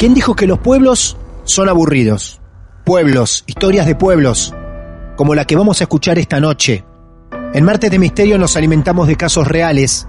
¿Quién 0.00 0.14
dijo 0.14 0.34
que 0.34 0.46
los 0.46 0.58
pueblos 0.60 1.18
son 1.44 1.68
aburridos? 1.68 2.40
Pueblos, 2.86 3.44
historias 3.46 3.84
de 3.84 3.94
pueblos, 3.94 4.54
como 5.14 5.34
la 5.34 5.44
que 5.44 5.56
vamos 5.56 5.78
a 5.78 5.84
escuchar 5.84 6.18
esta 6.18 6.40
noche. 6.40 6.86
En 7.52 7.66
Martes 7.66 7.90
de 7.90 7.98
Misterio 7.98 8.38
nos 8.38 8.56
alimentamos 8.56 9.08
de 9.08 9.16
casos 9.16 9.46
reales 9.46 10.08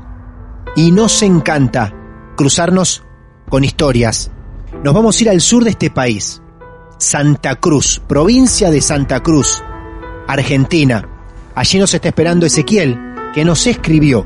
y 0.78 0.94
nos 0.94 1.22
encanta 1.24 1.94
cruzarnos 2.38 3.04
con 3.50 3.66
historias. 3.66 4.32
Nos 4.82 4.94
vamos 4.94 5.20
a 5.20 5.24
ir 5.24 5.30
al 5.30 5.42
sur 5.42 5.66
de 5.66 5.72
este 5.72 5.90
país, 5.90 6.42
Santa 6.98 7.58
Cruz, 7.58 8.02
provincia 8.08 8.72
de 8.72 8.80
Santa 8.80 9.22
Cruz, 9.22 9.62
Argentina. 10.26 11.06
Allí 11.54 11.80
nos 11.80 11.94
está 11.94 12.08
esperando 12.08 12.46
Ezequiel, 12.46 12.98
que 13.34 13.44
nos 13.44 13.68
escribió, 13.68 14.26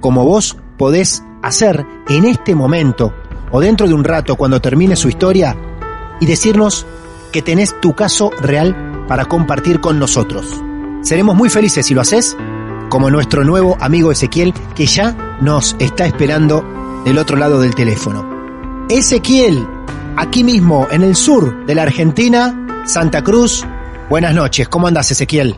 como 0.00 0.24
vos 0.24 0.56
podés 0.76 1.22
hacer 1.44 1.86
en 2.08 2.24
este 2.24 2.56
momento 2.56 3.14
o 3.50 3.60
dentro 3.60 3.86
de 3.86 3.94
un 3.94 4.04
rato 4.04 4.36
cuando 4.36 4.60
termine 4.60 4.96
su 4.96 5.08
historia 5.08 5.56
y 6.20 6.26
decirnos 6.26 6.86
que 7.32 7.42
tenés 7.42 7.80
tu 7.80 7.94
caso 7.94 8.30
real 8.40 9.04
para 9.08 9.24
compartir 9.24 9.80
con 9.80 9.98
nosotros. 9.98 10.62
Seremos 11.02 11.36
muy 11.36 11.48
felices 11.48 11.86
si 11.86 11.94
lo 11.94 12.00
haces, 12.00 12.36
como 12.88 13.10
nuestro 13.10 13.44
nuevo 13.44 13.76
amigo 13.80 14.10
Ezequiel 14.10 14.52
que 14.74 14.86
ya 14.86 15.38
nos 15.40 15.76
está 15.78 16.06
esperando 16.06 16.64
del 17.04 17.18
otro 17.18 17.36
lado 17.36 17.60
del 17.60 17.74
teléfono. 17.74 18.26
Ezequiel, 18.88 19.66
aquí 20.16 20.44
mismo 20.44 20.88
en 20.90 21.02
el 21.02 21.14
sur 21.14 21.66
de 21.66 21.74
la 21.74 21.82
Argentina, 21.82 22.82
Santa 22.84 23.22
Cruz. 23.22 23.66
Buenas 24.08 24.34
noches, 24.34 24.68
¿cómo 24.68 24.86
andas 24.86 25.10
Ezequiel? 25.10 25.56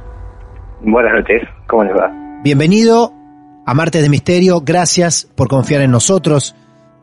Buenas 0.80 1.12
noches, 1.12 1.42
¿cómo 1.66 1.84
les 1.84 1.94
va? 1.94 2.12
Bienvenido 2.42 3.12
a 3.66 3.74
Martes 3.74 4.02
de 4.02 4.08
Misterio, 4.08 4.62
gracias 4.62 5.28
por 5.34 5.48
confiar 5.48 5.82
en 5.82 5.90
nosotros 5.90 6.54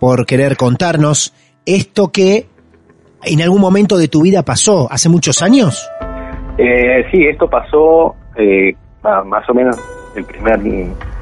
por 0.06 0.28
querer 0.28 0.56
contarnos 0.56 1.34
esto 1.66 2.12
que 2.12 2.46
en 3.24 3.42
algún 3.42 3.60
momento 3.60 3.98
de 3.98 4.08
tu 4.08 4.22
vida 4.22 4.44
pasó, 4.44 4.88
hace 4.92 5.10
muchos 5.10 5.42
años. 5.42 5.90
Eh, 6.60 7.04
sí, 7.12 7.26
esto 7.26 7.50
pasó 7.50 8.14
eh, 8.38 8.72
más 9.26 9.50
o 9.50 9.54
menos 9.56 9.76
el 10.16 10.24
primer 10.26 10.60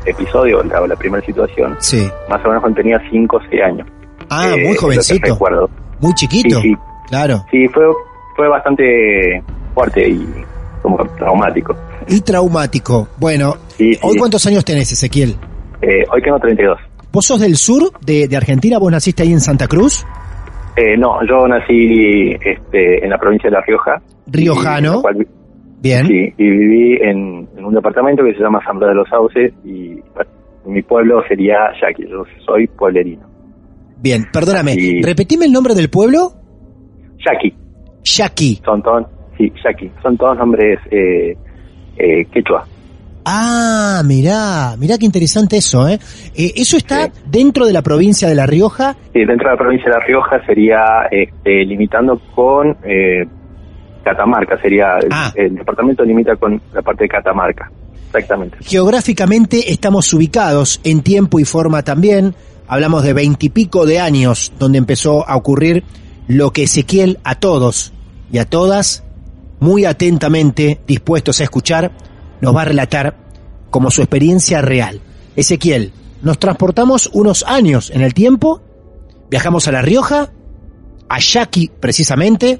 episodio, 0.05 0.61
la, 0.63 0.85
la 0.85 0.97
primera 0.97 1.25
situación, 1.25 1.77
Sí. 1.79 2.05
más 2.27 2.43
o 2.43 2.49
menos 2.49 2.59
cuando 2.61 2.81
tenía 2.81 3.01
5 3.09 3.37
o 3.37 3.39
6 3.49 3.61
años. 3.63 3.87
Ah, 4.29 4.49
Eh, 4.53 4.67
muy 4.67 4.75
jovencito. 4.75 5.31
recuerdo. 5.31 5.69
Muy 6.01 6.13
chiquito. 6.15 6.59
Sí, 6.59 6.71
sí. 6.71 6.75
Claro. 7.07 7.45
Sí, 7.51 7.65
fue, 7.69 7.85
fue 8.35 8.49
bastante 8.49 9.41
fuerte 9.73 10.09
y 10.09 10.27
como 10.81 10.97
traumático. 11.17 11.73
Y 12.09 12.19
traumático. 12.19 13.07
Bueno, 13.17 13.55
sí. 13.77 13.97
¿hoy 14.01 14.17
cuántos 14.17 14.45
años 14.45 14.65
tenés, 14.65 14.91
Ezequiel? 14.91 15.37
Eh, 15.81 16.03
hoy 16.11 16.21
tengo 16.21 16.37
32. 16.37 16.77
¿Vos 17.13 17.25
sos 17.27 17.39
del 17.39 17.55
sur 17.55 17.91
de, 18.05 18.27
de 18.27 18.35
Argentina? 18.35 18.79
¿Vos 18.79 18.91
naciste 18.91 19.21
ahí 19.23 19.31
en 19.31 19.39
Santa 19.39 19.67
Cruz? 19.67 20.03
Eh, 20.75 20.97
no, 20.97 21.19
yo 21.29 21.47
nací 21.47 22.31
este, 22.43 23.03
en 23.05 23.09
la 23.11 23.19
provincia 23.19 23.49
de 23.49 23.55
La 23.55 23.61
Rioja. 23.61 24.01
Riojano. 24.27 25.01
Cual- 25.03 25.27
Bien. 25.79 26.07
Sí, 26.07 26.33
y 26.37 26.49
viví 26.49 26.93
en, 27.01 27.47
en 27.57 27.65
un 27.65 27.73
departamento 27.73 28.23
que 28.23 28.33
se 28.33 28.39
llama 28.39 28.59
Asamblea 28.59 28.89
de 28.89 28.95
los 28.95 29.09
Sauces 29.09 29.53
y 29.65 29.95
bueno, 30.15 30.31
mi 30.65 30.81
pueblo 30.81 31.21
sería 31.27 31.57
Yaqui, 31.81 32.07
yo 32.09 32.23
soy 32.45 32.67
pueblerino. 32.67 33.23
Bien, 34.01 34.25
perdóname. 34.31 34.73
Y- 34.77 35.01
Repetime 35.03 35.45
el 35.45 35.51
nombre 35.51 35.75
del 35.75 35.89
pueblo. 35.89 36.31
Yaqui, 37.29 37.53
Yaqui. 38.03 38.61
son 38.65 38.81
todos, 38.81 39.05
sí, 39.37 39.51
Yaqui, 39.63 39.91
son 40.01 40.17
todos 40.17 40.37
nombres 40.37 40.79
eh, 40.89 41.37
eh, 41.97 42.25
quechua. 42.31 42.65
Ah, 43.25 44.01
mirá, 44.05 44.75
mirá 44.77 44.97
qué 44.97 45.05
interesante 45.05 45.57
eso, 45.57 45.87
¿eh? 45.87 45.99
Eh, 46.35 46.53
eso 46.57 46.75
está 46.77 47.05
Sí. 47.05 47.11
dentro 47.25 47.65
de 47.65 47.73
la 47.73 47.81
provincia 47.81 48.27
de 48.27 48.35
La 48.35 48.45
Rioja. 48.45 48.95
Y 49.13 49.25
dentro 49.25 49.49
de 49.49 49.55
la 49.55 49.57
provincia 49.57 49.85
de 49.91 49.97
La 49.97 50.05
Rioja 50.05 50.45
sería 50.45 50.79
este, 51.09 51.63
limitando 51.65 52.19
con 52.35 52.75
eh, 52.83 53.25
Catamarca, 54.03 54.59
sería 54.61 54.97
el, 54.97 55.07
Ah. 55.11 55.31
el 55.35 55.55
departamento 55.55 56.03
limita 56.03 56.35
con 56.35 56.61
la 56.73 56.81
parte 56.81 57.05
de 57.05 57.09
Catamarca, 57.09 57.71
exactamente. 58.07 58.57
Geográficamente 58.61 59.71
estamos 59.71 60.11
ubicados 60.13 60.81
en 60.83 61.01
tiempo 61.01 61.39
y 61.39 61.45
forma 61.45 61.83
también. 61.83 62.35
Hablamos 62.67 63.03
de 63.03 63.13
veintipico 63.13 63.85
de 63.85 63.99
años 64.01 64.51
donde 64.59 64.77
empezó 64.79 65.27
a 65.29 65.35
ocurrir 65.37 65.83
lo 66.27 66.51
que 66.51 66.63
Ezequiel 66.63 67.19
a 67.23 67.35
todos 67.35 67.93
y 68.31 68.37
a 68.39 68.45
todas, 68.45 69.03
muy 69.59 69.85
atentamente 69.85 70.79
dispuestos 70.87 71.39
a 71.39 71.43
escuchar, 71.43 71.91
nos 72.43 72.55
va 72.55 72.61
a 72.61 72.65
relatar 72.65 73.15
como 73.71 73.89
su 73.89 74.01
experiencia 74.01 74.61
real. 74.61 74.99
Ezequiel, 75.35 75.91
nos 76.21 76.37
transportamos 76.37 77.09
unos 77.13 77.43
años 77.47 77.89
en 77.89 78.01
el 78.01 78.13
tiempo, 78.13 78.61
viajamos 79.31 79.67
a 79.67 79.71
La 79.71 79.81
Rioja, 79.81 80.27
a 81.09 81.19
Yaqui 81.19 81.71
precisamente, 81.79 82.59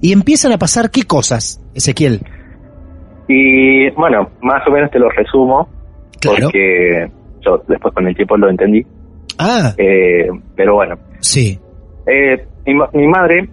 y 0.00 0.12
empiezan 0.12 0.52
a 0.52 0.58
pasar 0.58 0.90
qué 0.90 1.02
cosas, 1.02 1.60
Ezequiel. 1.74 2.20
Y 3.28 3.90
bueno, 3.90 4.30
más 4.42 4.66
o 4.66 4.70
menos 4.70 4.90
te 4.90 4.98
lo 4.98 5.10
resumo, 5.10 5.68
Claro. 6.20 6.44
porque 6.44 7.10
yo 7.44 7.62
después 7.68 7.92
con 7.94 8.06
el 8.06 8.14
tiempo 8.16 8.36
lo 8.36 8.48
entendí. 8.48 8.84
Ah, 9.38 9.74
Eh, 9.76 10.28
pero 10.56 10.74
bueno, 10.76 10.96
sí. 11.20 11.58
eh, 12.06 12.46
mi, 12.66 12.74
ma- 12.74 12.88
mi 12.92 13.06
madre, 13.06 13.48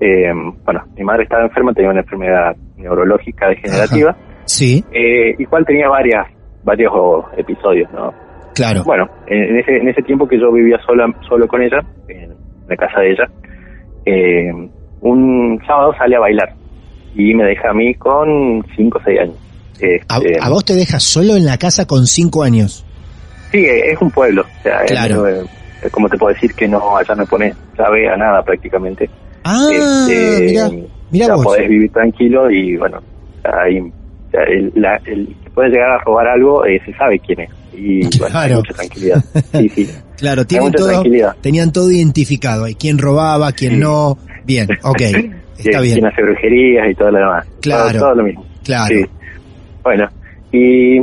eh, 0.00 0.32
bueno, 0.64 0.84
mi 0.96 1.04
madre 1.04 1.24
estaba 1.24 1.44
enferma, 1.44 1.72
tenía 1.74 1.90
una 1.90 2.00
enfermedad 2.00 2.56
neurológica 2.76 3.48
degenerativa, 3.48 4.16
Sí, 4.48 4.84
eh, 4.92 5.34
igual 5.38 5.64
tenía 5.64 5.88
varias, 5.88 6.26
varios 6.64 6.92
episodios, 7.36 7.90
¿no? 7.92 8.12
claro. 8.54 8.82
Bueno, 8.84 9.06
en, 9.28 9.56
ese, 9.58 9.76
en 9.76 9.88
ese 9.88 10.02
tiempo 10.02 10.26
que 10.26 10.38
yo 10.40 10.50
vivía 10.52 10.78
sola, 10.84 11.06
solo 11.28 11.46
con 11.46 11.62
ella, 11.62 11.78
en 12.08 12.34
la 12.68 12.76
casa 12.76 13.00
de 13.00 13.10
ella, 13.12 13.24
eh, 14.04 14.50
un 15.00 15.60
sábado 15.66 15.94
sale 15.96 16.16
a 16.16 16.20
bailar 16.20 16.52
y 17.14 17.34
me 17.34 17.44
deja 17.44 17.70
a 17.70 17.74
mí 17.74 17.94
con 17.94 18.64
5 18.76 18.98
o 18.98 19.02
6 19.04 19.20
años. 19.20 19.36
A, 20.08 20.16
Este, 20.18 20.38
a 20.40 20.48
vos 20.50 20.64
te 20.64 20.74
dejas 20.74 21.02
solo 21.04 21.36
en 21.36 21.44
la 21.44 21.56
casa 21.56 21.86
con 21.86 22.06
cinco 22.06 22.42
años. 22.42 22.84
Sí, 23.52 23.58
eh, 23.58 23.92
es 23.92 24.00
un 24.02 24.10
pueblo. 24.10 24.42
O 24.42 24.62
sea, 24.62 24.80
es- 24.82 24.90
Claro. 24.90 25.28
eh, 25.28 25.44
es 25.84 25.92
como 25.92 26.08
te 26.08 26.18
puedo 26.18 26.34
decir 26.34 26.52
que 26.54 26.66
no, 26.66 26.96
allá 26.96 27.14
no 27.14 27.24
pones 27.26 27.54
llave 27.78 28.08
a 28.08 28.16
nada 28.16 28.42
prácticamente. 28.42 29.08
Ah, 29.44 29.68
Este, 29.72 30.84
mirá 31.12 31.26
ya 31.28 31.34
vos. 31.36 31.44
podés 31.44 31.68
vivir 31.68 31.92
tranquilo 31.92 32.50
y 32.50 32.76
bueno, 32.76 32.98
ahí 33.44 33.80
el, 34.44 34.72
la- 34.74 35.00
el 35.04 35.34
que 35.44 35.50
puede 35.50 35.70
llegar 35.70 35.90
a 35.90 35.98
robar 35.98 36.26
algo 36.28 36.64
eh, 36.66 36.80
se 36.84 36.92
sabe 36.94 37.18
quién 37.18 37.40
es. 37.40 37.50
y 37.74 38.00
bueno, 38.18 38.38
hay 38.38 38.48
Claro. 38.48 38.56
mucha 38.56 38.74
tranquilidad. 38.74 39.24
Sí, 39.52 39.68
sí. 39.70 39.88
Claro, 40.18 40.44
tienen 40.44 40.72
todo, 40.72 41.04
tenían 41.40 41.70
todo 41.70 41.92
identificado. 41.92 42.64
Hay 42.64 42.74
quién 42.74 42.98
robaba, 42.98 43.52
quién 43.52 43.74
Sí. 43.74 43.78
no. 43.78 44.18
Bien, 44.44 44.66
ok. 44.82 45.00
Está 45.58 45.80
bien. 45.80 45.94
Quien 45.94 46.06
hace 46.06 46.22
brujerías 46.22 46.90
y 46.90 46.94
todo 46.96 47.12
lo 47.12 47.18
demás. 47.18 47.46
Claro. 47.62 47.90
Todo, 47.92 48.00
todo 48.08 48.14
lo 48.16 48.22
mismo. 48.24 48.44
Claro. 48.64 48.96
Sí. 48.96 49.04
Bueno, 49.84 50.08
y 50.50 50.98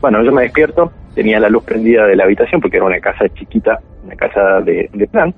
bueno, 0.00 0.22
yo 0.24 0.30
me 0.30 0.42
despierto, 0.42 0.92
tenía 1.16 1.40
la 1.40 1.48
luz 1.48 1.64
prendida 1.64 2.06
de 2.06 2.14
la 2.14 2.22
habitación 2.24 2.60
porque 2.60 2.76
era 2.76 2.86
una 2.86 3.00
casa 3.00 3.24
chiquita, 3.34 3.80
una 4.04 4.14
casa 4.14 4.60
de, 4.64 4.88
de 4.92 5.06
plan, 5.08 5.34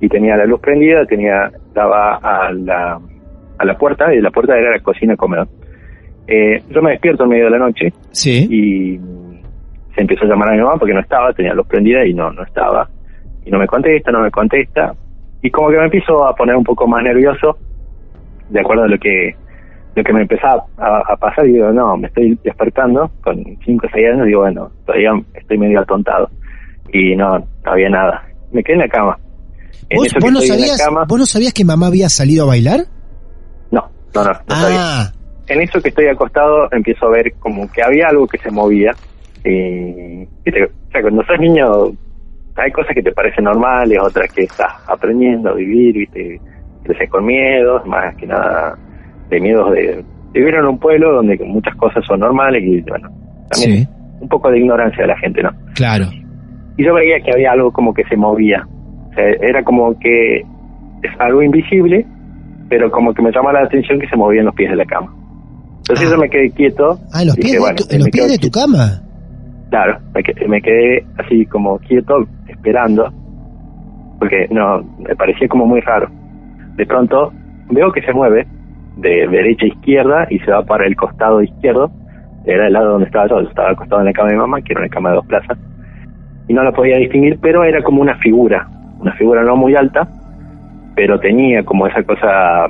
y 0.00 0.08
tenía 0.08 0.36
la 0.36 0.44
luz 0.44 0.58
prendida, 0.60 1.06
tenía 1.06 1.52
daba 1.74 2.16
a 2.16 2.50
la, 2.52 2.98
a 3.58 3.64
la 3.64 3.78
puerta, 3.78 4.12
y 4.12 4.20
la 4.20 4.30
puerta 4.32 4.56
era 4.58 4.72
la 4.72 4.80
cocina 4.82 5.14
comedor. 5.16 5.46
Eh, 6.26 6.62
yo 6.70 6.80
me 6.82 6.92
despierto 6.92 7.24
en 7.24 7.28
medio 7.30 7.44
de 7.44 7.50
la 7.50 7.58
noche 7.58 7.92
Sí. 8.10 8.46
y 8.50 8.98
se 9.94 10.00
empezó 10.00 10.24
a 10.24 10.28
llamar 10.28 10.48
a 10.48 10.52
mi 10.52 10.58
mamá 10.60 10.76
porque 10.78 10.94
no 10.94 11.00
estaba, 11.00 11.32
tenía 11.32 11.52
luz 11.54 11.66
prendida 11.66 12.04
y 12.06 12.14
no, 12.14 12.32
no 12.32 12.42
estaba. 12.42 12.88
Y 13.44 13.50
no 13.50 13.58
me 13.58 13.66
contesta, 13.66 14.10
no 14.10 14.20
me 14.20 14.30
contesta. 14.30 14.94
Y 15.42 15.50
como 15.50 15.68
que 15.70 15.76
me 15.76 15.84
empiezo 15.84 16.24
a 16.26 16.34
poner 16.34 16.56
un 16.56 16.64
poco 16.64 16.86
más 16.86 17.02
nervioso, 17.02 17.58
de 18.48 18.60
acuerdo 18.60 18.84
a 18.84 18.88
lo 18.88 18.98
que 18.98 19.34
lo 19.96 20.02
que 20.02 20.12
me 20.12 20.22
empezaba 20.22 20.64
a, 20.76 21.12
a 21.12 21.16
pasar, 21.16 21.46
y 21.46 21.52
digo, 21.52 21.70
no, 21.70 21.96
me 21.96 22.08
estoy 22.08 22.36
despertando 22.42 23.08
con 23.22 23.36
5 23.64 23.86
o 23.86 23.90
6 23.92 24.06
años, 24.12 24.26
digo, 24.26 24.40
bueno, 24.40 24.68
todavía 24.84 25.10
estoy 25.34 25.56
medio 25.56 25.78
atontado. 25.80 26.28
Y 26.92 27.14
no, 27.14 27.38
no 27.38 27.46
había 27.64 27.90
nada. 27.90 28.24
Me 28.50 28.64
quedé 28.64 28.74
en 28.74 28.80
la 28.80 28.88
cama. 28.88 29.16
En 29.90 29.98
¿Vos, 29.98 30.06
eso 30.08 30.16
vos 30.20 30.32
no 30.32 30.40
sabías, 30.40 30.82
cama- 30.84 31.04
¿Vos 31.06 31.18
no 31.20 31.26
sabías 31.26 31.52
que 31.52 31.64
mamá 31.64 31.86
había 31.86 32.08
salido 32.08 32.42
a 32.44 32.48
bailar? 32.48 32.80
No, 33.70 33.88
no, 34.16 34.24
no, 34.24 34.30
no 34.48 34.54
sabía. 34.56 35.12
En 35.46 35.60
eso 35.60 35.80
que 35.80 35.90
estoy 35.90 36.06
acostado 36.06 36.68
empiezo 36.72 37.06
a 37.06 37.10
ver 37.10 37.32
como 37.38 37.70
que 37.70 37.82
había 37.82 38.08
algo 38.08 38.26
que 38.26 38.38
se 38.38 38.50
movía. 38.50 38.92
Y, 39.44 40.26
viste, 40.44 40.64
o 40.64 40.90
sea, 40.90 41.02
cuando 41.02 41.22
sos 41.24 41.38
niño 41.38 41.66
hay 42.56 42.70
cosas 42.70 42.94
que 42.94 43.02
te 43.02 43.12
parecen 43.12 43.44
normales, 43.44 43.98
otras 44.00 44.32
que 44.32 44.42
estás 44.42 44.72
aprendiendo 44.86 45.50
a 45.50 45.54
vivir, 45.54 45.94
viste, 45.94 46.40
creces 46.84 47.10
con 47.10 47.26
miedos, 47.26 47.84
más 47.86 48.14
que 48.16 48.26
nada 48.26 48.78
de 49.28 49.40
miedos 49.40 49.72
de, 49.72 50.04
vivir 50.32 50.54
en 50.54 50.66
un 50.66 50.78
pueblo 50.78 51.12
donde 51.12 51.36
muchas 51.44 51.74
cosas 51.76 52.04
son 52.06 52.20
normales 52.20 52.62
y 52.62 52.80
bueno, 52.82 53.08
también 53.50 53.84
sí, 53.84 53.88
un 54.20 54.28
poco 54.28 54.50
de 54.50 54.58
ignorancia 54.58 55.02
de 55.02 55.08
la 55.08 55.18
gente, 55.18 55.42
¿no? 55.42 55.50
claro. 55.74 56.06
Y 56.76 56.84
yo 56.84 56.92
veía 56.92 57.20
que 57.20 57.30
había 57.32 57.52
algo 57.52 57.72
como 57.72 57.94
que 57.94 58.02
se 58.04 58.16
movía. 58.16 58.66
O 59.10 59.14
sea, 59.14 59.24
era 59.40 59.62
como 59.62 59.96
que 60.00 60.38
es 60.38 61.20
algo 61.20 61.40
invisible, 61.40 62.04
pero 62.68 62.90
como 62.90 63.14
que 63.14 63.22
me 63.22 63.30
llama 63.30 63.52
la 63.52 63.60
atención 63.60 64.00
que 64.00 64.08
se 64.08 64.16
movía 64.16 64.40
en 64.40 64.46
los 64.46 64.54
pies 64.56 64.70
de 64.70 64.76
la 64.76 64.84
cama. 64.84 65.14
Entonces 65.88 66.10
yo 66.10 66.16
me 66.16 66.30
quedé 66.30 66.50
quieto. 66.50 66.98
Ah, 67.12 67.20
en 67.20 67.28
los 67.28 67.36
dije, 67.36 67.48
pies, 67.48 67.52
de, 67.52 67.58
bueno, 67.60 67.76
tu, 67.76 67.94
en 67.94 67.98
los 68.00 68.08
pies 68.08 68.32
de 68.32 68.38
tu 68.38 68.50
cama. 68.50 69.02
Claro, 69.68 69.98
me 70.14 70.22
quedé, 70.22 70.48
me 70.48 70.62
quedé 70.62 71.06
así 71.18 71.44
como 71.46 71.78
quieto, 71.80 72.26
esperando, 72.48 73.12
porque 74.18 74.46
no, 74.50 74.82
me 74.98 75.14
parecía 75.14 75.46
como 75.48 75.66
muy 75.66 75.80
raro. 75.80 76.08
De 76.76 76.86
pronto 76.86 77.32
veo 77.70 77.92
que 77.92 78.00
se 78.00 78.12
mueve 78.12 78.46
de 78.96 79.26
derecha 79.28 79.66
a 79.66 79.68
izquierda 79.68 80.26
y 80.30 80.38
se 80.38 80.50
va 80.50 80.64
para 80.64 80.86
el 80.86 80.96
costado 80.96 81.42
izquierdo, 81.42 81.90
era 82.46 82.66
el 82.66 82.72
lado 82.72 82.92
donde 82.92 83.06
estaba 83.06 83.28
yo, 83.28 83.42
yo 83.42 83.48
estaba 83.48 83.70
acostado 83.70 84.00
en 84.00 84.06
la 84.06 84.12
cama 84.12 84.28
de 84.28 84.34
mi 84.34 84.40
mamá, 84.40 84.62
que 84.62 84.72
era 84.72 84.80
una 84.80 84.88
cama 84.88 85.10
de 85.10 85.16
dos 85.16 85.26
plazas, 85.26 85.58
y 86.48 86.54
no 86.54 86.62
la 86.62 86.72
podía 86.72 86.96
distinguir, 86.96 87.38
pero 87.40 87.64
era 87.64 87.82
como 87.82 88.00
una 88.00 88.16
figura, 88.18 88.68
una 89.00 89.12
figura 89.14 89.42
no 89.42 89.56
muy 89.56 89.74
alta, 89.74 90.08
pero 90.94 91.18
tenía 91.18 91.62
como 91.64 91.86
esa 91.86 92.02
cosa... 92.04 92.66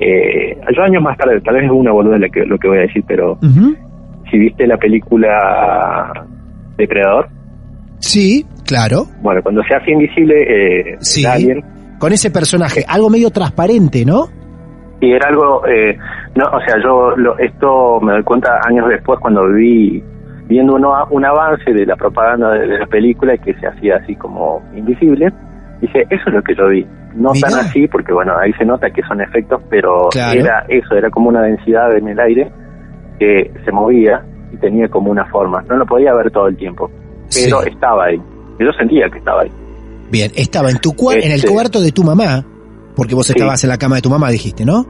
Eh, 0.00 0.58
yo 0.76 0.82
años 0.82 1.02
más 1.02 1.16
tarde, 1.16 1.40
tal 1.40 1.54
vez 1.54 1.64
es 1.64 1.70
una 1.70 1.92
boluda 1.92 2.18
lo 2.18 2.28
que, 2.30 2.44
lo 2.44 2.58
que 2.58 2.68
voy 2.68 2.78
a 2.78 2.82
decir, 2.82 3.04
pero 3.06 3.38
si 4.30 4.38
viste 4.38 4.66
la 4.66 4.76
película 4.76 6.26
Depredador, 6.76 7.28
Sí, 8.00 8.44
claro. 8.66 9.04
bueno, 9.22 9.40
cuando 9.42 9.62
se 9.62 9.74
hace 9.74 9.92
invisible 9.92 10.90
eh, 10.92 10.96
Sí. 11.00 11.24
alien, 11.24 11.62
Con 11.98 12.12
ese 12.12 12.30
personaje, 12.30 12.84
algo 12.88 13.08
medio 13.10 13.30
transparente, 13.30 14.04
¿no? 14.04 14.26
y 15.00 15.12
era 15.12 15.28
algo, 15.28 15.66
eh, 15.66 15.98
no, 16.34 16.44
o 16.46 16.60
sea, 16.66 16.76
yo 16.82 17.14
lo, 17.16 17.36
esto 17.38 18.00
me 18.00 18.12
doy 18.12 18.22
cuenta 18.22 18.58
años 18.66 18.88
después 18.88 19.18
cuando 19.20 19.46
vi 19.52 20.02
viendo 20.48 20.74
uno, 20.76 20.94
un 21.10 21.24
avance 21.26 21.72
de 21.72 21.84
la 21.84 21.94
propaganda 21.96 22.52
de, 22.52 22.66
de 22.66 22.78
la 22.78 22.86
película 22.86 23.36
que 23.36 23.52
se 23.54 23.66
hacía 23.66 23.96
así 23.96 24.14
como 24.16 24.62
invisible, 24.74 25.30
dije, 25.82 26.04
eso 26.08 26.22
es 26.28 26.32
lo 26.34 26.42
que 26.42 26.54
yo 26.54 26.68
vi. 26.68 26.86
No 27.14 27.32
Mirá. 27.32 27.48
tan 27.48 27.60
así, 27.60 27.86
porque 27.88 28.12
bueno, 28.12 28.32
ahí 28.38 28.52
se 28.58 28.64
nota 28.64 28.90
que 28.90 29.02
son 29.02 29.20
efectos, 29.20 29.62
pero 29.70 30.08
Claro. 30.10 30.40
era 30.40 30.64
eso, 30.68 30.94
era 30.96 31.10
como 31.10 31.28
una 31.28 31.42
densidad 31.42 31.96
en 31.96 32.08
el 32.08 32.18
aire 32.18 32.50
que 33.18 33.52
se 33.64 33.70
movía 33.72 34.24
y 34.52 34.56
tenía 34.56 34.88
como 34.88 35.10
una 35.10 35.24
forma. 35.26 35.62
No 35.68 35.76
lo 35.76 35.86
podía 35.86 36.12
ver 36.14 36.30
todo 36.32 36.48
el 36.48 36.56
tiempo, 36.56 36.90
pero 37.32 37.60
Sí. 37.62 37.68
estaba 37.70 38.06
ahí. 38.06 38.20
Yo 38.58 38.72
sentía 38.78 39.08
que 39.10 39.18
estaba 39.18 39.42
ahí. 39.42 39.50
Bien, 40.10 40.30
estaba 40.34 40.70
en 40.70 40.78
tu 40.78 40.90
cua- 40.92 41.14
en 41.22 41.30
el 41.30 41.38
Este- 41.38 41.48
cuarto 41.48 41.80
de 41.80 41.92
tu 41.92 42.02
mamá, 42.02 42.44
porque 42.96 43.14
vos 43.14 43.26
Sí. 43.26 43.32
estabas 43.36 43.62
en 43.64 43.70
la 43.70 43.78
cama 43.78 43.96
de 43.96 44.02
tu 44.02 44.10
mamá, 44.10 44.30
dijiste, 44.30 44.64
¿no? 44.64 44.84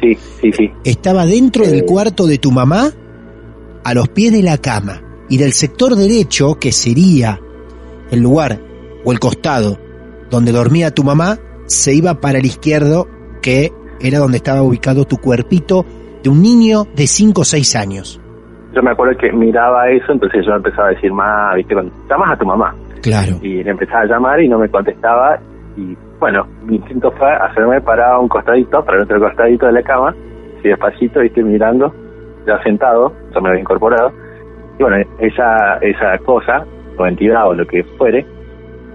Sí, 0.00 0.14
sí, 0.40 0.52
sí. 0.52 0.70
Estaba 0.84 1.24
dentro 1.26 1.64
del 1.66 1.80
Eh. 1.80 1.84
cuarto 1.86 2.26
de 2.26 2.38
tu 2.38 2.50
mamá, 2.50 2.90
a 3.84 3.94
los 3.94 4.08
pies 4.08 4.32
de 4.32 4.42
la 4.42 4.58
cama, 4.58 5.02
y 5.28 5.38
del 5.38 5.52
sector 5.52 5.94
derecho, 5.94 6.56
que 6.58 6.72
sería 6.72 7.38
el 8.10 8.20
lugar 8.20 8.58
o 9.04 9.12
el 9.12 9.20
costado 9.20 9.78
donde 10.30 10.52
dormía 10.52 10.90
tu 10.92 11.02
mamá, 11.04 11.38
se 11.70 11.94
iba 11.94 12.14
para 12.14 12.38
el 12.38 12.46
izquierdo, 12.46 13.06
que 13.40 13.70
era 14.00 14.18
donde 14.18 14.38
estaba 14.38 14.60
ubicado 14.62 15.04
tu 15.04 15.18
cuerpito 15.18 15.84
de 16.22 16.28
un 16.28 16.42
niño 16.42 16.84
de 16.96 17.06
5 17.06 17.40
o 17.40 17.44
6 17.44 17.76
años. 17.76 18.20
Yo 18.74 18.82
me 18.82 18.90
acuerdo 18.90 19.16
que 19.16 19.32
miraba 19.32 19.88
eso, 19.88 20.12
entonces 20.12 20.44
yo 20.44 20.52
empezaba 20.52 20.88
a 20.88 20.90
decir, 20.90 21.12
ma, 21.12 21.54
viste, 21.54 21.74
cuando 21.74 21.92
llamas 22.08 22.32
a 22.32 22.36
tu 22.36 22.44
mamá. 22.44 22.74
Claro. 23.02 23.36
Y 23.40 23.62
le 23.62 23.70
empezaba 23.70 24.00
a 24.00 24.06
llamar 24.06 24.40
y 24.40 24.48
no 24.48 24.58
me 24.58 24.68
contestaba. 24.68 25.38
Y 25.76 25.96
bueno, 26.18 26.44
mi 26.64 26.76
instinto 26.76 27.12
fue 27.12 27.30
hacerme 27.30 27.80
parar 27.80 28.14
a 28.14 28.18
un 28.18 28.28
costadito, 28.28 28.84
para 28.84 28.98
el 28.98 29.04
otro 29.04 29.20
costadito 29.20 29.66
de 29.66 29.72
la 29.72 29.82
cama, 29.82 30.14
así 30.58 30.68
despacito, 30.68 31.20
viste, 31.20 31.42
mirando, 31.42 31.94
ya 32.48 32.60
sentado, 32.64 33.12
yo 33.32 33.40
me 33.40 33.50
había 33.50 33.60
incorporado. 33.60 34.12
Y 34.76 34.82
bueno, 34.82 34.96
esa, 35.20 35.76
esa 35.76 36.18
cosa, 36.24 36.64
o 36.98 37.06
entidad 37.06 37.48
o 37.48 37.54
lo 37.54 37.64
que 37.64 37.84
fuere, 37.96 38.26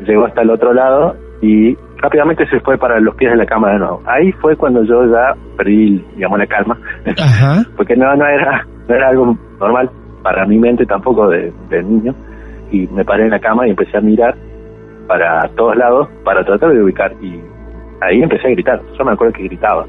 llegó 0.05 0.25
hasta 0.25 0.41
el 0.41 0.49
otro 0.49 0.73
lado 0.73 1.15
y 1.41 1.77
rápidamente 1.97 2.45
se 2.47 2.59
fue 2.61 2.77
para 2.77 2.99
los 2.99 3.15
pies 3.15 3.31
de 3.31 3.37
la 3.37 3.45
cama 3.45 3.71
de 3.71 3.79
nuevo. 3.79 4.01
Ahí 4.05 4.31
fue 4.33 4.55
cuando 4.55 4.83
yo 4.83 5.05
ya 5.05 5.33
perdí, 5.57 6.03
digamos, 6.15 6.39
la 6.39 6.47
calma. 6.47 6.77
Ajá. 7.17 7.63
porque 7.77 7.95
no 7.95 8.15
no 8.15 8.25
era 8.27 8.65
no 8.87 8.95
era 8.95 9.09
algo 9.09 9.37
normal 9.59 9.89
para 10.23 10.45
mi 10.45 10.57
mente 10.59 10.85
tampoco 10.85 11.29
de, 11.29 11.51
de 11.69 11.83
niño 11.83 12.13
y 12.71 12.87
me 12.87 13.03
paré 13.05 13.23
en 13.25 13.29
la 13.31 13.39
cama 13.39 13.67
y 13.67 13.71
empecé 13.71 13.97
a 13.97 14.01
mirar 14.01 14.35
para 15.07 15.47
todos 15.55 15.75
lados 15.75 16.07
para 16.23 16.43
tratar 16.43 16.71
de 16.73 16.81
ubicar 16.83 17.11
y 17.21 17.39
ahí 18.01 18.21
empecé 18.23 18.47
a 18.47 18.51
gritar 18.51 18.81
yo 18.97 19.05
me 19.05 19.11
acuerdo 19.11 19.33
que 19.33 19.43
gritaba 19.43 19.85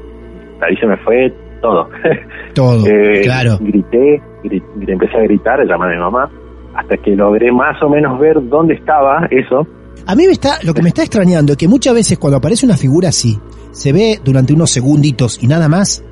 ahí 0.61 0.75
se 0.77 0.85
me 0.85 0.95
fue 0.97 1.33
todo 1.61 1.89
Todo. 2.53 2.85
Eh, 2.87 3.21
claro. 3.23 3.57
grité 3.59 4.21
gri- 4.43 4.61
gri- 4.75 4.91
empecé 4.93 5.17
a 5.17 5.21
gritar 5.23 5.59
a 5.59 5.63
llamar 5.65 5.89
a 5.91 5.95
mi 5.95 5.99
mamá 6.01 6.29
hasta 6.75 6.97
que 6.97 7.15
logré 7.15 7.51
más 7.51 7.81
o 7.81 7.89
menos 7.89 8.19
ver 8.19 8.37
dónde 8.47 8.75
estaba 8.75 9.27
eso 9.31 9.65
A 10.05 10.15
mí 10.15 10.25
me 10.25 10.33
está, 10.33 10.59
lo 10.63 10.73
que 10.73 10.81
me 10.81 10.89
está 10.89 11.01
extrañando 11.03 11.53
es 11.53 11.57
que 11.57 11.67
muchas 11.67 11.93
veces 11.93 12.17
cuando 12.17 12.37
aparece 12.37 12.65
una 12.65 12.77
figura 12.77 13.09
así, 13.09 13.37
se 13.71 13.91
ve 13.91 14.19
durante 14.23 14.53
unos 14.53 14.69
segunditos 14.71 15.41
y 15.43 15.47
nada 15.47 15.67
más, 15.67 16.03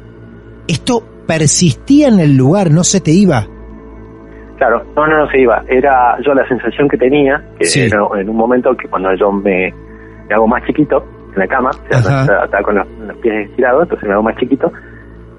esto 0.67 1.03
persistía 1.27 2.07
en 2.09 2.19
el 2.19 2.35
lugar, 2.35 2.71
no 2.71 2.83
se 2.83 2.99
te 3.01 3.11
iba. 3.11 3.47
Claro, 4.57 4.83
no, 4.95 5.07
no, 5.07 5.17
no 5.25 5.29
se 5.31 5.39
iba. 5.41 5.63
Era 5.67 6.17
yo 6.25 6.33
la 6.33 6.47
sensación 6.47 6.87
que 6.87 6.97
tenía, 6.97 7.43
que 7.59 7.65
Sí. 7.65 7.81
era 7.81 7.99
en 8.19 8.29
un 8.29 8.35
momento 8.37 8.75
que 8.77 8.87
cuando 8.87 9.13
yo 9.15 9.31
me, 9.31 9.73
me 10.29 10.35
hago 10.35 10.47
más 10.47 10.63
chiquito 10.65 11.03
en 11.33 11.39
la 11.39 11.47
cama, 11.47 11.69
o 11.71 11.87
sea, 11.89 11.99
estaba, 12.21 12.45
estaba 12.45 12.63
con 12.63 12.75
los, 12.75 12.87
los 13.07 13.17
pies 13.17 13.49
estirados, 13.49 13.83
entonces 13.83 14.07
me 14.07 14.13
hago 14.13 14.23
más 14.23 14.37
chiquito. 14.37 14.71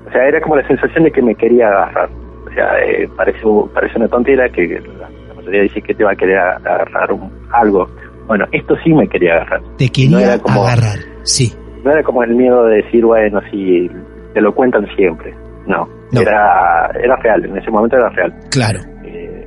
O 0.06 0.10
sea, 0.12 0.26
era 0.28 0.40
como 0.40 0.56
la 0.56 0.66
sensación 0.68 1.04
de 1.04 1.10
que 1.12 1.22
me 1.22 1.34
quería 1.34 1.68
agarrar. 1.68 2.10
O 2.46 2.50
sea, 2.54 2.78
eh, 2.84 3.08
parece, 3.16 3.40
parece 3.74 3.98
una 3.98 4.08
tontera 4.08 4.48
que 4.50 4.80
la, 4.98 5.08
la 5.28 5.34
mayoría 5.34 5.62
dice 5.62 5.80
que 5.82 5.94
te 5.94 6.04
va 6.04 6.12
a 6.12 6.16
querer 6.16 6.38
agarrar 6.38 7.12
un- 7.12 7.30
algo. 7.52 7.88
Bueno, 8.26 8.44
esto 8.52 8.74
sí 8.84 8.92
me 8.92 9.06
quería 9.08 9.34
agarrar. 9.34 9.60
Te 9.78 9.86
No 9.86 9.92
quería 9.92 10.20
era 10.34 10.38
como- 10.38 10.62
agarrar. 10.64 10.98
Sí. 11.22 11.52
No 11.84 11.92
era 11.92 12.02
como 12.02 12.22
el 12.24 12.34
miedo 12.34 12.64
de 12.66 12.76
decir, 12.82 13.04
bueno, 13.04 13.40
si 13.50 13.88
te 14.34 14.40
lo 14.40 14.54
cuentan 14.54 14.86
siempre. 14.96 15.34
No, 15.66 15.88
No. 16.12 16.20
Era, 16.20 16.90
era 17.02 17.16
real, 17.16 17.44
en 17.44 17.56
ese 17.56 17.70
momento 17.70 17.96
era 17.96 18.08
real. 18.10 18.32
Claro. 18.50 18.78
Eh, 19.04 19.46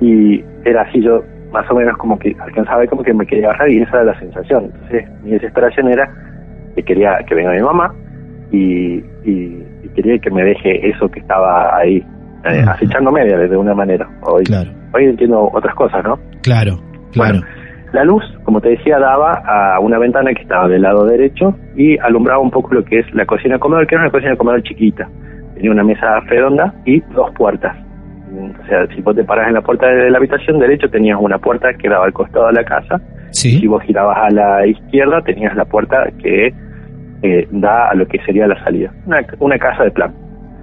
y 0.00 0.44
era 0.64 0.82
así 0.82 1.02
yo 1.02 1.22
más 1.52 1.70
o 1.70 1.74
menos 1.74 1.96
como 1.96 2.18
que 2.18 2.34
alcanzaba 2.40 2.86
como 2.86 3.02
que 3.02 3.12
me 3.14 3.26
quería 3.26 3.48
agarrar 3.48 3.70
y 3.70 3.80
esa 3.80 3.96
era 3.96 4.04
la 4.12 4.18
sensación 4.20 4.64
entonces 4.66 5.08
mi 5.22 5.30
desesperación 5.30 5.88
era 5.88 6.06
que 6.76 6.82
quería 6.82 7.18
que 7.26 7.34
venga 7.34 7.52
mi 7.52 7.62
mamá 7.62 7.94
y, 8.50 8.96
y, 9.24 9.64
y 9.82 9.88
quería 9.94 10.18
que 10.18 10.30
me 10.30 10.42
deje 10.44 10.90
eso 10.90 11.08
que 11.08 11.20
estaba 11.20 11.74
ahí 11.74 12.04
eh, 12.44 12.64
acechándome 12.68 13.24
de, 13.24 13.48
de 13.48 13.56
una 13.56 13.72
manera 13.74 14.06
hoy 14.22 14.44
Claro. 14.44 14.70
hoy 14.92 15.04
entiendo 15.06 15.48
otras 15.54 15.74
cosas 15.74 16.04
no 16.04 16.18
Claro. 16.42 16.76
Claro. 17.12 17.40
Bueno, 17.40 17.40
la 17.92 18.04
luz, 18.04 18.22
como 18.44 18.60
te 18.60 18.70
decía, 18.70 18.98
daba 18.98 19.32
a 19.46 19.80
una 19.80 19.98
ventana 19.98 20.32
que 20.34 20.42
estaba 20.42 20.68
del 20.68 20.82
lado 20.82 21.06
derecho 21.06 21.56
y 21.76 21.98
alumbraba 21.98 22.40
un 22.40 22.50
poco 22.50 22.74
lo 22.74 22.84
que 22.84 22.98
es 22.98 23.14
la 23.14 23.24
cocina 23.24 23.58
comedor, 23.58 23.86
que 23.86 23.94
era 23.94 24.04
una 24.04 24.12
cocina 24.12 24.36
comedor 24.36 24.62
chiquita. 24.62 25.08
Tenía 25.54 25.70
una 25.70 25.84
mesa 25.84 26.20
redonda 26.20 26.74
y 26.84 27.00
dos 27.14 27.30
puertas. 27.34 27.76
o 28.30 28.66
sea, 28.66 28.86
si 28.94 29.00
vos 29.00 29.16
te 29.16 29.24
parás 29.24 29.48
en 29.48 29.54
la 29.54 29.62
puerta 29.62 29.86
de 29.86 30.10
la 30.10 30.18
habitación 30.18 30.58
derecho 30.58 30.88
tenías 30.90 31.18
una 31.20 31.38
puerta 31.38 31.72
que 31.74 31.88
daba 31.88 32.04
al 32.04 32.12
costado 32.12 32.48
de 32.48 32.52
la 32.52 32.64
casa. 32.64 33.00
Sí. 33.30 33.58
Si 33.58 33.66
vos 33.66 33.82
girabas 33.82 34.18
a 34.18 34.30
la 34.30 34.66
izquierda 34.66 35.22
tenías 35.22 35.56
la 35.56 35.64
puerta 35.64 36.08
que 36.22 36.52
eh, 37.22 37.48
da 37.50 37.88
a 37.88 37.94
lo 37.94 38.06
que 38.06 38.18
sería 38.24 38.46
la 38.46 38.62
salida. 38.62 38.92
Una, 39.06 39.20
una 39.38 39.58
casa 39.58 39.84
de 39.84 39.90
plan. 39.90 40.14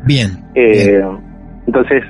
Bien. 0.05 0.29
Eh, 0.53 1.03
entonces, 1.65 2.03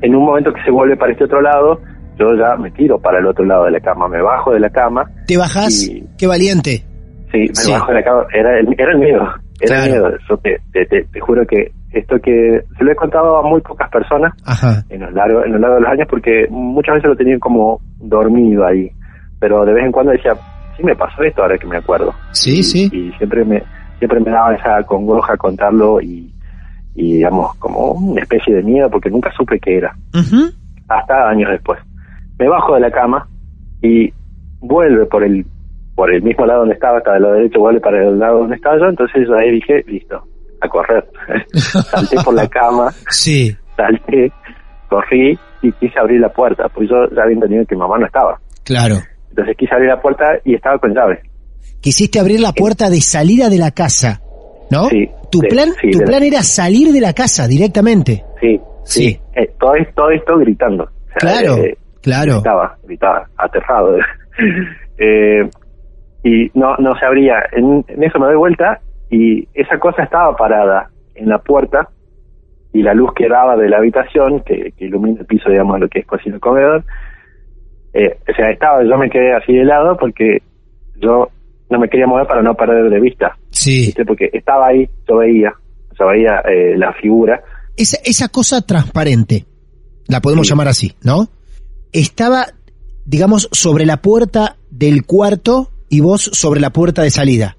en 0.00 0.16
un 0.16 0.24
momento 0.24 0.52
que 0.52 0.62
se 0.62 0.70
vuelve 0.70 0.96
para 0.96 1.12
este 1.12 1.24
otro 1.24 1.42
lado, 1.42 1.80
yo 2.18 2.34
ya 2.36 2.56
me 2.56 2.70
tiro 2.72 2.98
para 2.98 3.18
el 3.18 3.26
otro 3.26 3.44
lado 3.44 3.64
de 3.64 3.72
la 3.72 3.80
cama, 3.80 4.08
me 4.08 4.20
bajo 4.22 4.52
de 4.52 4.60
la 4.60 4.70
cama. 4.70 5.04
¿Te 5.26 5.36
bajás? 5.36 5.88
y- 5.88 6.04
Qué 6.18 6.26
valiente. 6.26 6.84
Sí, 7.32 7.38
me 7.40 7.54
Sí. 7.54 7.72
bajo 7.72 7.88
de 7.88 7.94
la 7.94 8.02
cama. 8.04 8.24
Era 8.32 8.58
el, 8.60 8.68
era 8.78 8.92
el 8.92 8.98
miedo. 8.98 9.22
Era 9.60 9.84
el 9.84 9.90
miedo. 9.92 10.10
Yo 10.28 10.36
te, 10.38 10.58
te, 10.72 10.86
te- 10.86 11.04
te 11.04 11.20
juro 11.20 11.44
que 11.46 11.72
esto 11.92 12.16
que 12.20 12.60
se 12.76 12.84
lo 12.84 12.90
he 12.92 12.96
contado 12.96 13.36
a 13.38 13.42
muy 13.48 13.60
pocas 13.60 13.88
personas 13.90 14.32
Ajá. 14.44 14.82
en 14.88 15.00
lo 15.00 15.10
largo, 15.12 15.44
en 15.44 15.52
lo 15.52 15.58
largo 15.58 15.76
de 15.76 15.80
los 15.82 15.90
años 15.90 16.08
porque 16.10 16.46
muchas 16.50 16.96
veces 16.96 17.08
lo 17.10 17.16
tenían 17.16 17.38
como 17.40 17.80
dormido 17.98 18.66
ahí. 18.66 18.90
Pero 19.40 19.64
de 19.64 19.72
vez 19.72 19.84
en 19.84 19.92
cuando 19.92 20.12
decía, 20.12 20.32
sí 20.76 20.82
me 20.84 20.94
pasó 20.96 21.22
esto 21.22 21.42
ahora 21.42 21.56
que 21.58 21.66
me 21.66 21.76
acuerdo. 21.78 22.12
Sí, 22.32 22.58
y, 22.58 22.62
sí. 22.62 22.90
Y 22.92 23.12
siempre 23.18 23.44
me, 23.44 23.62
siempre 23.98 24.20
me 24.20 24.30
daba 24.30 24.54
esa 24.54 24.82
congoja 24.84 25.36
contarlo 25.36 26.00
y, 26.00 26.32
y 26.96 27.14
digamos, 27.14 27.54
como 27.56 27.92
una 27.92 28.22
especie 28.22 28.54
de 28.56 28.62
miedo 28.62 28.88
porque 28.90 29.10
nunca 29.10 29.30
supe 29.36 29.58
qué 29.60 29.78
era. 29.78 29.94
Hasta 30.88 31.28
años 31.28 31.50
después. 31.50 31.78
Me 32.38 32.48
bajo 32.48 32.74
de 32.74 32.80
la 32.80 32.90
cama 32.90 33.28
y 33.82 34.12
vuelve 34.60 35.06
por 35.06 35.24
el 35.24 35.44
por 35.94 36.12
el 36.12 36.22
mismo 36.22 36.44
lado 36.44 36.60
donde 36.60 36.74
estaba, 36.74 36.98
hasta 36.98 37.12
del 37.12 37.22
lado 37.22 37.34
derecho, 37.34 37.60
vuelve 37.60 37.80
para 37.80 38.02
el 38.02 38.18
lado 38.18 38.38
donde 38.40 38.56
estaba 38.56 38.76
yo, 38.78 38.86
entonces 38.86 39.28
yo 39.28 39.34
ahí 39.36 39.52
dije, 39.52 39.84
listo, 39.86 40.20
a 40.60 40.68
correr. 40.68 41.04
Salté 41.54 42.16
por 42.24 42.34
la 42.34 42.48
cama, 42.48 42.90
Sí. 43.10 43.56
salté, 43.76 44.32
corrí 44.88 45.38
y 45.62 45.70
quise 45.72 45.96
abrir 46.00 46.20
la 46.20 46.30
puerta, 46.30 46.68
pues 46.68 46.88
yo 46.90 46.96
ya 47.14 47.22
había 47.22 47.34
entendido 47.34 47.64
que 47.66 47.76
mamá 47.76 47.96
no 47.98 48.06
estaba. 48.06 48.40
Claro. 48.64 48.96
Entonces 49.30 49.56
quise 49.56 49.72
abrir 49.72 49.88
la 49.90 50.00
puerta 50.02 50.24
y 50.44 50.54
estaba 50.56 50.78
con 50.78 50.92
llave. 50.92 51.20
Quisiste 51.80 52.18
abrir 52.18 52.40
la 52.40 52.52
puerta 52.52 52.90
de 52.90 53.00
salida 53.00 53.48
de 53.48 53.58
la 53.58 53.70
casa, 53.70 54.20
¿no? 54.72 54.88
Sí, 54.88 55.08
Tu 55.30 55.40
de- 55.42 55.48
plan, 55.48 55.68
sí, 55.80 55.92
tu 55.92 56.00
la- 56.00 56.06
plan 56.06 56.22
era 56.24 56.42
salir 56.42 56.92
de 56.92 57.00
la 57.00 57.12
casa 57.12 57.46
directamente. 57.46 58.24
Sí, 58.40 58.60
Sí. 58.84 59.02
sí. 59.10 59.20
Eh, 59.36 59.52
todo, 59.60 59.74
esto- 59.76 59.92
todo 59.94 60.10
esto 60.10 60.38
gritando. 60.38 60.84
O 60.84 60.88
sea, 61.10 61.18
Claro, 61.20 61.56
eh, 61.58 61.78
claro. 62.04 62.34
Gritaba, 62.34 62.76
gritaba, 62.84 63.28
aterrado. 63.36 63.96
Eh, 64.96 65.50
y 66.22 66.50
no, 66.54 66.76
no 66.78 66.94
se 66.96 67.04
abría. 67.04 67.34
En, 67.52 67.84
en 67.88 68.02
eso 68.04 68.20
me 68.20 68.26
doy 68.26 68.36
vuelta 68.36 68.80
y 69.10 69.48
esa 69.54 69.78
cosa 69.80 70.04
estaba 70.04 70.36
parada 70.36 70.88
en 71.16 71.28
la 71.28 71.38
puerta 71.38 71.88
y 72.72 72.80
la 72.82 72.94
luz 72.94 73.12
que 73.14 73.28
daba 73.28 73.56
de 73.56 73.68
la 73.68 73.78
habitación, 73.78 74.40
que, 74.46 74.72
que 74.76 74.84
ilumina 74.84 75.20
el 75.20 75.26
piso, 75.26 75.50
digamos, 75.50 75.80
lo 75.80 75.88
que 75.88 75.98
es 76.00 76.06
cocina 76.06 76.36
y 76.36 76.40
comedor, 76.40 76.84
eh, 77.92 78.18
o 78.28 78.34
sea, 78.34 78.50
estaba, 78.50 78.82
yo 78.84 78.96
me 78.96 79.10
quedé 79.10 79.32
así 79.34 79.52
de 79.52 79.64
lado 79.64 79.96
porque 79.96 80.38
yo 80.96 81.28
no 81.70 81.78
me 81.80 81.88
quería 81.88 82.06
mover 82.06 82.26
para 82.28 82.42
no 82.42 82.54
perder 82.54 82.88
de 82.90 83.00
vista, 83.00 83.36
Sí. 83.50 83.86
¿viste? 83.86 84.04
porque 84.04 84.30
estaba 84.32 84.68
ahí, 84.68 84.88
yo 85.08 85.16
veía, 85.18 85.52
yo 85.98 86.06
veía 86.06 86.40
eh, 86.48 86.76
la 86.76 86.92
figura, 86.94 87.42
Esa, 87.76 87.98
esa 88.04 88.28
cosa 88.28 88.60
transparente, 88.62 89.44
la 90.08 90.20
podemos 90.20 90.46
Sí. 90.46 90.52
llamar 90.52 90.68
así, 90.68 90.92
¿no? 91.04 91.26
Estaba, 91.94 92.46
digamos, 93.06 93.48
sobre 93.52 93.86
la 93.86 93.98
puerta 93.98 94.56
del 94.70 95.06
cuarto 95.06 95.68
y 95.88 96.00
vos 96.00 96.22
sobre 96.32 96.60
la 96.60 96.70
puerta 96.70 97.02
de 97.02 97.10
salida. 97.10 97.56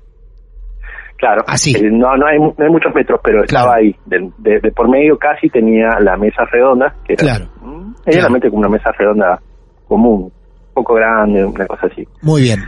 Claro, 1.17 1.43
Así. 1.47 1.73
eh, 1.75 1.89
no, 1.89 2.15
no, 2.17 2.27
hay, 2.27 2.37
no 2.37 2.53
hay 2.59 2.69
muchos 2.69 2.93
metros, 2.93 3.21
pero 3.23 3.41
Claro. 3.43 3.67
estaba 3.71 3.75
ahí. 3.75 3.95
De, 4.05 4.29
de- 4.39 4.59
de 4.59 4.71
por 4.73 4.89
medio 4.89 5.17
casi 5.17 5.47
tenía 5.49 5.87
la 6.01 6.17
mesa 6.17 6.43
redonda, 6.51 6.93
que 7.07 7.13
era 7.13 7.23
Claro. 7.23 7.45
mm, 7.61 7.93
medianamente 8.05 8.49
como 8.49 8.59
una 8.59 8.69
mesa 8.69 8.91
redonda 8.91 9.41
común, 9.87 10.23
un 10.23 10.73
poco 10.73 10.95
grande, 10.95 11.45
una 11.45 11.65
cosa 11.67 11.87
así. 11.87 12.05
Muy 12.21 12.41
bien. 12.41 12.59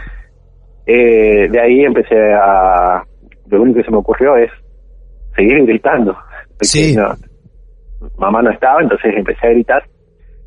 Eh, 0.86 1.50
de 1.51 1.59
ahí 1.62 1.81
empecé 1.83 2.15
a... 2.33 3.03
Lo 3.47 3.62
único 3.62 3.79
que 3.79 3.83
se 3.86 3.91
me 3.91 3.97
ocurrió 3.97 4.38
es 4.38 4.50
seguir 5.36 5.65
gritando. 5.65 6.15
Sí. 6.62 6.95
no- 6.95 7.13
mamá 8.17 8.41
no 8.41 8.51
estaba, 8.51 8.81
entonces 8.81 9.12
empecé 9.17 9.45
a 9.47 9.50
gritar 9.50 9.83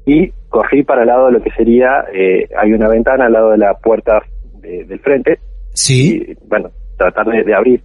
y 0.07 0.33
corrí 0.51 0.83
para 0.83 1.03
el 1.03 1.07
lado 1.09 1.27
de 1.27 1.33
lo 1.33 1.43
que 1.43 1.51
sería... 1.53 2.05
eh, 2.13 2.47
hay 2.59 2.73
una 2.75 2.89
ventana 2.89 3.25
al 3.27 3.33
lado 3.33 3.51
de 3.53 3.59
la 3.59 3.73
puerta 3.75 4.21
de- 4.61 4.85
del 4.85 4.99
frente 5.01 5.39
Sí. 5.73 6.23
y 6.29 6.49
bueno, 6.49 6.69
tratar 6.99 7.27
de, 7.27 7.43
de 7.45 7.55
abrir. 7.55 7.81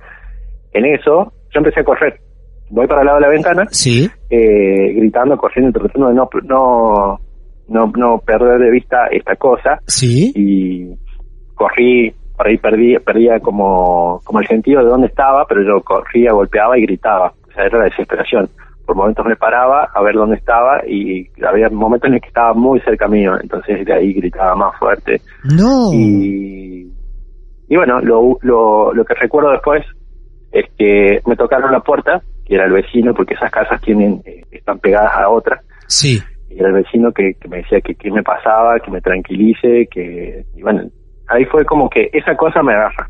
En 0.74 0.86
eso, 0.86 1.32
yo 1.52 1.60
empecé 1.60 1.80
a 1.80 1.84
correr. 1.86 2.20
Voy 2.70 2.88
para 2.88 3.02
el 3.02 3.06
lado 3.06 3.20
de 3.20 3.26
la 3.28 3.30
ventana, 3.32 3.64
Sí. 3.70 4.10
eh, 4.30 4.94
gritando, 4.98 5.38
corriendo, 5.38 5.80
tratando 5.80 6.10
de 6.10 6.16
no, 6.16 6.30
no, 6.44 7.20
no, 7.70 7.92
no 7.96 8.18
perder 8.26 8.60
de 8.60 8.72
vista 8.72 9.08
esta 9.12 9.36
cosa. 9.38 9.80
Sí. 9.88 10.34
Y 10.36 10.96
corrí, 11.54 12.14
por 12.36 12.48
ahí 12.48 12.58
perdí, 12.58 12.98
perdía 13.00 13.40
como, 13.40 14.20
como 14.26 14.40
el 14.42 14.48
sentido 14.48 14.84
de 14.84 14.90
dónde 14.90 15.08
estaba, 15.08 15.46
pero 15.48 15.62
yo 15.64 15.82
corría, 15.84 16.34
golpeaba 16.34 16.78
y 16.78 16.82
gritaba. 16.82 17.34
O 17.48 17.52
sea, 17.54 17.66
era 17.66 17.78
la 17.78 17.86
desesperación. 17.86 18.50
Por 18.86 18.96
momentos 18.96 19.26
me 19.26 19.36
paraba 19.36 19.90
a 19.94 20.02
ver 20.02 20.16
dónde 20.16 20.36
estaba 20.38 20.82
y 20.88 21.28
había 21.44 21.70
momentos 21.70 22.08
en 22.08 22.14
los 22.14 22.22
que 22.22 22.28
estaba 22.28 22.54
muy 22.54 22.80
cerca 22.82 23.08
mío, 23.08 23.34
entonces 23.42 23.86
de 23.86 23.94
ahí 23.94 24.14
gritaba 24.14 24.56
más 24.56 24.78
fuerte. 24.78 25.22
No. 25.44 25.92
Y, 25.94 26.92
y 27.68 27.76
bueno, 27.76 28.00
lo, 28.02 28.38
lo, 28.42 28.94
lo 28.94 29.06
que 29.06 29.16
recuerdo 29.16 29.52
después 29.52 29.84
es 30.52 30.66
que 30.78 31.20
me 31.26 31.36
tocaron 31.36 31.72
la 31.72 31.80
puerta, 31.82 32.22
que 32.46 32.56
era 32.56 32.66
el 32.66 32.72
vecino, 32.74 33.14
porque 33.14 33.34
esas 33.34 33.52
casas 33.52 33.82
tienen 33.82 34.22
eh, 34.26 34.44
están 34.52 34.80
pegadas 34.80 35.12
a 35.16 35.30
otras, 35.30 35.62
Sí. 35.88 36.20
y 36.50 36.60
era 36.60 36.70
el 36.70 36.76
vecino 36.76 37.12
que, 37.12 37.34
que 37.42 37.48
me 37.50 37.58
decía 37.58 37.82
que 37.82 37.96
qué 37.96 38.12
me 38.12 38.24
pasaba, 38.24 38.80
que 38.80 38.92
me 38.92 39.02
tranquilice, 39.02 39.88
que... 39.92 40.46
Y 40.56 40.62
bueno, 40.62 40.84
ahí 41.28 41.44
fue 41.46 41.66
como 41.66 41.90
que 41.90 42.10
esa 42.14 42.36
cosa 42.36 42.62
me 42.64 42.74
agarra, 42.74 43.10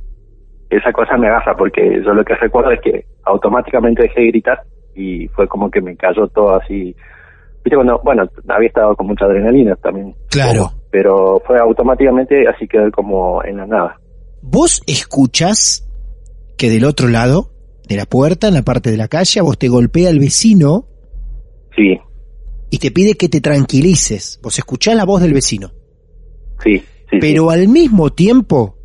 esa 0.69 0.91
cosa 0.91 1.17
me 1.17 1.27
agarra, 1.27 1.53
porque 1.55 2.01
yo 2.03 2.13
lo 2.13 2.23
que 2.23 2.35
recuerdo 2.35 2.71
es 2.71 2.81
que 2.81 3.03
automáticamente 3.25 4.03
dejé 4.03 4.21
de 4.21 4.27
gritar 4.27 4.59
y 4.95 5.27
fue 5.29 5.47
como 5.47 5.69
que 5.69 5.81
me 5.81 5.95
cayó 5.95 6.27
todo 6.27 6.55
así... 6.55 6.95
Viste 7.63 7.75
cuando, 7.75 7.99
bueno, 8.03 8.23
había 8.47 8.67
estado 8.67 8.95
con 8.95 9.07
mucha 9.07 9.25
adrenalina 9.25 9.75
también. 9.77 10.15
Claro. 10.29 10.71
Pero 10.91 11.41
fue 11.45 11.57
automáticamente 11.59 12.47
así 12.47 12.67
quedó 12.67 12.91
como 12.91 13.43
en 13.43 13.57
la 13.57 13.65
nada. 13.65 13.99
Vos 14.41 14.81
escuchás 14.85 15.87
que 16.57 16.69
del 16.69 16.85
otro 16.85 17.07
lado 17.07 17.49
de 17.87 17.95
la 17.95 18.05
puerta, 18.05 18.47
en 18.47 18.53
la 18.53 18.61
parte 18.61 18.91
de 18.91 18.97
la 18.97 19.07
calle, 19.07 19.39
a 19.39 19.43
vos 19.43 19.57
te 19.57 19.67
golpea 19.67 20.09
el 20.09 20.19
vecino 20.19 20.85
Sí, 21.75 21.99
y 22.69 22.77
te 22.77 22.91
pide 22.91 23.15
que 23.15 23.29
te 23.29 23.41
tranquilices. 23.41 24.39
Vos 24.43 24.57
escuchás 24.57 24.95
la 24.95 25.05
voz 25.05 25.21
del 25.21 25.33
vecino. 25.33 25.71
sí, 26.63 26.83
sí. 27.09 27.17
Pero 27.19 27.49
al 27.49 27.67
mismo 27.67 28.11
tiempo 28.11 28.77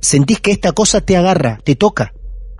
sentís 0.00 0.40
que 0.40 0.50
esta 0.52 0.72
cosa 0.72 1.00
te 1.00 1.16
agarra, 1.16 1.58
te 1.64 1.74
toca. 1.76 2.12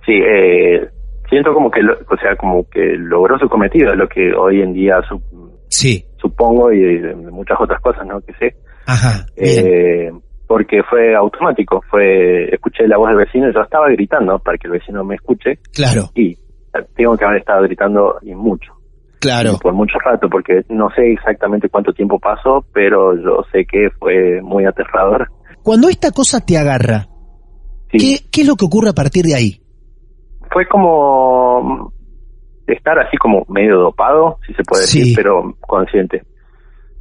Sí, 0.05 0.13
eh, 0.13 0.89
siento 1.29 1.53
como 1.53 1.69
que, 1.71 1.81
lo- 1.81 1.93
o 1.93 2.17
sea, 2.21 2.35
como 2.35 2.67
que 2.69 2.95
logró 2.97 3.37
su 3.39 3.47
cometido, 3.47 3.93
lo 3.95 4.07
que 4.07 4.33
hoy 4.33 4.61
en 4.61 4.73
día 4.73 4.95
su- 5.07 5.21
Sí. 5.69 6.03
supongo 6.17 6.71
y 6.71 6.79
de, 6.81 7.13
de 7.15 7.31
muchas 7.31 7.57
otras 7.59 7.79
cosas, 7.81 8.05
¿no? 8.07 8.19
Que 8.21 8.33
sé. 8.33 8.55
Ajá. 8.87 9.25
Eh, 9.35 10.09
porque 10.47 10.81
fue 10.89 11.15
automático, 11.15 11.81
fue, 11.91 12.53
escuché 12.53 12.87
la 12.87 12.97
voz 12.97 13.09
del 13.09 13.17
vecino 13.17 13.49
y 13.49 13.53
yo 13.53 13.61
estaba 13.61 13.87
gritando 13.89 14.39
para 14.39 14.57
que 14.57 14.67
el 14.67 14.73
vecino 14.73 15.03
me 15.03 15.13
escuche 15.15 15.59
claro, 15.73 16.09
y 16.15 16.35
tengo 16.95 17.15
que 17.15 17.25
haber 17.25 17.37
estado 17.41 17.61
gritando 17.63 18.17
y 18.23 18.33
mucho, 18.33 18.73
claro. 19.19 19.59
por 19.61 19.73
mucho 19.73 19.99
rato, 20.03 20.27
porque 20.27 20.61
no 20.69 20.89
sé 20.95 21.11
exactamente 21.11 21.69
cuánto 21.69 21.93
tiempo 21.93 22.17
pasó, 22.19 22.65
pero 22.73 23.15
yo 23.15 23.43
sé 23.51 23.63
que 23.65 23.89
fue 23.99 24.41
muy 24.41 24.65
aterrador. 24.65 25.27
Cuando 25.61 25.87
esta 25.87 26.09
cosa 26.11 26.43
te 26.43 26.57
agarra, 26.57 27.05
Sí. 27.91 27.97
¿qué, 27.99 28.29
¿qué 28.31 28.41
es 28.41 28.47
lo 28.47 28.55
que 28.55 28.65
ocurre 28.65 28.89
a 28.89 28.93
partir 28.93 29.25
de 29.25 29.35
ahí? 29.35 29.61
Fue 30.51 30.65
como 30.67 31.93
estar 32.67 32.99
así 32.99 33.17
como 33.17 33.45
medio 33.49 33.77
dopado, 33.79 34.37
si 34.45 34.53
se 34.53 34.63
puede 34.63 34.83
Sí. 34.83 34.99
decir, 34.99 35.15
pero 35.15 35.55
consciente. 35.61 36.23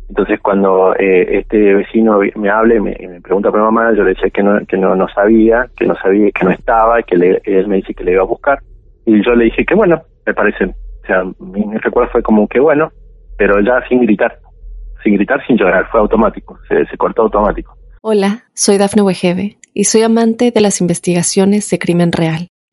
Entonces 0.09 0.41
cuando 0.41 0.95
eh, 0.97 1.39
este 1.39 1.75
vecino 1.75 2.21
me 2.37 2.49
habla 2.49 2.77
y 2.77 2.81
me, 2.81 3.21
pregunta 3.21 3.51
por 3.51 3.61
mi 3.61 3.67
mamá, 3.67 3.93
yo 3.95 4.03
le 4.05 4.15
decía 4.15 4.31
que 4.31 4.43
no, 4.43 4.59
que 4.67 4.79
no, 4.79 4.95
no 4.97 5.07
sabía, 5.15 5.69
que 5.77 5.85
no 5.87 5.95
sabía, 5.97 6.31
que 6.31 6.45
no 6.47 6.51
estaba, 6.51 7.03
que 7.03 7.17
le- 7.17 7.43
él 7.45 7.69
me 7.69 7.77
dice 7.77 7.93
que 7.93 8.05
le 8.05 8.13
iba 8.13 8.23
a 8.23 8.27
buscar. 8.27 8.59
Y 9.05 9.23
yo 9.25 9.35
le 9.35 9.45
dije 9.47 9.65
que 9.67 9.75
bueno, 9.75 10.01
me 10.27 10.33
parece. 10.33 10.65
O 10.65 11.07
sea, 11.07 11.25
mi, 11.39 11.65
mi 11.67 11.77
recuerdo 11.77 12.11
fue 12.11 12.23
como 12.23 12.49
que 12.49 12.59
bueno, 12.61 12.91
pero 13.37 13.61
ya 13.61 13.87
sin 13.89 14.01
gritar. 14.01 14.39
Sin 15.05 15.15
gritar, 15.15 15.45
sin 15.47 15.57
llorar, 15.59 15.87
fue 15.91 16.01
automático, 16.01 16.59
se, 16.69 16.85
se 16.87 16.97
cortó 16.97 17.23
automático. 17.23 17.77
Hola, 18.03 18.45
soy 18.55 18.79
Dafne 18.79 19.03
Wegebe 19.03 19.59
y 19.75 19.85
soy 19.85 20.03
amante 20.03 20.51
de 20.51 20.61
las 20.61 20.81
investigaciones 20.81 21.69
de 21.71 21.79
crimen 21.79 22.13
real. 22.13 22.49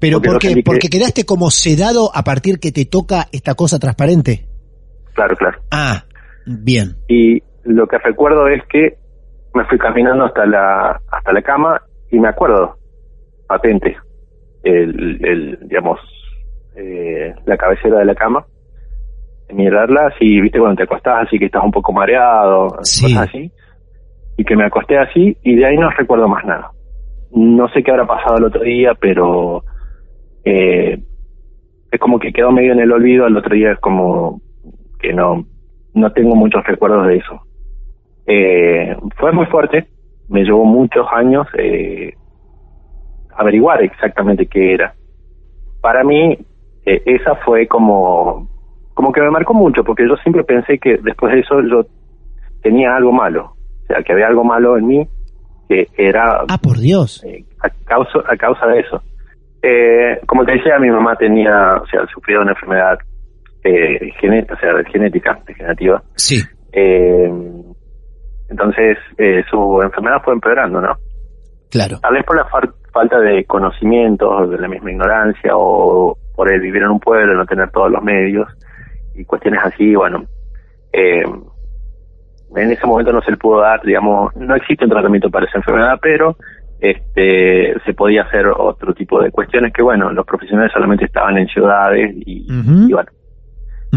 Pero 0.00 0.16
Porque 0.16 0.26
¿por 0.28 0.34
lo 0.34 0.38
qué? 0.40 0.46
sentí 0.48 0.62
que- 0.62 0.64
Porque 0.70 0.88
quedaste 0.88 1.24
como 1.26 1.50
sedado 1.50 2.10
a 2.14 2.22
partir 2.24 2.58
que 2.58 2.72
te 2.72 2.86
toca 2.86 3.26
esta 3.32 3.54
cosa 3.54 3.78
transparente. 3.78 4.46
Claro, 5.14 5.36
claro. 5.36 5.58
Ah, 5.70 6.04
bien. 6.46 6.96
Y 7.08 7.42
lo 7.64 7.86
que 7.86 7.98
recuerdo 7.98 8.48
es 8.48 8.62
que 8.70 8.96
me 9.54 9.64
fui 9.66 9.76
caminando 9.78 10.24
hasta 10.24 10.46
la 10.46 11.00
hasta 11.10 11.32
la 11.32 11.42
cama 11.42 11.82
y 12.10 12.18
me 12.18 12.28
acuerdo 12.28 12.76
patente 13.46 13.96
el, 14.62 15.18
el 15.24 15.58
digamos 15.68 15.98
eh, 16.76 17.34
la 17.46 17.56
cabecera 17.56 17.98
de 17.98 18.04
la 18.04 18.14
cama 18.14 18.46
mirarla 19.52 20.06
así 20.14 20.40
viste 20.40 20.58
cuando 20.60 20.76
te 20.76 20.84
acostás 20.84 21.26
así 21.26 21.38
que 21.38 21.46
estás 21.46 21.64
un 21.64 21.72
poco 21.72 21.92
mareado 21.92 22.68
Sí. 22.82 23.12
cosas 23.12 23.28
así 23.28 23.50
y 24.36 24.44
que 24.44 24.54
me 24.56 24.64
acosté 24.64 24.96
así 24.98 25.36
y 25.42 25.56
de 25.56 25.66
ahí 25.66 25.76
no 25.76 25.90
recuerdo 25.90 26.28
más 26.28 26.44
nada 26.44 26.70
no 27.32 27.68
sé 27.70 27.82
qué 27.82 27.90
habrá 27.90 28.06
pasado 28.06 28.38
el 28.38 28.44
otro 28.44 28.62
día 28.62 28.92
pero 29.00 29.64
eh, 30.50 30.98
es 31.92 32.00
como 32.00 32.18
que 32.18 32.32
quedó 32.32 32.50
medio 32.52 32.72
en 32.72 32.80
el 32.80 32.92
olvido 32.92 33.26
el 33.26 33.36
otro 33.36 33.54
día 33.54 33.72
es 33.72 33.78
como 33.80 34.40
que 35.00 35.12
no 35.12 35.44
no 35.94 36.12
tengo 36.12 36.34
muchos 36.36 36.64
recuerdos 36.64 37.06
de 37.06 37.16
eso 37.16 37.40
eh, 38.26 38.96
fue 39.16 39.32
muy 39.32 39.46
fuerte, 39.46 39.88
me 40.28 40.44
llevó 40.44 40.64
muchos 40.64 41.04
años 41.12 41.46
eh, 41.58 42.14
averiguar 43.36 43.82
exactamente 43.82 44.46
qué 44.46 44.74
era. 44.74 44.94
Para 45.80 46.04
mí, 46.04 46.38
eh, 46.86 47.02
esa 47.06 47.34
fue 47.36 47.66
como, 47.66 48.48
como 48.94 49.10
que 49.12 49.20
me 49.20 49.30
marcó 49.30 49.52
mucho, 49.54 49.82
porque 49.82 50.06
yo 50.06 50.14
siempre 50.18 50.44
pensé 50.44 50.78
que 50.78 50.98
después 51.02 51.32
de 51.32 51.40
eso 51.40 51.60
yo 51.62 51.82
tenía 52.62 52.94
algo 52.94 53.10
malo, 53.10 53.54
o 53.82 53.86
sea, 53.88 54.02
que 54.04 54.12
había 54.12 54.28
algo 54.28 54.44
malo 54.44 54.76
en 54.76 54.86
mí 54.86 55.08
que 55.68 55.86
era 55.96 56.44
Ah, 56.48 56.58
por 56.62 56.78
Dios. 56.78 57.24
eh, 57.24 57.44
a, 57.62 57.70
causa, 57.84 58.20
a 58.28 58.36
causa 58.36 58.66
de 58.66 58.80
eso. 58.80 59.02
Eh, 59.62 60.20
como 60.26 60.44
te 60.44 60.52
decía, 60.52 60.78
mi 60.78 60.90
mamá 60.90 61.16
tenía, 61.16 61.74
o 61.82 61.86
sea, 61.86 62.06
sufrió 62.12 62.40
una 62.40 62.52
enfermedad 62.52 62.98
eh, 63.62 64.10
gene- 64.20 64.46
o 64.50 64.56
sea, 64.56 64.72
genética, 64.90 65.38
degenerativa. 65.46 66.02
Sí. 66.16 66.40
Eh, 66.72 67.30
entonces, 68.48 68.96
eh, 69.18 69.42
su 69.50 69.80
enfermedad 69.82 70.22
fue 70.24 70.32
empeorando, 70.34 70.80
¿no? 70.80 70.96
Claro. 71.70 71.98
Tal 72.00 72.14
vez 72.14 72.24
por 72.24 72.36
la 72.36 72.46
far- 72.46 72.72
falta 72.92 73.18
de 73.20 73.44
conocimientos, 73.44 74.50
de 74.50 74.58
la 74.58 74.66
misma 74.68 74.90
ignorancia, 74.90 75.52
o 75.54 76.16
por 76.34 76.52
el 76.52 76.60
vivir 76.60 76.82
en 76.82 76.88
un 76.90 77.00
pueblo, 77.00 77.34
no 77.34 77.44
tener 77.44 77.70
todos 77.70 77.90
los 77.90 78.02
medios, 78.02 78.48
y 79.14 79.24
cuestiones 79.24 79.60
así, 79.62 79.94
bueno. 79.94 80.24
Eh, 80.92 81.22
en 82.56 82.72
ese 82.72 82.84
momento 82.86 83.12
no 83.12 83.20
se 83.20 83.30
le 83.30 83.36
pudo 83.36 83.60
dar, 83.60 83.80
digamos, 83.82 84.34
no 84.34 84.56
existe 84.56 84.84
un 84.84 84.90
tratamiento 84.90 85.30
para 85.30 85.46
esa 85.46 85.58
enfermedad, 85.58 85.98
pero 86.02 86.34
este 86.80 87.74
se 87.84 87.94
podía 87.94 88.22
hacer 88.22 88.46
otro 88.46 88.92
tipo 88.94 89.22
de 89.22 89.30
cuestiones 89.30 89.72
que, 89.72 89.82
bueno, 89.82 90.10
los 90.12 90.26
profesionales 90.26 90.72
solamente 90.72 91.04
estaban 91.04 91.36
en 91.38 91.46
ciudades 91.48 92.14
y, 92.26 92.46
y 92.48 92.92
bueno, 92.92 93.10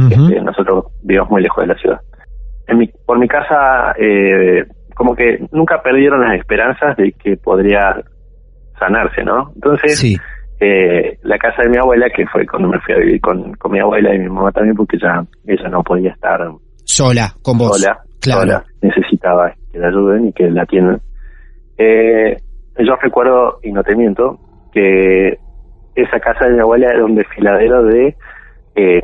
este, 0.09 0.41
nosotros 0.41 0.85
vivimos 1.03 1.29
muy 1.29 1.41
lejos 1.41 1.63
de 1.63 1.67
la 1.73 1.79
ciudad. 1.79 1.99
En 2.67 2.77
mi, 2.77 2.87
por 3.05 3.19
mi 3.19 3.27
casa, 3.27 3.93
eh, 3.97 4.65
como 4.95 5.15
que 5.15 5.45
nunca 5.51 5.81
perdieron 5.81 6.21
las 6.21 6.37
esperanzas 6.39 6.95
de 6.97 7.11
que 7.13 7.37
podría 7.37 8.01
sanarse, 8.79 9.23
¿no? 9.23 9.51
Entonces, 9.55 9.97
Sí. 9.99 10.17
eh, 10.59 11.17
la 11.23 11.37
casa 11.37 11.63
de 11.63 11.69
mi 11.69 11.77
abuela, 11.77 12.07
que 12.15 12.25
fue 12.27 12.45
cuando 12.47 12.69
me 12.69 12.79
fui 12.79 12.93
a 12.95 12.97
vivir 12.99 13.21
con, 13.21 13.53
con 13.55 13.71
mi 13.71 13.79
abuela 13.79 14.13
y 14.15 14.19
mi 14.19 14.29
mamá 14.29 14.51
también, 14.51 14.75
porque 14.75 14.97
ya 14.97 15.23
ella 15.45 15.69
no 15.69 15.83
podía 15.83 16.11
estar 16.11 16.39
Sola, 16.85 17.33
con 17.41 17.57
vos. 17.57 17.79
sola, 17.79 17.97
Claro. 18.21 18.41
sola, 18.41 18.63
necesitaba 18.81 19.53
que 19.71 19.79
la 19.79 19.87
ayuden 19.89 20.27
y 20.27 20.33
que 20.33 20.49
la 20.49 20.63
atiendan. 20.63 21.01
Eh, 21.77 22.37
yo 22.79 22.95
recuerdo, 23.01 23.59
y 23.63 23.71
no 23.71 23.83
te 23.83 23.95
miento, 23.95 24.39
que 24.71 25.37
esa 25.95 26.19
casa 26.19 26.45
de 26.47 26.53
mi 26.53 26.59
abuela 26.59 26.89
era 26.91 27.05
un 27.05 27.15
desfiladero 27.15 27.83
de 27.83 28.15
eh, 28.75 29.01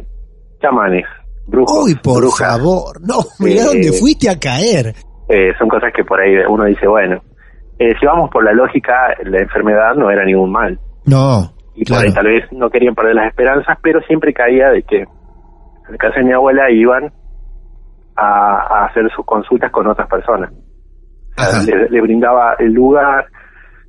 chamanes, 0.61 1.05
brujos, 1.47 1.85
Uy, 1.85 1.95
por 1.95 2.21
brujas. 2.21 2.57
favor. 2.57 2.99
No, 3.01 3.15
mirá 3.39 3.61
Eh, 3.63 3.65
dónde 3.65 3.91
fuiste 3.93 4.29
a 4.29 4.39
caer. 4.39 4.93
Eh, 5.29 5.53
son 5.59 5.67
cosas 5.69 5.91
que 5.95 6.03
por 6.03 6.19
ahí 6.19 6.33
uno 6.49 6.65
dice, 6.65 6.87
bueno, 6.87 7.21
eh, 7.77 7.93
si 7.99 8.05
vamos 8.05 8.29
por 8.31 8.43
la 8.43 8.51
lógica, 8.53 8.93
la 9.23 9.39
enfermedad 9.39 9.93
no 9.95 10.09
era 10.09 10.25
ningún 10.25 10.51
mal. 10.51 10.79
No. 11.05 11.53
Y 11.75 11.85
por 11.85 11.97
Claro. 11.97 12.07
ahí 12.07 12.13
tal 12.13 12.25
vez 12.25 12.51
no 12.51 12.69
querían 12.69 12.95
perder 12.95 13.15
las 13.15 13.27
esperanzas, 13.27 13.77
pero 13.83 14.01
siempre 14.01 14.33
caía 14.33 14.69
de 14.69 14.81
que 14.83 15.03
a 15.03 15.91
la 15.91 15.97
casa 15.97 16.19
de 16.19 16.25
mi 16.25 16.33
abuela 16.33 16.69
iban 16.71 17.11
a, 18.15 18.81
a 18.81 18.85
hacer 18.87 19.03
sus 19.15 19.25
consultas 19.25 19.71
con 19.71 19.87
otras 19.87 20.09
personas. 20.09 20.51
O 20.51 21.41
sea, 21.41 21.59
Ajá. 21.59 21.63
le, 21.63 21.89
le 21.89 22.01
brindaba 22.01 22.55
el 22.59 22.73
lugar, 22.73 23.27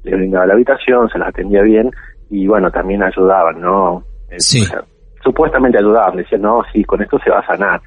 le 0.03 0.17
brindaba 0.17 0.47
la 0.47 0.55
habitación, 0.55 1.09
se 1.09 1.19
las 1.19 1.29
atendía 1.29 1.63
bien 1.63 1.91
y 2.31 2.47
bueno, 2.47 2.71
también 2.71 3.03
ayudaban, 3.03 3.61
¿no? 3.61 4.03
Eh, 4.31 4.37
Sí. 4.39 4.63
o 4.63 4.65
sea, 4.65 4.83
supuestamente 5.23 5.79
ayudaban, 5.79 6.17
decían, 6.17 6.43
no, 6.43 6.63
sí, 6.73 6.85
con 6.85 7.03
esto 7.03 7.19
se 7.25 7.31
va 7.31 7.41
a 7.41 7.47
sanar. 7.47 7.81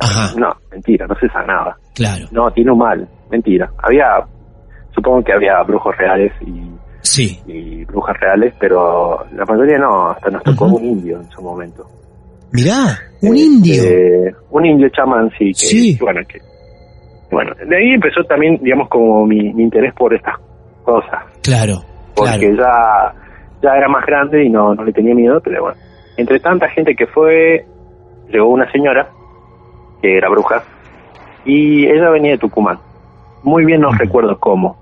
Ajá. 0.00 0.34
No, 0.38 0.48
mentira, 0.70 1.06
no 1.06 1.14
se 1.16 1.28
sanaba. 1.28 1.76
Claro. 1.94 2.26
No, 2.32 2.50
tiene 2.50 2.72
un 2.72 2.78
mal, 2.78 3.08
mentira. 3.30 3.70
Había, 3.82 4.06
supongo 4.94 5.22
que 5.22 5.32
había 5.32 5.62
brujos 5.62 5.96
reales 5.96 6.32
y, 6.40 6.70
Sí. 7.00 7.38
y 7.46 7.84
brujas 7.84 8.16
reales, 8.18 8.54
pero 8.58 9.24
la 9.34 9.44
mayoría 9.44 9.78
no, 9.78 10.10
hasta 10.10 10.30
nos 10.30 10.42
tocó 10.42 10.66
un 10.66 10.84
indio 10.84 11.18
en 11.20 11.30
su 11.30 11.42
momento. 11.42 11.84
Mirá, 12.52 12.98
un 13.22 13.34
Este, 13.36 13.40
indio. 13.46 14.36
Un 14.50 14.66
indio 14.66 14.88
chamán, 14.90 15.30
sí. 15.38 15.46
Que, 15.46 15.54
Sí. 15.54 15.98
Bueno, 16.00 16.20
que, 16.28 16.38
bueno, 17.30 17.52
de 17.68 17.76
ahí 17.76 17.90
empezó 17.94 18.22
también, 18.24 18.58
digamos, 18.62 18.88
como 18.88 19.26
mi, 19.26 19.52
mi 19.54 19.64
interés 19.64 19.92
por 19.94 20.14
estas 20.14 20.34
cosas. 20.84 21.22
Claro. 21.44 21.82
Porque 22.16 22.50
Claro. 22.54 22.56
ya, 22.56 23.14
ya 23.62 23.76
era 23.76 23.88
más 23.88 24.04
grande 24.06 24.44
y 24.44 24.48
no, 24.48 24.74
no 24.74 24.82
le 24.82 24.92
tenía 24.92 25.14
miedo, 25.14 25.40
pero 25.40 25.62
bueno. 25.62 25.76
Entre 26.16 26.40
tanta 26.40 26.68
gente 26.68 26.94
que 26.94 27.06
fue, 27.06 27.64
llegó 28.28 28.48
una 28.48 28.70
señora, 28.72 29.08
que 30.00 30.16
era 30.16 30.28
bruja, 30.28 30.62
y 31.44 31.86
ella 31.86 32.08
venía 32.10 32.32
de 32.32 32.38
Tucumán. 32.38 32.78
Muy 33.42 33.64
bien 33.64 33.80
no 33.80 33.90
recuerdo 33.92 34.38
cómo, 34.38 34.76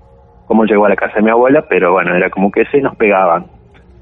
cómo 0.47 0.63
llegó 0.65 0.85
a 0.85 0.89
la 0.89 0.95
casa 0.95 1.15
de 1.15 1.23
mi 1.23 1.31
abuela, 1.31 1.65
pero 1.67 1.91
bueno, 1.91 2.15
era 2.15 2.29
como 2.29 2.51
que 2.51 2.65
se 2.65 2.79
nos 2.79 2.95
pegaban. 2.95 3.45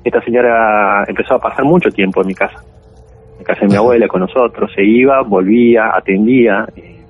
Esta 0.04 0.22
señora 0.22 1.04
empezó 1.08 1.36
a 1.36 1.40
pasar 1.40 1.64
mucho 1.64 1.90
tiempo 1.90 2.22
en 2.22 2.28
mi 2.28 2.36
casa. 2.36 2.62
En 3.34 3.40
la 3.40 3.44
casa 3.46 3.62
de 3.62 3.68
mi 3.68 3.76
abuela 3.76 4.08
con 4.08 4.22
nosotros, 4.22 4.72
se 4.76 4.84
iba, 4.84 5.22
volvía, 5.24 5.96
atendía, 5.96 6.68
eh, 6.76 7.02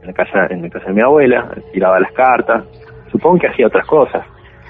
en 0.00 0.06
la 0.06 0.12
casa, 0.12 0.46
en 0.48 0.62
la 0.62 0.70
casa 0.70 0.86
de 0.86 0.94
mi 0.94 1.02
abuela, 1.02 1.50
tiraba 1.72 1.98
las 2.00 2.12
cartas, 2.12 2.64
supongo 3.10 3.40
que 3.40 3.48
hacía 3.48 3.66
otras 3.66 3.86
cosas. 3.86 4.24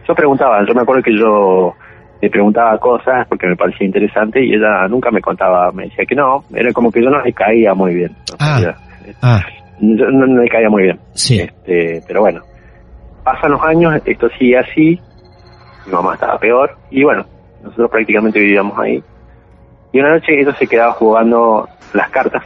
Yo 0.07 0.14
preguntaba, 0.14 0.64
yo 0.66 0.75
me 0.75 0.83
acuerdo 0.83 1.03
que 1.03 1.16
yo 1.16 1.75
le 2.21 2.31
preguntaba 2.31 2.79
cosas 2.79 3.27
porque 3.29 3.47
me 3.47 3.57
parecía 3.57 3.87
interesante 3.87 4.45
y 4.45 4.55
ella 4.55 4.87
nunca 4.88 5.11
me 5.11 5.21
contaba, 5.21 5.71
me 5.73 5.85
decía 5.85 6.05
que 6.07 6.14
no, 6.14 6.45
era 6.55 6.73
como 6.73 6.90
que 6.90 7.03
yo 7.03 7.11
no 7.11 7.21
le 7.23 7.33
caía 7.33 7.75
muy 7.75 7.95
bien. 7.95 8.11
en 8.11 8.37
Ah. 8.38 8.47
realidad. 8.59 8.77
Ah, 9.23 9.40
Yo 9.81 10.11
no, 10.11 10.27
no 10.27 10.42
le 10.42 10.49
caía 10.49 10.71
muy 10.71 10.85
bien. 10.85 10.99
sí. 11.12 11.40
Este, 11.40 12.01
pero 12.07 12.21
bueno, 12.23 12.40
pasan 13.25 13.51
los 13.53 13.62
años, 13.62 13.95
esto 14.05 14.29
sigue 14.38 14.59
así, 14.59 14.99
mi 15.87 15.92
mamá 15.92 16.14
estaba 16.14 16.38
peor 16.38 16.77
y 16.90 17.05
bueno, 17.05 17.25
nosotros 17.62 17.90
prácticamente 17.90 18.38
vivíamos 18.40 18.79
ahí. 18.79 19.03
Y 19.92 20.01
una 20.01 20.11
noche 20.14 20.40
ella 20.40 20.55
se 20.55 20.66
quedaba 20.66 20.92
jugando 20.92 21.69
las 21.92 22.09
cartas 22.11 22.42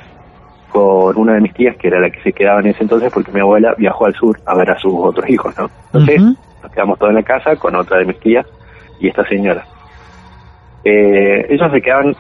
con 0.71 1.17
una 1.17 1.35
de 1.35 1.41
mis 1.41 1.53
tías, 1.55 1.77
que 1.77 1.89
era 1.89 1.99
la 2.01 2.11
que 2.11 2.21
se 2.23 2.33
quedaba 2.33 2.61
en 2.61 2.69
ese 2.69 2.83
entonces, 2.83 3.11
porque 3.13 3.33
mi 3.33 3.41
abuela 3.41 3.75
viajó 3.77 4.07
al 4.07 4.15
sur 4.15 4.39
a 4.47 4.55
ver 4.55 4.71
a 4.71 4.79
sus 4.79 4.93
otros 4.95 5.29
hijos, 5.29 5.57
¿no? 5.59 5.69
Entonces. 5.87 6.23
Nos 6.63 6.73
quedamos 6.73 6.99
todos 6.99 7.11
en 7.11 7.17
la 7.17 7.23
casa 7.23 7.57
con 7.57 7.75
otra 7.75 7.99
de 7.99 8.05
mis 8.05 8.19
tías 8.21 8.47
y 8.99 9.09
esta 9.09 9.27
señora. 9.27 9.65
Eh, 10.85 11.47
ellos 11.49 11.71
se 11.73 11.83
quedaban 11.83 12.15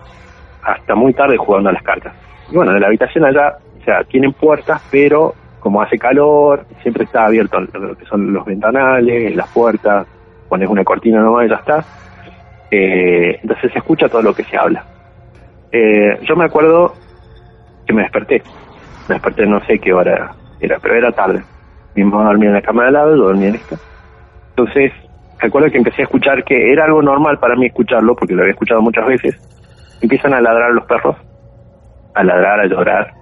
hasta 0.62 0.94
muy 0.94 1.12
tarde 1.14 1.36
jugando 1.36 1.70
a 1.70 1.72
las 1.72 1.82
cartas. 1.82 2.14
Y 2.50 2.56
bueno, 2.56 2.72
de 2.72 2.80
la 2.80 2.88
habitación 2.88 3.24
allá, 3.24 3.56
o 3.80 3.84
sea, 3.84 4.04
tienen 4.04 4.32
puertas, 4.32 4.82
pero 4.90 5.34
como 5.60 5.82
hace 5.82 5.98
calor, 5.98 6.64
siempre 6.82 7.04
está 7.04 7.26
abierto 7.26 7.60
lo 7.60 7.94
que 7.94 8.06
son 8.06 8.32
los 8.32 8.44
ventanales, 8.44 9.34
las 9.36 9.48
puertas, 9.48 10.06
pones 10.48 10.68
una 10.68 10.84
cortina 10.84 11.20
nomás 11.20 11.46
y 11.46 11.50
ya 11.50 11.56
está. 11.56 11.84
Eh, 12.70 13.38
entonces 13.42 13.72
se 13.72 13.78
escucha 13.78 14.08
todo 14.08 14.22
lo 14.22 14.34
que 14.34 14.44
se 14.44 14.56
habla. 14.56 14.84
Eh, 15.72 16.18
yo 16.22 16.34
me 16.36 16.44
acuerdo 16.44 16.94
que 17.86 17.92
me 17.92 18.02
desperté. 18.02 18.42
Me 19.08 19.16
desperté 19.16 19.46
no 19.46 19.64
sé 19.66 19.78
qué 19.78 19.92
hora 19.92 20.34
era, 20.60 20.78
pero 20.78 20.94
era 20.94 21.12
tarde. 21.12 21.42
Mi 21.94 22.04
mamá 22.04 22.24
dormía 22.24 22.48
en 22.48 22.54
la 22.54 22.62
cama 22.62 22.82
de 22.82 22.88
al 22.88 22.94
lado, 22.94 23.16
yo 23.16 23.24
dormía 23.24 23.48
en 23.48 23.54
esta. 23.56 23.76
Entonces, 24.50 24.92
recuerdo 25.38 25.70
que 25.70 25.78
empecé 25.78 26.02
a 26.02 26.04
escuchar 26.04 26.44
que 26.44 26.72
era 26.72 26.84
algo 26.84 27.02
normal 27.02 27.38
para 27.38 27.56
mí 27.56 27.66
escucharlo, 27.66 28.14
porque 28.14 28.34
lo 28.34 28.42
había 28.42 28.52
escuchado 28.52 28.82
muchas 28.82 29.06
veces. 29.06 29.36
Empiezan 30.02 30.34
a 30.34 30.40
ladrar 30.40 30.72
los 30.72 30.84
perros, 30.84 31.16
a 32.14 32.24
ladrar, 32.24 32.60
a 32.60 32.66
llorar, 32.66 33.12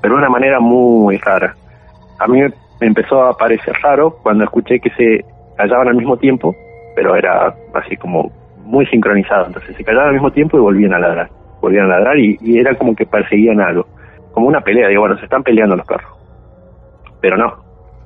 pero 0.00 0.14
de 0.14 0.20
una 0.20 0.30
manera 0.30 0.60
muy 0.60 1.16
rara. 1.18 1.54
A 2.18 2.26
mí 2.26 2.40
me 2.40 2.86
empezó 2.86 3.22
a 3.24 3.36
parecer 3.36 3.74
raro 3.82 4.18
cuando 4.22 4.44
escuché 4.44 4.80
que 4.80 4.90
se 4.90 5.24
callaban 5.56 5.88
al 5.88 5.96
mismo 5.96 6.16
tiempo, 6.16 6.54
pero 6.94 7.14
era 7.14 7.54
así 7.74 7.96
como 7.96 8.32
muy 8.64 8.86
sincronizado. 8.86 9.46
Entonces 9.46 9.76
se 9.76 9.84
callaban 9.84 10.08
al 10.08 10.14
mismo 10.14 10.30
tiempo 10.30 10.56
y 10.56 10.60
volvían 10.60 10.94
a 10.94 10.98
ladrar. 10.98 11.30
Volvían 11.60 11.86
a 11.86 11.98
ladrar 11.98 12.18
y, 12.18 12.36
y 12.40 12.58
era 12.58 12.74
como 12.74 12.94
que 12.94 13.06
perseguían 13.06 13.60
algo. 13.60 13.86
Como 14.32 14.48
una 14.48 14.60
pelea. 14.60 14.88
Digo, 14.88 15.02
bueno, 15.02 15.16
se 15.18 15.24
están 15.24 15.42
peleando 15.42 15.76
los 15.76 15.86
perros. 15.86 16.10
Pero 17.20 17.36
no. 17.36 17.54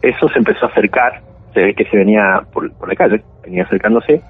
Eso 0.03 0.29
se 0.29 0.39
empezó 0.39 0.67
a 0.67 0.69
acercar. 0.69 1.21
Se 1.55 1.61
ve 1.61 1.75
que 1.75 1.85
se 1.85 1.97
venía 1.97 2.43
por, 2.53 2.71
por 2.73 2.89
la 2.89 2.95
calle. 2.95 3.23
Venía 3.43 3.65
acercándose. 3.65 4.23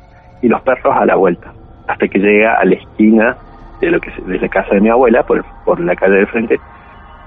Y 0.42 0.48
los 0.48 0.60
perros 0.62 0.96
a 0.96 1.04
la 1.04 1.16
vuelta. 1.16 1.52
Hasta 1.86 2.08
que 2.08 2.18
llega 2.18 2.54
a 2.54 2.64
la 2.64 2.74
esquina 2.74 3.36
de 3.80 3.90
lo 3.90 4.00
que 4.00 4.10
de 4.26 4.38
la 4.38 4.48
casa 4.48 4.74
de 4.74 4.80
mi 4.80 4.88
abuela, 4.88 5.22
por, 5.24 5.44
por 5.64 5.80
la 5.80 5.94
calle 5.96 6.16
de 6.16 6.26
frente. 6.26 6.60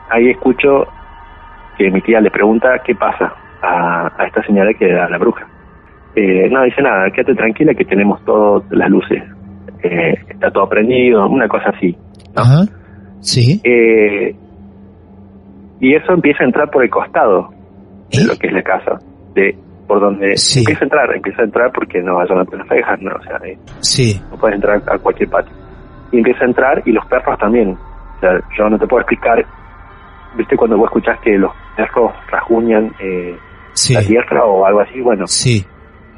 Ahí 0.10 0.30
escucho 0.30 0.88
que 1.78 1.90
mi 1.90 2.02
tía 2.02 2.22
le 2.22 2.30
pregunta 2.30 2.80
qué 2.86 2.96
pasa 2.96 3.34
a, 3.62 4.12
a 4.18 4.26
esta 4.26 4.44
señora 4.44 4.74
que 4.74 4.86
era 4.86 5.10
la 5.10 5.18
bruja. 5.18 5.48
Eh, 6.16 6.48
no, 6.52 6.64
dice 6.64 6.82
nada, 6.82 7.10
quédate 7.10 7.34
tranquila 7.36 7.74
que 7.74 7.86
tenemos 7.86 8.24
todas 8.24 8.64
las 8.72 8.90
luces. 8.90 9.24
Eh, 9.82 10.14
está 10.30 10.52
todo 10.52 10.70
prendido, 10.70 11.28
una 11.28 11.48
cosa 11.48 11.70
así. 11.70 11.96
Ajá. 12.36 12.66
Sí. 13.20 13.60
Eh, 13.64 14.36
y 15.80 15.96
eso 15.96 16.14
empieza 16.14 16.44
a 16.44 16.48
entrar 16.48 16.70
por 16.70 16.84
el 16.84 16.90
costado 16.90 17.50
de 18.12 18.22
¿Eh? 18.22 18.26
lo 18.28 18.38
que 18.38 18.48
es 18.48 18.54
la 18.54 18.62
casa, 18.62 19.00
de 19.34 19.58
por 19.88 20.00
donde 20.00 20.36
Sí. 20.38 20.60
empieza 20.60 20.82
a 20.82 20.86
entrar, 20.86 21.16
empieza 21.16 21.42
a 21.42 21.46
entrar 21.46 21.72
porque 21.74 22.02
no 22.02 22.16
vayan 22.16 22.38
a 22.40 22.44
las 22.44 22.68
rejas, 22.70 23.02
no, 23.02 23.12
o 23.16 23.22
sea, 23.24 23.38
eh, 23.46 23.58
Sí. 23.80 24.22
no 24.32 24.38
puedes 24.38 24.56
entrar 24.56 24.82
a 24.88 24.98
cualquier 24.98 25.30
patio. 25.30 25.54
Y 26.12 26.18
empieza 26.18 26.44
a 26.44 26.48
entrar 26.48 26.82
y 26.86 26.92
los 26.92 27.06
perros 27.08 27.38
también. 27.40 27.72
O 28.18 28.20
sea, 28.20 28.40
yo 28.58 28.70
no 28.70 28.78
te 28.80 28.88
puedo 28.88 29.02
explicar, 29.02 29.44
viste 30.38 30.56
cuando 30.56 30.78
vos 30.78 30.86
escuchás 30.88 31.20
que 31.20 31.38
los 31.38 31.52
perros 31.76 32.12
rasguñan 32.32 32.92
eh, 33.00 33.36
Sí. 33.74 33.94
la 33.94 34.02
tierra 34.02 34.46
o 34.46 34.66
algo 34.66 34.82
así, 34.82 35.02
bueno, 35.02 35.26
Sí. 35.28 35.66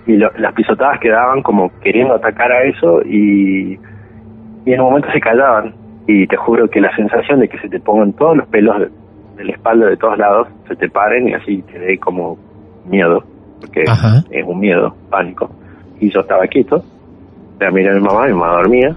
y 0.05 0.17
lo- 0.17 0.31
las 0.37 0.53
pisotadas 0.53 0.99
quedaban 0.99 1.41
como 1.41 1.71
queriendo 1.79 2.13
atacar 2.15 2.51
a 2.51 2.63
eso 2.63 3.01
y, 3.05 3.79
y 4.65 4.73
en 4.73 4.79
un 4.81 4.87
momento 4.87 5.09
se 5.11 5.19
callaban 5.21 5.73
y 6.07 6.27
te 6.27 6.35
juro 6.37 6.69
que 6.69 6.81
la 6.81 6.93
sensación 6.95 7.39
de 7.39 7.47
que 7.49 7.57
se 7.59 7.69
te 7.69 7.79
pongan 7.79 8.13
todos 8.13 8.37
los 8.37 8.47
pelos 8.49 8.77
de, 8.79 8.89
de 9.37 9.43
la 9.45 9.51
espalda 9.53 9.87
de 9.87 9.97
todos 9.97 10.17
lados, 10.17 10.47
se 10.67 10.75
te 10.75 10.89
paren 10.89 11.27
y 11.29 11.33
así 11.33 11.61
te 11.63 11.79
dé 11.79 11.97
como 11.97 12.37
miedo, 12.85 13.23
porque 13.65 13.83
Ajá. 13.89 14.21
es 14.29 14.45
un 14.45 14.59
miedo, 14.59 14.95
pánico. 15.09 15.49
Y 15.99 16.11
yo 16.11 16.19
estaba 16.21 16.45
quieto, 16.47 16.83
la 17.59 17.71
miré 17.71 17.89
a 17.91 17.93
mi 17.95 18.01
mamá, 18.01 18.25
mi 18.27 18.33
mamá 18.33 18.53
dormía 18.57 18.89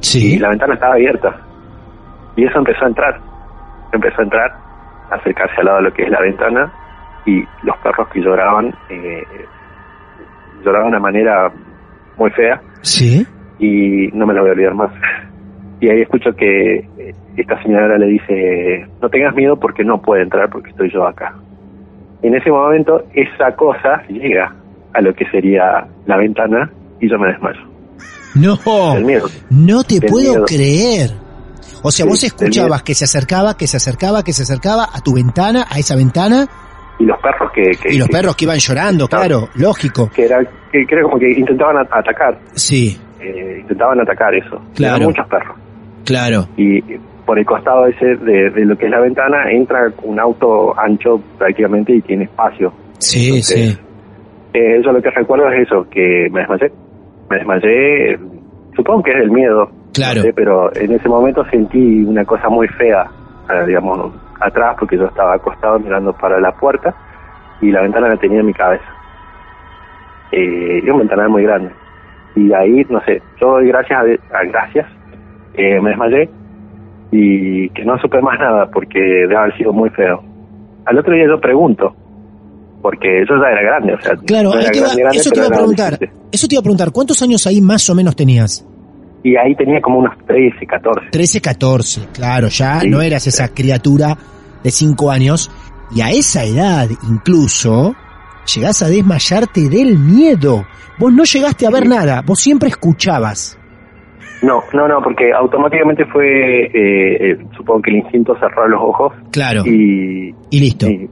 y 0.00 0.04
Sí. 0.04 0.38
la 0.38 0.48
ventana 0.50 0.74
estaba 0.74 0.94
abierta 0.94 1.36
y 2.36 2.44
eso 2.44 2.58
empezó 2.58 2.84
a 2.84 2.88
entrar, 2.88 3.20
empezó 3.92 4.20
a 4.20 4.24
entrar, 4.24 4.50
a 5.10 5.14
acercarse 5.16 5.54
al 5.60 5.66
lado 5.66 5.76
de 5.78 5.82
lo 5.84 5.92
que 5.92 6.02
es 6.04 6.10
la 6.10 6.20
ventana 6.20 6.72
y 7.26 7.42
los 7.64 7.76
perros 7.82 8.08
que 8.08 8.20
lloraban 8.20 8.74
eh, 8.88 9.22
lloraban 10.64 10.90
de 10.90 10.96
una 10.96 11.00
manera 11.00 11.52
muy 12.16 12.30
fea 12.30 12.60
Sí. 12.82 13.26
y 13.58 14.08
no 14.16 14.26
me 14.26 14.34
lo 14.34 14.40
voy 14.40 14.50
a 14.50 14.52
olvidar 14.52 14.74
más. 14.74 14.90
Y 15.80 15.88
ahí 15.88 16.02
escucho 16.02 16.30
que 16.36 16.76
eh, 16.76 17.14
esta 17.36 17.62
señora 17.62 17.96
le 17.98 18.06
dice, 18.06 18.86
no 19.00 19.08
tengas 19.08 19.34
miedo 19.34 19.56
porque 19.58 19.84
no 19.84 20.00
puede 20.00 20.22
entrar 20.22 20.48
porque 20.50 20.70
estoy 20.70 20.90
yo 20.92 21.06
acá. 21.06 21.34
En 22.22 22.34
ese 22.34 22.50
momento 22.50 23.04
esa 23.14 23.54
cosa 23.56 24.02
llega 24.08 24.54
a 24.92 25.00
lo 25.00 25.14
que 25.14 25.24
sería 25.30 25.86
la 26.06 26.16
ventana 26.16 26.70
y 27.00 27.08
yo 27.10 27.18
me 27.18 27.28
desmayo. 27.28 27.60
No. 28.34 28.58
No 29.50 29.84
te 29.84 29.98
Del 30.00 30.10
puedo 30.10 30.30
miedo. 30.32 30.44
creer. 30.46 31.10
O 31.82 31.90
sea, 31.90 32.04
Sí, 32.04 32.08
vos 32.10 32.22
escuchabas 32.24 32.82
que 32.82 32.94
se 32.94 33.04
acercaba, 33.04 33.56
que 33.56 33.66
se 33.66 33.78
acercaba, 33.78 34.22
que 34.22 34.32
se 34.32 34.42
acercaba 34.42 34.88
a 34.92 35.00
tu 35.00 35.14
ventana, 35.14 35.66
a 35.70 35.78
esa 35.78 35.96
ventana, 35.96 36.46
Y 36.98 37.04
los 37.04 37.18
perros 37.20 37.50
que... 37.54 37.70
que 37.82 37.94
y 37.94 37.98
los 37.98 38.08
que- 38.08 38.12
perros 38.12 38.36
que 38.36 38.44
iban 38.44 38.58
llorando, 38.58 39.08
claro, 39.08 39.48
lógico. 39.54 40.10
Que, 40.14 40.26
era, 40.26 40.40
que 40.70 40.84
creo 40.86 41.04
como 41.08 41.18
que 41.18 41.30
intentaban 41.30 41.78
at- 41.78 41.88
atacar, 41.90 42.38
Sí, 42.54 43.00
eh, 43.18 43.58
intentaban 43.62 43.98
atacar 44.00 44.34
eso. 44.34 44.60
Claro. 44.74 44.96
Eran 44.96 45.08
muchos 45.08 45.26
perros. 45.28 45.56
claro. 46.04 46.48
y 46.58 46.80
por 47.30 47.38
el 47.38 47.46
costado 47.46 47.86
ese 47.86 48.16
de, 48.16 48.50
de 48.50 48.64
lo 48.64 48.76
que 48.76 48.86
es 48.86 48.90
la 48.90 48.98
ventana 48.98 49.52
entra 49.52 49.86
un 50.02 50.18
auto 50.18 50.76
ancho 50.76 51.22
prácticamente 51.38 51.92
y 51.94 52.00
tiene 52.02 52.24
espacio. 52.24 52.72
Sí, 52.98 53.26
Entonces, 53.28 53.76
sí. 53.76 53.80
Eh, 54.52 54.82
yo 54.84 54.90
lo 54.90 55.00
que 55.00 55.10
recuerdo 55.10 55.48
es 55.50 55.60
eso, 55.68 55.86
que 55.92 56.26
me 56.32 56.40
desmayé. 56.40 56.72
Me 57.30 57.36
desmayé, 57.36 58.18
supongo 58.74 59.04
que 59.04 59.12
es 59.12 59.18
el 59.18 59.30
miedo, 59.30 59.70
Claro. 59.94 60.16
no 60.16 60.22
sé, 60.22 60.32
pero 60.34 60.74
en 60.74 60.90
ese 60.90 61.08
momento 61.08 61.44
sentí 61.52 62.02
una 62.02 62.24
cosa 62.24 62.48
muy 62.48 62.66
fea, 62.66 63.04
eh, 63.48 63.64
digamos, 63.64 64.12
atrás, 64.40 64.74
porque 64.80 64.96
yo 64.98 65.04
estaba 65.04 65.34
acostado 65.34 65.78
mirando 65.78 66.12
para 66.14 66.40
la 66.40 66.50
puerta 66.50 66.92
y 67.60 67.70
la 67.70 67.82
ventana 67.82 68.08
la 68.08 68.16
tenía 68.16 68.40
en 68.40 68.46
mi 68.46 68.54
cabeza. 68.54 68.92
Eh, 70.32 70.80
y 70.82 70.90
un 70.90 70.98
ventanal 70.98 71.28
muy 71.28 71.44
grande. 71.44 71.70
Y 72.34 72.48
de 72.48 72.56
ahí, 72.56 72.84
no 72.88 73.00
sé, 73.04 73.22
yo 73.40 73.52
doy 73.52 73.68
gracias 73.68 74.00
a, 74.00 74.36
a 74.36 74.42
gracias, 74.46 74.88
eh, 75.54 75.80
me 75.80 75.90
desmayé 75.90 76.28
y 77.12 77.68
que 77.70 77.84
no 77.84 77.98
supe 77.98 78.20
más 78.20 78.38
nada 78.38 78.70
porque 78.72 78.98
debe 79.00 79.36
haber 79.36 79.56
sido 79.56 79.72
muy 79.72 79.90
feo. 79.90 80.22
Al 80.86 80.98
otro 80.98 81.12
día 81.14 81.24
yo 81.26 81.40
pregunto, 81.40 81.94
porque 82.82 83.24
yo 83.28 83.34
ya 83.36 83.50
era 83.50 83.62
grande, 83.62 83.94
o 83.94 84.00
sea, 84.00 84.16
Claro, 84.16 84.54
era 84.54 84.70
te 84.70 84.80
grande, 84.80 85.02
eso 85.12 85.30
te 85.30 85.38
iba 85.38 85.46
a 85.46 85.50
preguntar. 85.50 85.94
adolescente. 85.94 86.20
Eso 86.32 86.48
te 86.48 86.54
iba 86.54 86.60
a 86.60 86.62
preguntar, 86.62 86.90
¿cuántos 86.92 87.20
años 87.22 87.46
ahí 87.46 87.60
más 87.60 87.88
o 87.90 87.94
menos 87.94 88.16
tenías? 88.16 88.66
Y 89.22 89.36
ahí 89.36 89.54
tenía 89.54 89.80
como 89.82 89.98
unos 89.98 90.14
13, 90.26 90.66
14. 90.66 91.08
13, 91.10 91.40
14, 91.42 92.00
claro, 92.14 92.48
ya 92.48 92.80
Sí. 92.80 92.88
no 92.88 93.02
eras 93.02 93.26
esa 93.26 93.48
criatura 93.48 94.16
de 94.64 94.70
5 94.70 95.10
años. 95.10 95.50
Y 95.94 96.00
a 96.00 96.10
esa 96.10 96.44
edad, 96.44 96.88
incluso, 97.08 97.94
llegás 98.54 98.80
a 98.82 98.88
desmayarte 98.88 99.68
del 99.68 99.98
miedo. 99.98 100.64
Vos 100.98 101.12
no 101.12 101.24
llegaste 101.24 101.66
a 101.66 101.70
ver 101.70 101.82
Sí. 101.82 101.88
nada, 101.88 102.22
vos 102.24 102.40
siempre 102.40 102.70
escuchabas. 102.70 103.58
No, 104.42 104.62
no, 104.72 104.88
no, 104.88 105.02
porque 105.02 105.32
automáticamente 105.32 106.04
fue, 106.06 106.64
eh, 106.66 106.70
eh, 107.32 107.38
supongo 107.56 107.82
que 107.82 107.90
el 107.90 107.96
instinto 107.98 108.34
cerró 108.38 108.66
los 108.68 108.80
ojos 108.82 109.12
Claro, 109.32 109.62
y, 109.66 110.34
y 110.50 110.60
listo. 110.60 110.88
y 110.88 111.08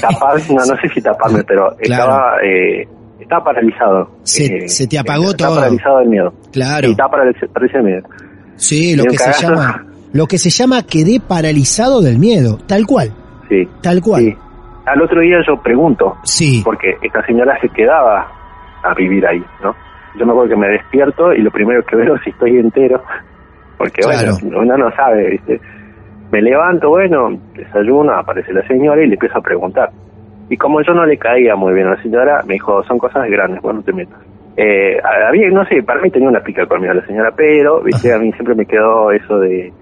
tapar, 0.00 0.36
no, 0.50 0.56
no 0.56 0.76
sé 0.80 0.88
si 0.92 1.00
taparme, 1.00 1.44
pero 1.46 1.70
Claro. 1.82 2.02
estaba, 2.04 2.36
eh, 2.44 2.88
estaba 3.20 3.44
paralizado. 3.44 4.10
Se- 4.24 4.64
Eh, 4.64 4.68
se 4.68 4.86
te 4.88 4.98
apagó 4.98 5.34
todo. 5.34 5.54
paralizado 5.56 5.98
del 6.00 6.08
miedo. 6.08 6.34
Claro. 6.52 6.86
Sí, 6.86 6.90
estaba 6.92 7.10
paraliz- 7.16 7.48
paralizado 7.52 7.84
del 7.84 7.94
miedo. 7.94 8.08
Sí, 8.56 8.96
lo 8.96 9.04
que 9.04 9.18
se 9.18 9.32
llama, 9.46 9.86
lo 10.12 10.26
que 10.26 10.38
se 10.38 10.50
llama 10.50 10.82
quedé 10.84 11.20
paralizado 11.20 12.00
del 12.00 12.18
miedo, 12.18 12.58
tal 12.66 12.86
cual, 12.86 13.12
Sí, 13.48 13.68
tal 13.82 14.00
cual. 14.00 14.22
sí. 14.22 14.36
Al 14.86 15.00
otro 15.00 15.20
día 15.20 15.36
yo 15.46 15.60
pregunto, 15.62 16.16
Sí, 16.24 16.60
porque 16.64 16.94
esta 17.02 17.24
señora 17.24 17.58
se 17.60 17.68
quedaba 17.70 18.26
a 18.82 18.94
vivir 18.94 19.26
ahí, 19.26 19.42
¿no? 19.62 19.74
Yo 20.18 20.26
me 20.26 20.32
acuerdo 20.32 20.50
que 20.50 20.60
me 20.60 20.68
despierto 20.68 21.32
y 21.32 21.42
lo 21.42 21.50
primero 21.50 21.82
que 21.84 21.96
veo 21.96 22.14
es 22.16 22.22
si 22.24 22.30
estoy 22.30 22.58
entero, 22.58 23.02
porque 23.78 24.02
Claro. 24.02 24.36
bueno, 24.42 24.60
uno 24.60 24.76
no 24.76 24.90
sabe, 24.94 25.30
¿viste? 25.30 25.60
Me 26.30 26.42
levanto, 26.42 26.88
bueno, 26.90 27.38
desayuno, 27.54 28.12
aparece 28.14 28.52
la 28.52 28.66
señora 28.66 29.02
y 29.02 29.06
le 29.06 29.14
empiezo 29.14 29.38
a 29.38 29.42
preguntar. 29.42 29.90
Y 30.48 30.56
como 30.56 30.82
yo 30.82 30.92
no 30.92 31.06
le 31.06 31.16
caía 31.16 31.54
muy 31.56 31.72
bien 31.74 31.86
a 31.86 31.94
la 31.94 32.02
señora, 32.02 32.42
me 32.46 32.54
dijo, 32.54 32.82
son 32.84 32.98
cosas 32.98 33.28
grandes, 33.30 33.60
bueno, 33.62 33.78
no 33.80 33.84
te 33.84 33.92
metas. 33.92 34.18
Eh, 34.56 34.98
había, 35.28 35.48
no 35.50 35.64
sé, 35.66 35.82
para 35.82 36.00
mí 36.00 36.10
tenía 36.10 36.28
una 36.28 36.40
pica 36.40 36.66
conmigo 36.66 36.92
la 36.94 37.06
señora, 37.06 37.32
pero, 37.36 37.80
viste, 37.82 38.12
a 38.12 38.18
mí 38.18 38.32
siempre 38.32 38.54
me 38.54 38.66
quedó 38.66 39.10
eso 39.10 39.38
de 39.38 39.72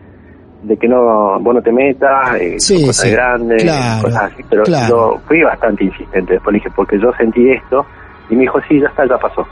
de 0.62 0.76
que 0.76 0.86
no, 0.88 1.40
vos 1.40 1.54
no 1.54 1.60
te 1.60 1.72
metas, 1.72 2.40
eh, 2.40 2.54
Sí, 2.58 2.86
cosas 2.86 3.06
sí, 3.08 3.10
grandes, 3.10 3.62
claro, 3.64 4.02
cosas 4.04 4.32
así, 4.32 4.42
pero 4.48 4.62
claro. 4.62 4.88
yo 4.88 5.20
fui 5.26 5.42
bastante 5.42 5.84
insistente, 5.84 6.34
después 6.34 6.52
le 6.52 6.58
dije, 6.58 6.70
porque 6.74 6.98
yo 7.00 7.12
sentí 7.14 7.50
esto, 7.50 7.84
y 8.30 8.36
me 8.36 8.42
dijo, 8.42 8.60
sí, 8.68 8.80
ya 8.80 8.86
está, 8.88 9.04
ya 9.06 9.18
pasó. 9.18 9.46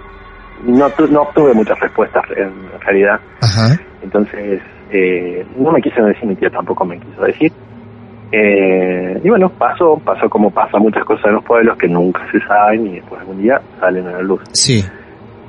No, 0.65 0.91
tu- 0.91 1.07
no 1.09 1.23
obtuve 1.23 1.55
muchas 1.55 1.79
respuestas 1.81 2.23
en 2.37 2.53
realidad, 2.81 3.19
ajá, 3.41 3.81
entonces 4.03 4.61
eh, 4.93 5.45
no 5.57 5.73
me 5.73 5.81
quiso 5.81 6.03
decir 6.05 6.27
mi 6.29 6.37
tía, 6.37 6.51
tampoco 6.51 6.85
me 6.85 6.99
quiso 6.99 7.23
decir. 7.23 7.53
Eh, 8.33 9.21
y 9.25 9.29
bueno, 9.29 9.49
pasó, 9.51 10.01
pasó 10.05 10.29
como 10.29 10.51
pasa 10.51 10.79
muchas 10.79 11.05
cosas 11.05 11.25
en 11.27 11.35
los 11.35 11.45
pueblos 11.45 11.77
que 11.79 11.89
nunca 11.89 12.21
se 12.31 12.39
saben 12.47 12.87
y 12.87 12.95
después 12.97 13.21
algún 13.21 13.43
día 13.43 13.61
salen 13.81 14.07
a 14.07 14.13
la 14.13 14.23
luz. 14.23 14.41
sí, 14.53 14.85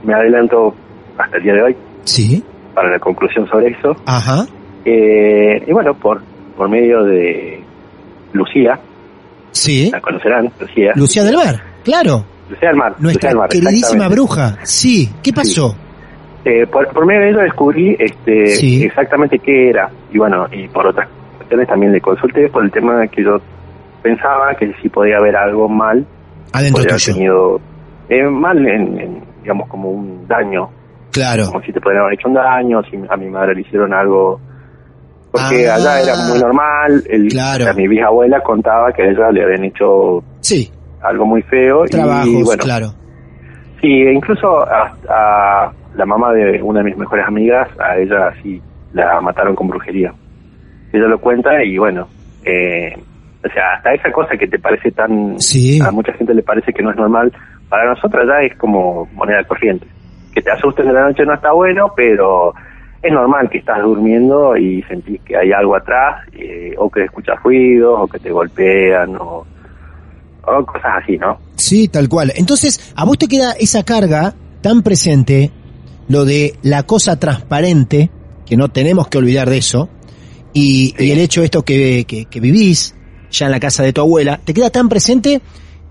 Me 0.04 0.13
adelanto 0.15 0.74
hasta 1.17 1.38
el 1.38 1.43
día 1.43 1.54
de 1.54 1.62
hoy 1.63 1.76
sí, 2.06 2.43
para 2.74 2.89
la 2.89 3.00
conclusión 3.00 3.47
sobre 3.47 3.67
eso. 3.69 3.95
ajá, 4.06 4.45
Eh, 4.86 5.63
y 5.67 5.71
bueno, 5.74 5.93
por, 5.93 6.21
por 6.58 6.69
medio 6.69 7.04
de 7.04 7.62
Lucía, 8.34 8.80
sí, 9.52 9.91
la 9.91 10.02
conocerán, 10.02 10.50
Lucía. 10.60 10.91
Lucía 10.95 11.24
del 11.24 11.36
Mar, 11.36 11.62
claro, 11.84 12.26
Lucía 12.52 12.70
del 12.70 12.78
Mar. 12.78 12.96
Nuestra 13.00 13.30
del 13.30 13.38
Mar, 13.40 13.50
queridísima 13.50 14.08
bruja, 14.10 14.58
sí, 14.64 15.10
¿qué 15.24 15.34
pasó? 15.34 15.76
Eh, 16.46 16.66
por, 16.68 16.88
por 16.90 17.06
medio 17.06 17.22
de 17.22 17.30
ella 17.32 17.44
descubrí 17.44 17.96
este, 18.00 18.48
Sí. 18.48 18.84
exactamente 18.84 19.38
qué 19.40 19.70
era. 19.70 19.90
Y 20.12 20.18
bueno, 20.18 20.48
y 20.52 20.68
por 20.70 20.88
otras 20.88 21.08
cuestiones 21.38 21.68
también 21.68 21.92
le 21.92 22.02
consulté 22.02 22.50
por 22.50 22.64
el 22.64 22.72
tema 22.72 23.00
de 23.00 23.08
que 23.10 23.24
yo 23.24 23.38
pensaba 24.02 24.54
que 24.60 24.74
si 24.82 24.90
podía 24.90 25.18
haber 25.18 25.36
algo 25.36 25.70
mal, 25.70 26.06
Adentro 26.54 26.82
haber 26.82 26.94
tuyo, 26.94 27.14
tenido 27.14 27.62
eh, 28.10 28.24
mal 28.30 28.58
en, 28.68 29.00
en, 29.00 29.24
digamos, 29.44 29.68
como 29.70 29.90
un 29.92 30.28
daño. 30.28 30.70
claro, 31.12 31.46
Como 31.48 31.62
si 31.62 31.72
te 31.72 31.80
podrían 31.80 32.04
haber 32.04 32.16
hecho 32.16 32.28
un 32.28 32.34
daño, 32.34 32.82
si 32.90 32.98
a 33.08 33.16
mi 33.18 33.30
madre 33.30 33.54
le 33.56 33.62
hicieron 33.62 33.94
algo. 33.94 34.40
Porque 35.32 35.66
Ah. 35.70 35.76
allá 35.76 36.02
era 36.02 36.14
muy 36.28 36.40
normal. 36.40 37.04
El, 37.08 37.28
Claro. 37.30 37.64
sea, 37.66 37.74
mi 37.74 37.88
bisabuela 37.88 38.42
contaba 38.42 38.92
que 38.92 39.04
a 39.04 39.06
ella 39.06 39.32
le 39.32 39.44
habían 39.44 39.64
hecho 39.66 40.22
sí, 40.42 40.70
algo 41.04 41.26
muy 41.26 41.42
feo. 41.44 41.86
trabajos, 41.86 42.28
y 42.28 42.44
bueno, 42.44 42.64
claro, 42.64 42.94
Sí, 43.82 43.88
e 43.88 44.14
incluso 44.14 44.62
hasta 44.62 45.74
la 45.96 46.06
mamá 46.06 46.32
de 46.34 46.62
una 46.62 46.80
de 46.80 46.86
mis 46.86 46.98
mejores 46.98 47.26
amigas, 47.28 47.68
a 47.80 47.98
ella 47.98 48.32
sí 48.42 48.62
la 48.94 49.20
mataron 49.22 49.56
con 49.56 49.68
brujería. 49.68 50.14
Ella 50.94 51.08
lo 51.08 51.20
cuenta 51.20 51.64
y 51.64 51.78
bueno, 51.80 52.08
eh, 52.46 52.94
o 53.44 53.50
sea, 53.50 53.74
hasta 53.74 53.94
esa 53.94 54.12
cosa 54.12 54.38
que 54.38 54.48
te 54.48 54.60
parece 54.60 54.92
tan... 54.92 55.36
A 55.84 55.92
mucha 55.92 56.14
gente 56.14 56.34
le 56.36 56.44
parece 56.44 56.72
que 56.72 56.84
no 56.84 56.92
es 56.92 56.98
normal, 56.98 57.34
para 57.70 57.90
nosotros 57.90 58.28
ya 58.28 58.46
es 58.46 58.56
como 58.58 59.08
moneda 59.14 59.44
corriente. 59.46 59.88
Que 60.32 60.44
te 60.44 60.52
asusten 60.52 60.86
de 60.86 60.94
la 60.94 61.08
noche 61.08 61.26
no 61.26 61.34
está 61.34 61.52
bueno, 61.52 61.92
pero 61.96 62.54
es 63.02 63.12
normal 63.12 63.50
que 63.50 63.58
estás 63.58 63.82
durmiendo 63.82 64.56
y 64.58 64.84
sentís 64.84 65.20
que 65.22 65.36
hay 65.36 65.52
algo 65.52 65.76
atrás, 65.76 66.24
eh, 66.34 66.76
o 66.78 66.88
que 66.92 67.06
escuchas 67.06 67.42
ruidos, 67.42 68.00
o 68.00 68.08
que 68.08 68.20
te 68.20 68.32
golpean, 68.32 69.16
o, 69.16 69.44
o 70.46 70.66
cosas 70.66 71.04
así, 71.04 71.18
¿no? 71.18 71.38
Sí, 71.56 71.88
tal 71.88 72.10
cual. 72.10 72.32
Entonces, 72.36 72.94
a 72.96 73.06
vos 73.06 73.18
te 73.18 73.28
queda 73.28 73.54
esa 73.54 73.84
carga 73.84 74.34
tan 74.62 74.82
presente, 74.82 75.52
lo 76.08 76.26
de 76.26 76.56
la 76.62 76.84
cosa 76.84 77.20
transparente, 77.20 78.10
que 78.46 78.58
no 78.58 78.70
tenemos 78.70 79.08
que 79.08 79.18
olvidar 79.18 79.50
de 79.50 79.58
eso, 79.58 79.90
y, 80.54 80.94
el 80.98 81.20
hecho 81.20 81.42
de 81.42 81.46
esto 81.46 81.64
que, 81.64 82.06
que, 82.06 82.40
vivís 82.40 82.96
ya 83.30 83.46
en 83.46 83.52
la 83.52 83.60
casa 83.60 83.84
de 83.84 83.94
tu 83.94 84.02
abuela, 84.02 84.40
te 84.44 84.54
queda 84.54 84.70
tan 84.70 84.90
presente 84.90 85.42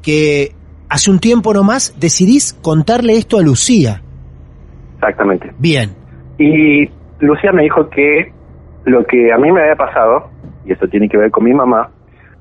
que 0.03 0.53
hace 0.89 1.11
un 1.11 1.19
tiempo 1.19 1.55
nomás 1.55 1.99
decidís 1.99 2.53
contarle 2.53 3.17
esto 3.17 3.39
a 3.39 3.43
Lucía. 3.43 4.03
Exactamente. 4.97 5.53
Bien. 5.59 5.91
Y 6.39 6.91
Lucía 7.21 7.53
me 7.53 7.63
dijo 7.63 7.89
que 7.89 8.33
lo 8.85 9.05
que 9.07 9.33
a 9.33 9.39
mí 9.39 9.51
me 9.51 9.63
había 9.63 9.77
pasado, 9.77 10.31
y 10.67 10.73
esto 10.73 10.87
tiene 10.89 11.09
que 11.09 11.17
ver 11.17 11.31
con 11.31 11.45
mi 11.45 11.55
mamá, 11.55 11.91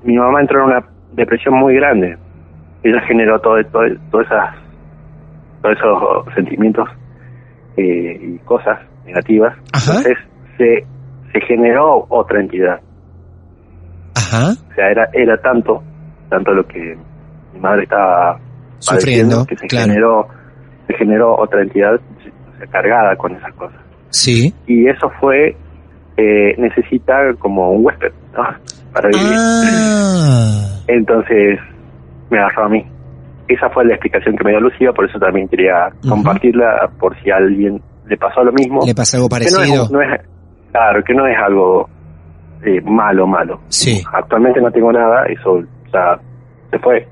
mi 0.02 0.16
mamá 0.16 0.40
entró 0.40 0.60
en 0.60 0.66
una 0.66 0.86
depresión 1.12 1.54
muy 1.54 1.74
grande. 1.74 2.16
Ella 2.82 3.00
generó 3.06 3.38
todo, 3.40 3.62
todo, 3.64 3.84
todas 4.10 4.26
esas, 4.26 4.54
todos 5.62 5.76
esos 5.76 6.34
sentimientos 6.34 6.88
eh, 7.76 8.18
y 8.20 8.38
cosas 8.38 8.78
negativas. 9.04 9.56
Entonces 9.66 10.16
se, 10.56 10.86
se 11.32 11.40
generó 11.46 12.06
otra 12.08 12.40
entidad. 12.40 12.80
Ajá. 14.16 14.52
O 14.70 14.74
sea, 14.74 14.90
era, 14.90 15.08
era 15.12 15.36
tanto, 15.38 15.82
tanto 16.28 16.52
lo 16.52 16.66
que 16.66 16.96
mi 17.52 17.60
madre 17.60 17.84
estaba 17.84 18.38
sufriendo 18.78 19.44
que 19.46 19.56
se 19.56 19.68
generó, 19.68 20.28
se 20.86 20.94
generó 20.94 21.36
otra 21.36 21.62
entidad 21.62 22.00
cargada 22.70 23.16
con 23.16 23.34
esas 23.34 23.52
cosas. 23.54 23.80
Sí. 24.10 24.54
Y 24.66 24.88
eso 24.88 25.10
fue, 25.20 25.56
eh, 26.16 26.54
necesita 26.58 27.34
como 27.38 27.70
un 27.70 27.84
huésped, 27.84 28.12
¿no? 28.34 28.42
Para 28.92 29.08
vivir. 29.08 29.36
Ah. 29.36 30.80
Entonces, 30.88 31.58
me 32.30 32.38
agarró 32.38 32.64
a 32.64 32.68
mí. 32.68 32.84
Esa 33.48 33.68
fue 33.70 33.84
la 33.84 33.94
explicación 33.94 34.36
que 34.36 34.44
me 34.44 34.50
dio 34.50 34.60
Lucía, 34.60 34.92
por 34.92 35.08
eso 35.08 35.18
también 35.18 35.48
quería 35.48 35.90
compartirla 36.08 36.88
por 36.98 37.20
si 37.20 37.30
a 37.30 37.36
alguien 37.36 37.82
le 38.06 38.16
pasó 38.16 38.44
lo 38.44 38.52
mismo. 38.52 38.80
Le 38.86 38.94
pasó 38.94 39.16
algo 39.16 39.28
parecido. 39.28 39.88
no 39.90 40.00
es, 40.02 40.20
claro, 40.70 41.02
que 41.02 41.14
no 41.14 41.26
es 41.26 41.36
algo 41.38 41.88
eh, 42.64 42.80
malo, 42.82 43.26
malo. 43.26 43.60
Sí. 43.68 44.02
Actualmente 44.12 44.60
no 44.60 44.70
tengo 44.70 44.92
nada, 44.92 45.24
eso 45.26 45.62
ya 45.92 46.20
se 46.70 46.78
fue. 46.78 47.08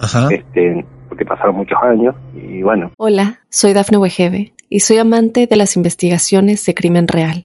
Ajá. 0.00 0.28
Este, 0.30 0.84
porque 1.08 1.24
pasaron 1.24 1.56
muchos 1.56 1.78
años 1.82 2.14
y 2.34 2.62
bueno. 2.62 2.90
Hola, 2.96 3.40
soy 3.48 3.72
Dafne 3.72 3.98
Wegebe 3.98 4.52
y 4.68 4.80
soy 4.80 4.98
amante 4.98 5.46
de 5.46 5.56
las 5.56 5.76
investigaciones 5.76 6.64
de 6.66 6.74
crimen 6.74 7.08
real. 7.08 7.44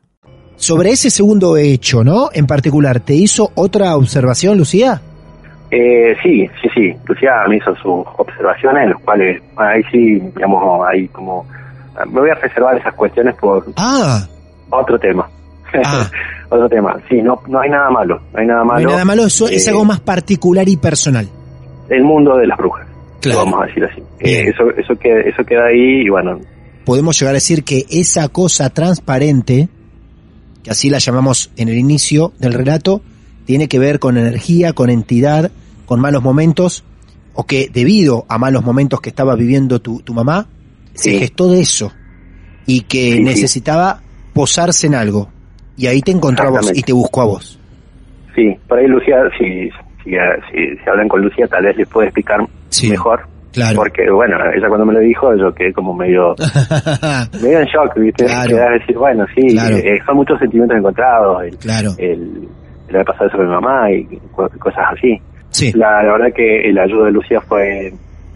Sobre 0.61 0.91
ese 0.91 1.09
segundo 1.09 1.57
hecho, 1.57 2.03
¿no? 2.03 2.29
En 2.31 2.45
particular, 2.45 2.99
¿te 2.99 3.15
hizo 3.15 3.51
otra 3.55 3.95
observación, 3.95 4.59
Lucía? 4.59 5.01
Eh, 5.71 6.15
sí, 6.21 6.47
sí, 6.61 6.69
sí. 6.75 6.95
Lucía 7.07 7.31
me 7.49 7.57
hizo 7.57 7.75
sus 7.77 8.05
observaciones, 8.17 8.83
en 8.83 8.89
las 8.91 9.01
cuales 9.01 9.41
ahí 9.55 9.81
sí, 9.91 10.19
digamos, 10.35 10.87
ahí 10.87 11.07
como... 11.07 11.47
Me 12.05 12.21
voy 12.21 12.29
a 12.29 12.35
reservar 12.35 12.77
esas 12.77 12.93
cuestiones 12.93 13.33
por 13.35 13.65
ah. 13.77 14.23
otro 14.69 14.99
tema. 14.99 15.27
Ah. 15.83 16.07
otro 16.49 16.69
tema. 16.69 16.95
Sí, 17.09 17.23
no, 17.23 17.41
no 17.47 17.59
hay 17.59 17.69
nada 17.71 17.89
malo. 17.89 18.21
No 18.31 18.39
hay 18.39 18.45
nada 18.45 18.63
malo. 18.63 18.81
No 18.81 18.89
hay 18.89 18.93
nada 18.93 19.05
malo, 19.05 19.25
eso 19.25 19.47
es 19.47 19.65
Eh, 19.65 19.71
algo 19.71 19.83
más 19.83 19.99
particular 20.01 20.69
y 20.69 20.77
personal. 20.77 21.27
El 21.89 22.03
mundo 22.03 22.37
de 22.37 22.45
las 22.45 22.57
brujas. 22.59 22.85
Claro. 23.19 23.45
Vamos 23.45 23.63
a 23.63 23.65
decir 23.65 23.83
así. 23.83 24.01
Eh, 24.19 24.49
eso, 24.53 24.69
eso, 24.77 24.95
queda, 24.95 25.21
eso 25.21 25.43
queda 25.43 25.65
ahí 25.65 26.05
y 26.05 26.09
bueno, 26.09 26.39
Podemos 26.85 27.19
llegar 27.19 27.33
a 27.33 27.35
decir 27.35 27.63
que 27.63 27.85
esa 27.89 28.27
cosa 28.29 28.69
transparente, 28.71 29.69
que 30.63 30.71
así 30.71 30.89
la 30.89 30.99
llamamos 30.99 31.51
en 31.57 31.69
el 31.69 31.77
inicio 31.77 32.33
del 32.39 32.53
relato, 32.53 33.01
tiene 33.45 33.67
que 33.67 33.79
ver 33.79 33.99
con 33.99 34.17
energía, 34.17 34.73
con 34.73 34.89
entidad, 34.89 35.51
con 35.85 35.99
malos 35.99 36.23
momentos, 36.23 36.83
o 37.33 37.45
que 37.45 37.69
debido 37.71 38.25
a 38.29 38.37
malos 38.37 38.63
momentos 38.63 39.01
que 39.01 39.09
estaba 39.09 39.35
viviendo 39.35 39.79
tu, 39.81 40.01
tu 40.01 40.13
mamá, 40.13 40.47
se 40.93 41.17
gestó 41.17 41.49
de 41.49 41.61
eso, 41.61 41.91
y 42.65 42.81
que 42.81 43.11
Sí, 43.11 43.17
sí. 43.17 43.23
necesitaba 43.23 44.01
posarse 44.33 44.87
en 44.87 44.95
algo. 44.95 45.29
Y 45.77 45.87
ahí 45.87 46.01
te 46.01 46.11
encontró 46.11 46.47
a 46.49 46.51
vos 46.51 46.71
y 46.75 46.83
te 46.83 46.93
buscó 46.93 47.21
a 47.21 47.25
vos. 47.25 47.57
sí. 48.35 48.55
Por 48.67 48.77
ahí 48.79 48.87
Lucía, 48.87 49.15
si, 49.37 49.69
si, 50.03 50.11
si, 50.11 50.77
si 50.83 50.89
hablan 50.89 51.07
con 51.07 51.21
Lucía, 51.21 51.47
tal 51.47 51.63
vez 51.63 51.75
les 51.77 51.87
puede 51.87 52.07
explicar 52.07 52.39
Sí. 52.69 52.89
mejor. 52.89 53.21
Claro. 53.53 53.75
Porque, 53.77 54.09
bueno, 54.09 54.37
ella 54.55 54.67
cuando 54.69 54.85
me 54.85 54.93
lo 54.93 54.99
dijo, 54.99 55.35
yo 55.35 55.53
quedé 55.53 55.73
como 55.73 55.93
medio, 55.93 56.35
medio 57.43 57.59
en 57.59 57.65
shock, 57.65 57.95
¿viste? 57.97 58.25
Claro. 58.25 58.55
Decir, 58.79 58.97
bueno, 58.97 59.25
sí, 59.35 59.47
Claro. 59.53 59.75
eh, 59.77 59.99
son 60.05 60.15
muchos 60.17 60.39
sentimientos 60.39 60.77
encontrados. 60.77 61.43
El, 61.43 61.57
claro. 61.57 61.91
el, 61.97 62.47
el 62.87 62.95
haber 62.95 63.05
pasado 63.05 63.27
eso 63.27 63.37
con 63.37 63.47
mi 63.47 63.51
mamá 63.53 63.91
y 63.91 64.05
co- 64.33 64.49
cosas 64.59 64.83
así. 64.93 65.19
Sí, 65.49 65.71
La, 65.73 66.01
la 66.03 66.13
verdad 66.13 66.33
que 66.35 66.71
la 66.71 66.83
ayuda 66.83 67.05
de 67.07 67.11
Lucía 67.11 67.41
fue 67.41 67.91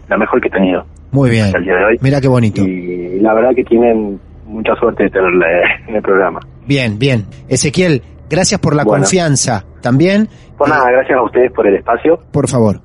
la 0.08 0.18
mejor 0.18 0.40
que 0.40 0.48
he 0.48 0.50
tenido 0.50 0.84
muy 1.12 1.30
bien. 1.30 1.46
hasta 1.46 1.58
el 1.58 1.64
día 1.64 1.76
de 1.76 1.84
hoy. 1.86 1.98
Mira 2.02 2.20
qué 2.20 2.28
bonito. 2.28 2.62
Y 2.62 3.18
la 3.20 3.32
verdad 3.32 3.50
que 3.56 3.64
tienen 3.64 4.20
mucha 4.44 4.74
suerte 4.74 5.04
de 5.04 5.10
tenerla 5.10 5.46
en 5.88 5.96
el 5.96 6.02
programa. 6.02 6.40
Bien, 6.66 6.98
bien. 6.98 7.24
Ezequiel, 7.48 8.02
gracias 8.28 8.60
por 8.60 8.74
la 8.76 8.84
Bueno. 8.84 9.02
confianza. 9.04 9.64
También, 9.80 10.28
Pues 10.58 10.70
nada, 10.70 10.90
gracias 10.90 11.18
a 11.18 11.22
ustedes 11.22 11.50
por 11.52 11.66
el 11.66 11.76
espacio. 11.76 12.18
por 12.32 12.46
favor. 12.48 12.80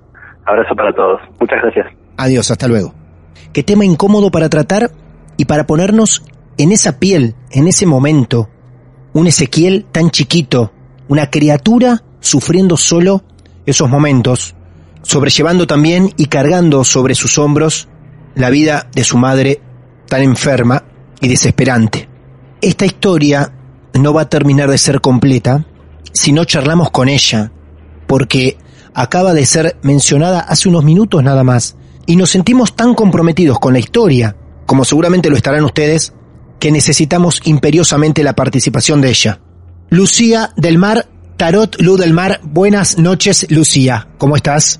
Abrazo 0.45 0.73
para 0.75 0.93
todos. 0.93 1.19
Muchas 1.39 1.61
gracias. 1.61 1.87
Adiós, 2.21 2.51
hasta 2.51 2.67
luego. 2.67 2.93
Qué 3.51 3.63
tema 3.63 3.83
incómodo 3.83 4.29
para 4.29 4.47
tratar 4.47 4.91
y 5.37 5.45
para 5.45 5.65
ponernos 5.65 6.23
en 6.59 6.71
esa 6.71 6.99
piel, 6.99 7.33
en 7.49 7.67
ese 7.67 7.87
momento. 7.87 8.47
Un 9.13 9.25
Ezequiel 9.25 9.87
tan 9.91 10.11
chiquito, 10.11 10.71
una 11.07 11.31
criatura 11.31 12.03
sufriendo 12.19 12.77
solo 12.77 13.23
esos 13.65 13.89
momentos, 13.89 14.53
sobrellevando 15.01 15.65
también 15.65 16.11
y 16.15 16.27
cargando 16.27 16.83
sobre 16.83 17.15
sus 17.15 17.39
hombros 17.39 17.87
la 18.35 18.51
vida 18.51 18.87
de 18.93 19.03
su 19.03 19.17
madre 19.17 19.59
tan 20.07 20.21
enferma 20.21 20.83
y 21.21 21.27
desesperante. 21.27 22.07
Esta 22.61 22.85
historia 22.85 23.51
no 23.95 24.13
va 24.13 24.21
a 24.21 24.29
terminar 24.29 24.69
de 24.69 24.77
ser 24.77 25.01
completa 25.01 25.65
si 26.13 26.31
no 26.33 26.45
charlamos 26.45 26.91
con 26.91 27.09
ella, 27.09 27.51
porque 28.05 28.57
acaba 28.93 29.33
de 29.33 29.47
ser 29.47 29.77
mencionada 29.81 30.41
hace 30.41 30.69
unos 30.69 30.83
minutos 30.83 31.23
nada 31.23 31.43
más, 31.43 31.77
y 32.05 32.15
nos 32.15 32.29
sentimos 32.29 32.75
tan 32.75 32.93
comprometidos 32.93 33.59
con 33.59 33.73
la 33.73 33.79
historia, 33.79 34.35
como 34.65 34.85
seguramente 34.85 35.29
lo 35.29 35.35
estarán 35.35 35.63
ustedes, 35.63 36.13
que 36.59 36.71
necesitamos 36.71 37.41
imperiosamente 37.45 38.23
la 38.23 38.33
participación 38.33 39.01
de 39.01 39.09
ella. 39.09 39.39
Lucía 39.89 40.51
del 40.55 40.77
Mar, 40.77 41.07
Tarot 41.37 41.81
Luz 41.81 41.99
del 41.99 42.13
Mar, 42.13 42.39
buenas 42.43 42.97
noches 42.97 43.47
Lucía, 43.49 44.07
¿cómo 44.17 44.35
estás? 44.35 44.79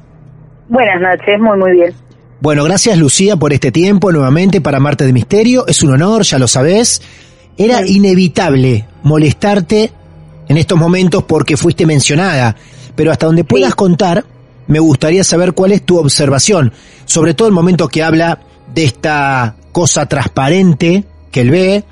Buenas 0.70 1.02
noches, 1.02 1.40
muy 1.40 1.58
muy 1.58 1.72
bien. 1.72 1.94
Bueno, 2.40 2.64
gracias 2.64 2.98
Lucía 2.98 3.36
por 3.36 3.54
este 3.54 3.72
tiempo 3.72 4.12
nuevamente 4.12 4.62
para 4.62 4.80
Marte 4.80 5.06
de 5.06 5.14
Misterio. 5.14 5.68
Es 5.68 5.84
un 5.84 5.94
honor, 5.94 6.24
ya 6.24 6.40
lo 6.40 6.48
sabés. 6.48 7.02
Era 7.58 7.86
inevitable 7.86 8.88
molestarte 9.04 9.92
en 10.48 10.58
estos 10.58 10.78
momentos 10.78 11.24
porque 11.24 11.58
fuiste 11.58 11.86
mencionada, 11.86 12.56
pero 12.96 13.12
hasta 13.12 13.26
donde 13.28 13.44
puedas 13.44 13.76
contar, 13.76 14.24
me 14.72 14.80
gustaría 14.80 15.26
saber 15.26 15.52
cuál 15.52 15.74
es 15.74 15.84
tu 15.84 16.00
observación, 16.00 16.72
sobre 17.04 17.34
todo 17.34 17.50
el 17.50 17.54
momento 17.54 17.90
que 17.90 18.04
habla 18.04 18.40
de 18.74 18.86
esta 18.86 19.56
cosa 19.74 20.06
transparente 20.06 21.04
que 21.30 21.42
él 21.42 21.52
ve, 21.52 21.84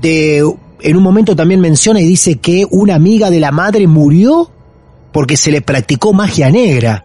de 0.00 0.42
en 0.82 0.96
un 0.96 1.02
momento 1.02 1.36
también 1.36 1.60
menciona 1.60 2.00
y 2.00 2.04
dice 2.04 2.40
que 2.40 2.64
una 2.72 2.96
amiga 2.96 3.30
de 3.30 3.38
la 3.38 3.52
madre 3.52 3.86
murió 3.86 4.50
porque 5.12 5.36
se 5.36 5.52
le 5.52 5.62
practicó 5.62 6.12
magia 6.12 6.50
negra. 6.50 7.04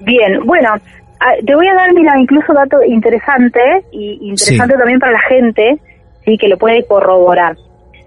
Bien, 0.00 0.40
bueno, 0.46 0.70
ah, 0.72 1.32
te 1.46 1.54
voy 1.54 1.68
a 1.68 1.74
dar, 1.74 1.92
mira, 1.94 2.18
incluso 2.18 2.54
dato 2.54 2.82
interesante 2.82 3.60
y 3.92 4.30
interesante 4.30 4.76
también 4.78 4.98
para 4.98 5.12
la 5.12 5.20
gente, 5.28 5.78
sí, 6.24 6.38
que 6.38 6.48
lo 6.48 6.56
puede 6.56 6.86
corroborar. 6.86 7.54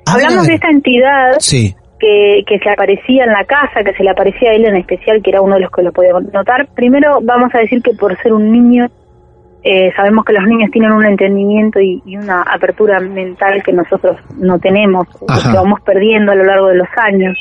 Hablamos 0.08 0.48
de 0.48 0.56
esta 0.56 0.70
entidad 0.70 1.36
Sí, 1.38 1.76
que, 1.99 2.43
que 2.45 2.60
se 2.60 2.69
aparecía 2.69 3.23
en 3.25 3.31
la 3.31 3.43
casa, 3.43 3.83
que 3.83 3.93
se 3.93 4.03
le 4.03 4.12
aparecía 4.12 4.51
a 4.51 4.53
él 4.53 4.65
en 4.65 4.75
especial, 4.75 5.21
que 5.21 5.31
era 5.31 5.41
uno 5.41 5.55
de 5.55 5.62
los 5.62 5.71
que 5.71 5.81
lo 5.81 5.91
podía 5.91 6.13
notar. 6.13 6.67
Primero 6.75 7.19
vamos 7.21 7.53
a 7.55 7.60
decir 7.60 7.81
que 7.81 7.93
por 7.93 8.15
ser 8.21 8.33
un 8.33 8.51
niño, 8.51 8.88
eh, 9.63 9.91
sabemos 9.95 10.23
que 10.25 10.33
los 10.33 10.45
niños 10.45 10.69
tienen 10.71 10.91
un 10.91 11.05
entendimiento 11.05 11.79
y, 11.79 12.01
y 12.05 12.17
una 12.17 12.43
apertura 12.43 12.99
mental 12.99 13.63
que 13.63 13.73
nosotros 13.73 14.17
no 14.38 14.60
tenemos, 14.60 15.07
Ajá. 15.27 15.51
que 15.51 15.57
vamos 15.57 15.81
perdiendo 15.81 16.31
a 16.31 16.36
lo 16.36 16.43
largo 16.43 16.67
de 16.67 16.75
los 16.75 16.89
años. 16.97 17.36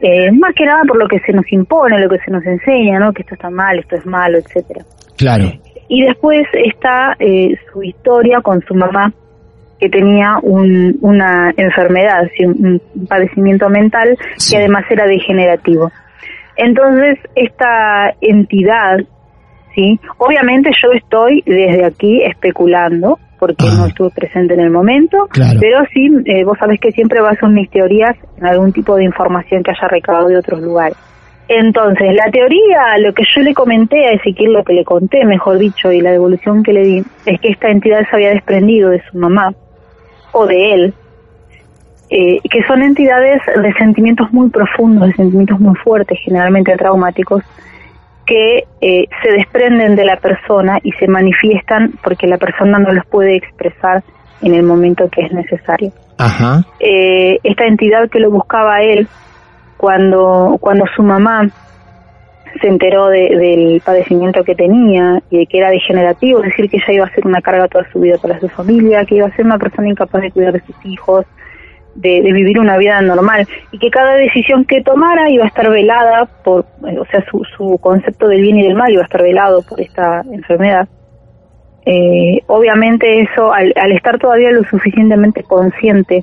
Eh, 0.00 0.30
más 0.30 0.54
que 0.54 0.64
nada 0.64 0.82
por 0.86 0.96
lo 0.96 1.08
que 1.08 1.18
se 1.20 1.32
nos 1.32 1.50
impone, 1.52 1.98
lo 1.98 2.08
que 2.08 2.18
se 2.18 2.30
nos 2.30 2.44
enseña, 2.46 3.00
¿no? 3.00 3.12
Que 3.12 3.22
esto 3.22 3.34
está 3.34 3.50
mal, 3.50 3.78
esto 3.80 3.96
es 3.96 4.06
malo, 4.06 4.38
etcétera. 4.38 4.84
Claro. 5.16 5.46
Y 5.88 6.02
después 6.02 6.46
está 6.52 7.16
eh, 7.18 7.56
su 7.72 7.82
historia 7.82 8.40
con 8.40 8.60
su 8.62 8.74
mamá, 8.74 9.12
que 9.78 9.88
tenía 9.88 10.38
un, 10.42 10.98
una 11.00 11.52
enfermedad, 11.56 12.28
un, 12.44 12.80
padecimiento 13.08 13.68
mental 13.68 14.16
Sí. 14.36 14.52
que 14.54 14.58
además 14.58 14.84
era 14.90 15.06
degenerativo. 15.06 15.90
Entonces, 16.56 17.18
esta 17.36 18.12
entidad, 18.20 18.98
¿sí? 19.74 19.98
Obviamente 20.18 20.70
yo 20.82 20.90
estoy 20.92 21.42
desde 21.46 21.84
aquí 21.84 22.22
especulando, 22.24 23.18
porque 23.38 23.66
Ah. 23.68 23.74
no 23.78 23.86
estuve 23.86 24.10
presente 24.10 24.54
en 24.54 24.60
el 24.60 24.70
momento, 24.70 25.28
Claro. 25.30 25.60
pero 25.60 25.78
sí, 25.92 26.08
eh, 26.24 26.42
vos 26.44 26.58
sabés 26.58 26.80
que 26.80 26.90
siempre 26.90 27.20
baso 27.20 27.46
mis 27.46 27.70
teorías 27.70 28.16
en 28.38 28.46
algún 28.46 28.72
tipo 28.72 28.96
de 28.96 29.04
información 29.04 29.62
que 29.62 29.70
haya 29.70 29.86
recabado 29.88 30.26
de 30.28 30.38
otros 30.38 30.60
lugares. 30.60 30.96
Entonces, 31.46 32.12
la 32.14 32.30
teoría, 32.30 32.98
lo 32.98 33.14
que 33.14 33.22
yo 33.34 33.40
le 33.42 33.54
comenté 33.54 34.04
a 34.06 34.12
Ezequiel, 34.12 34.52
lo 34.52 34.64
que 34.64 34.74
le 34.74 34.84
conté, 34.84 35.24
mejor 35.24 35.56
dicho, 35.58 35.90
y 35.92 36.00
la 36.02 36.10
devolución 36.10 36.62
que 36.62 36.72
le 36.74 36.82
di, 36.82 37.02
es 37.24 37.40
que 37.40 37.48
esta 37.48 37.70
entidad 37.70 38.00
se 38.10 38.16
había 38.16 38.30
desprendido 38.30 38.90
de 38.90 39.00
su 39.10 39.16
mamá 39.16 39.54
o 40.32 40.46
de 40.46 40.74
él, 40.74 40.94
eh, 42.10 42.40
que 42.50 42.62
son 42.66 42.82
entidades 42.82 43.40
de 43.46 43.72
sentimientos 43.74 44.32
muy 44.32 44.48
profundos, 44.50 45.08
de 45.08 45.14
sentimientos 45.14 45.60
muy 45.60 45.74
fuertes, 45.76 46.18
generalmente 46.24 46.76
traumáticos, 46.76 47.42
que 48.26 48.64
eh, 48.80 49.04
se 49.22 49.30
desprenden 49.32 49.96
de 49.96 50.04
la 50.04 50.16
persona 50.16 50.78
y 50.82 50.92
se 50.92 51.08
manifiestan 51.08 51.92
porque 52.02 52.26
la 52.26 52.36
persona 52.36 52.78
no 52.78 52.92
los 52.92 53.06
puede 53.06 53.36
expresar 53.36 54.02
en 54.42 54.54
el 54.54 54.62
momento 54.62 55.08
que 55.10 55.22
es 55.22 55.32
necesario 55.32 55.92
Ajá. 56.18 56.62
eh, 56.78 57.38
esta 57.42 57.64
entidad 57.64 58.08
que 58.10 58.20
lo 58.20 58.30
buscaba 58.30 58.76
a 58.76 58.82
él 58.82 59.08
cuando 59.78 60.58
cuando 60.60 60.84
su 60.94 61.02
mamá 61.02 61.48
se 62.60 62.68
enteró 62.68 63.08
de- 63.08 63.36
del 63.36 63.80
padecimiento 63.84 64.44
que 64.44 64.54
tenía 64.54 65.22
y 65.30 65.38
de 65.38 65.46
que 65.46 65.58
era 65.58 65.70
degenerativo, 65.70 66.38
es 66.42 66.50
decir, 66.50 66.68
que 66.70 66.76
ella 66.78 66.92
iba 66.94 67.06
a 67.06 67.14
ser 67.14 67.26
una 67.26 67.40
carga 67.40 67.68
toda 67.68 67.84
su 67.92 68.00
vida 68.00 68.16
para 68.20 68.38
su 68.40 68.48
familia, 68.48 69.04
que 69.04 69.16
iba 69.16 69.26
a 69.26 69.36
ser 69.36 69.44
una 69.46 69.58
persona 69.58 69.88
incapaz 69.88 70.22
de 70.22 70.30
cuidar 70.30 70.52
de 70.52 70.60
sus 70.60 70.76
hijos, 70.84 71.24
de, 71.94 72.22
de 72.22 72.32
vivir 72.32 72.60
una 72.60 72.76
vida 72.78 73.00
normal 73.02 73.48
y 73.72 73.78
que 73.78 73.90
cada 73.90 74.14
decisión 74.14 74.64
que 74.64 74.82
tomara 74.82 75.30
iba 75.30 75.44
a 75.44 75.48
estar 75.48 75.68
velada 75.68 76.28
por, 76.44 76.64
eh, 76.86 76.96
o 76.98 77.04
sea, 77.06 77.24
su, 77.30 77.42
su 77.56 77.76
concepto 77.78 78.28
del 78.28 78.42
bien 78.42 78.58
y 78.58 78.62
del 78.62 78.76
mal 78.76 78.92
iba 78.92 79.02
a 79.02 79.04
estar 79.06 79.22
velado 79.22 79.62
por 79.68 79.80
esta 79.80 80.22
enfermedad. 80.32 80.86
Eh, 81.86 82.42
obviamente 82.46 83.22
eso, 83.22 83.52
al, 83.52 83.72
al 83.80 83.92
estar 83.92 84.18
todavía 84.18 84.50
lo 84.50 84.62
suficientemente 84.64 85.42
consciente 85.42 86.22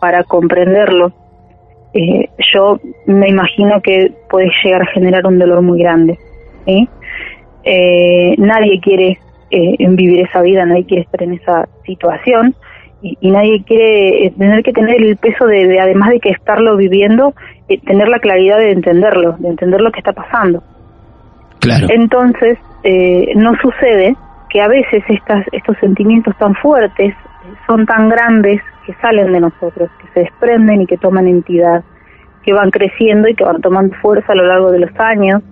para 0.00 0.22
comprenderlo, 0.24 1.12
eh, 1.94 2.28
yo 2.52 2.78
me 3.06 3.28
imagino 3.28 3.80
que 3.82 4.12
puede 4.28 4.50
llegar 4.62 4.82
a 4.82 4.92
generar 4.92 5.26
un 5.26 5.38
dolor 5.38 5.62
muy 5.62 5.80
grande. 5.80 6.18
¿sí? 6.66 6.88
Eh, 7.64 8.34
nadie 8.38 8.80
quiere 8.80 9.18
eh, 9.50 9.76
vivir 9.78 10.26
esa 10.26 10.42
vida, 10.42 10.64
nadie 10.64 10.84
quiere 10.84 11.02
estar 11.02 11.22
en 11.22 11.34
esa 11.34 11.68
situación 11.84 12.54
y, 13.02 13.16
y 13.20 13.30
nadie 13.30 13.62
quiere 13.64 14.26
eh, 14.26 14.32
tener 14.36 14.62
que 14.62 14.72
tener 14.72 15.02
el 15.02 15.16
peso 15.16 15.46
de, 15.46 15.66
de, 15.66 15.80
además 15.80 16.10
de 16.10 16.20
que 16.20 16.30
estarlo 16.30 16.76
viviendo, 16.76 17.34
eh, 17.68 17.78
tener 17.84 18.08
la 18.08 18.18
claridad 18.18 18.58
de 18.58 18.72
entenderlo, 18.72 19.36
de 19.38 19.48
entender 19.48 19.80
lo 19.80 19.90
que 19.90 20.00
está 20.00 20.12
pasando. 20.12 20.62
Claro. 21.60 21.88
Entonces, 21.90 22.58
eh, 22.84 23.32
no 23.36 23.52
sucede 23.60 24.16
que 24.50 24.60
a 24.60 24.68
veces 24.68 25.02
estas, 25.08 25.46
estos 25.52 25.76
sentimientos 25.78 26.36
tan 26.36 26.54
fuertes 26.56 27.14
son 27.66 27.86
tan 27.86 28.08
grandes 28.08 28.60
que 28.84 28.94
salen 28.94 29.32
de 29.32 29.40
nosotros, 29.40 29.90
que 30.00 30.08
se 30.12 30.20
desprenden 30.20 30.82
y 30.82 30.86
que 30.86 30.98
toman 30.98 31.26
entidad, 31.26 31.82
que 32.42 32.52
van 32.52 32.70
creciendo 32.70 33.28
y 33.28 33.34
que 33.34 33.44
van 33.44 33.60
tomando 33.60 33.94
fuerza 33.96 34.32
a 34.32 34.36
lo 34.36 34.46
largo 34.46 34.70
de 34.72 34.80
los 34.80 34.90
años 34.98 35.42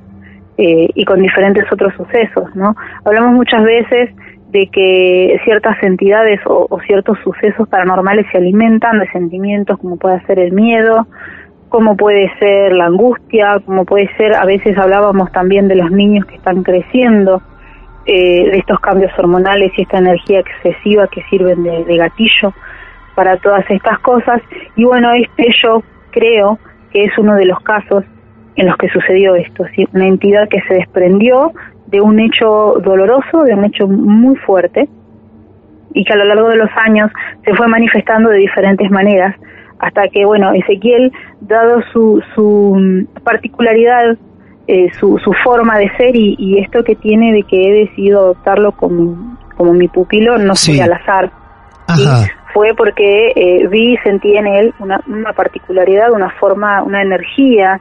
eh, 0.56 0.88
y 0.94 1.04
con 1.04 1.20
diferentes 1.20 1.64
otros 1.72 1.94
sucesos, 1.94 2.54
¿no? 2.54 2.74
Hablamos 3.04 3.34
muchas 3.34 3.62
veces 3.62 4.10
de 4.50 4.66
que 4.72 5.38
ciertas 5.44 5.80
entidades 5.82 6.40
o, 6.46 6.66
o 6.68 6.80
ciertos 6.80 7.18
sucesos 7.22 7.68
paranormales 7.68 8.26
se 8.32 8.38
alimentan 8.38 8.98
de 8.98 9.08
sentimientos 9.10 9.78
como 9.78 9.96
puede 9.98 10.20
ser 10.26 10.38
el 10.38 10.52
miedo, 10.52 11.06
como 11.68 11.96
puede 11.96 12.30
ser 12.38 12.72
la 12.74 12.86
angustia, 12.86 13.60
como 13.64 13.84
puede 13.84 14.08
ser, 14.16 14.34
a 14.34 14.44
veces 14.44 14.76
hablábamos 14.78 15.30
también 15.32 15.68
de 15.68 15.76
los 15.76 15.90
niños 15.90 16.24
que 16.26 16.36
están 16.36 16.62
creciendo, 16.62 17.42
eh, 18.10 18.50
de 18.50 18.56
estos 18.56 18.80
cambios 18.80 19.12
hormonales 19.18 19.70
y 19.76 19.82
esta 19.82 19.98
energía 19.98 20.40
excesiva 20.40 21.06
que 21.08 21.22
sirven 21.24 21.62
de, 21.62 21.96
gatillo 21.98 22.54
para 23.14 23.36
todas 23.36 23.66
estas 23.68 23.98
cosas. 23.98 24.40
Y 24.76 24.84
bueno, 24.84 25.12
este 25.12 25.52
yo 25.62 25.82
creo 26.10 26.58
que 26.90 27.04
es 27.04 27.18
uno 27.18 27.34
de 27.34 27.44
los 27.44 27.60
casos 27.60 28.04
en 28.56 28.66
los 28.66 28.78
que 28.78 28.88
sucedió 28.88 29.34
esto, 29.34 29.66
una 29.92 30.06
entidad 30.06 30.48
que 30.48 30.62
se 30.62 30.76
desprendió 30.76 31.52
de 31.88 32.00
un 32.00 32.18
hecho 32.18 32.76
doloroso, 32.82 33.42
de 33.44 33.52
un 33.52 33.66
hecho 33.66 33.86
muy 33.86 34.36
fuerte, 34.36 34.88
y 35.92 36.02
que 36.02 36.12
a 36.14 36.16
lo 36.16 36.24
largo 36.24 36.48
de 36.48 36.56
los 36.56 36.70
años 36.76 37.10
se 37.44 37.54
fue 37.56 37.68
manifestando 37.68 38.30
de 38.30 38.38
diferentes 38.38 38.90
maneras, 38.90 39.36
hasta 39.80 40.08
que, 40.08 40.24
bueno, 40.24 40.54
Ezequiel, 40.54 41.12
dado 41.42 41.82
su, 41.92 42.22
su 42.34 43.06
particularidad, 43.22 44.16
eh, 44.68 44.90
su, 45.00 45.18
su 45.18 45.32
forma 45.42 45.78
de 45.78 45.90
ser 45.96 46.14
y, 46.14 46.36
y, 46.38 46.58
esto 46.60 46.84
que 46.84 46.94
tiene 46.94 47.32
de 47.32 47.42
que 47.42 47.56
he 47.56 47.72
decidido 47.86 48.20
adoptarlo 48.20 48.72
como, 48.72 49.38
como 49.56 49.72
mi 49.72 49.88
pupilo, 49.88 50.36
no 50.36 50.54
Sí. 50.54 50.76
fue 50.76 50.84
al 50.84 50.92
azar. 50.92 51.32
Fue 52.52 52.74
porque 52.76 53.32
eh, 53.34 53.66
vi 53.68 53.94
y 53.94 53.96
sentí 53.98 54.36
en 54.36 54.46
él 54.46 54.74
una, 54.78 55.00
una 55.06 55.32
particularidad, 55.32 56.12
una 56.12 56.30
forma, 56.38 56.82
una 56.82 57.00
energía 57.02 57.80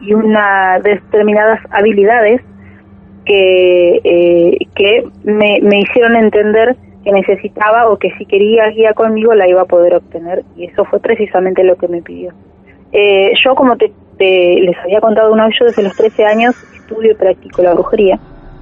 y 0.00 0.14
una 0.14 0.78
determinadas 0.82 1.60
habilidades 1.70 2.40
que, 3.26 4.00
eh, 4.02 4.56
que 4.74 5.04
me, 5.24 5.58
me 5.62 5.80
hicieron 5.80 6.16
entender 6.16 6.76
que 7.04 7.12
necesitaba 7.12 7.88
o 7.90 7.98
que 7.98 8.10
si 8.16 8.24
quería 8.24 8.68
guía 8.70 8.94
conmigo 8.94 9.34
la 9.34 9.46
iba 9.48 9.62
a 9.62 9.66
poder 9.66 9.94
obtener 9.96 10.42
y 10.56 10.64
eso 10.64 10.84
fue 10.86 11.00
precisamente 11.00 11.62
lo 11.64 11.76
que 11.76 11.88
me 11.88 12.00
pidió. 12.00 12.32
Eh, 12.92 13.32
yo 13.44 13.54
como 13.54 13.76
te, 13.76 13.92
te- 14.18 14.60
les 14.60 14.76
había 14.78 15.00
contado 15.00 15.32
una 15.32 15.46
vez, 15.46 15.56
yo 15.58 15.66
desde 15.66 15.82
los 15.82 15.96
13 15.96 16.24
años 16.24 16.54
estudio 16.74 17.12
y 17.12 17.14
practico 17.14 17.62
la 17.62 17.74
brujería 17.74 18.18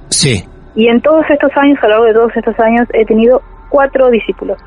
Sí. 0.09 0.43
y 0.75 0.87
en 0.87 1.01
todos 1.01 1.25
estos 1.29 1.51
años, 1.57 1.77
a 1.81 1.87
lo 1.87 1.89
largo 1.91 2.05
de 2.05 2.13
todos 2.13 2.31
estos 2.37 2.59
años, 2.59 2.87
he 2.93 3.05
tenido 3.05 3.41
cuatro 3.69 4.09
discípulos. 4.09 4.57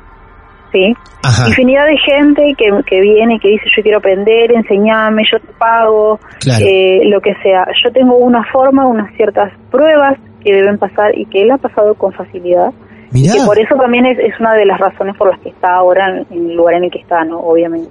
¿Sí? 0.71 0.93
Ajá. 1.23 1.49
Infinidad 1.49 1.85
de 1.85 1.97
gente 1.97 2.53
que, 2.57 2.71
que 2.87 3.01
viene 3.01 3.35
y 3.35 3.39
que 3.39 3.49
dice 3.49 3.65
yo 3.75 3.83
quiero 3.83 3.97
aprender, 3.97 4.53
enseñame, 4.53 5.23
yo 5.29 5.37
te 5.39 5.51
pago, 5.59 6.17
Claro. 6.39 6.65
eh, 6.65 7.01
lo 7.05 7.19
que 7.19 7.33
sea. 7.43 7.67
Yo 7.83 7.91
tengo 7.91 8.15
una 8.15 8.41
forma, 8.53 8.87
unas 8.87 9.13
ciertas 9.17 9.51
pruebas 9.69 10.17
que 10.41 10.53
deben 10.53 10.77
pasar 10.77 11.17
y 11.17 11.25
que 11.25 11.41
él 11.41 11.51
ha 11.51 11.57
pasado 11.57 11.93
con 11.95 12.13
facilidad. 12.13 12.71
Mirá. 13.11 13.33
Que 13.33 13.45
por 13.45 13.59
eso 13.59 13.75
también 13.75 14.05
es, 14.05 14.17
es 14.19 14.39
una 14.39 14.53
de 14.53 14.65
las 14.65 14.79
razones 14.79 15.17
por 15.17 15.29
las 15.31 15.41
que 15.41 15.49
está 15.49 15.75
ahora 15.75 16.07
en, 16.09 16.25
en 16.31 16.49
el 16.51 16.55
lugar 16.55 16.75
en 16.75 16.85
el 16.85 16.91
que 16.91 16.99
está, 16.99 17.25
¿no? 17.25 17.39
Obviamente. 17.41 17.89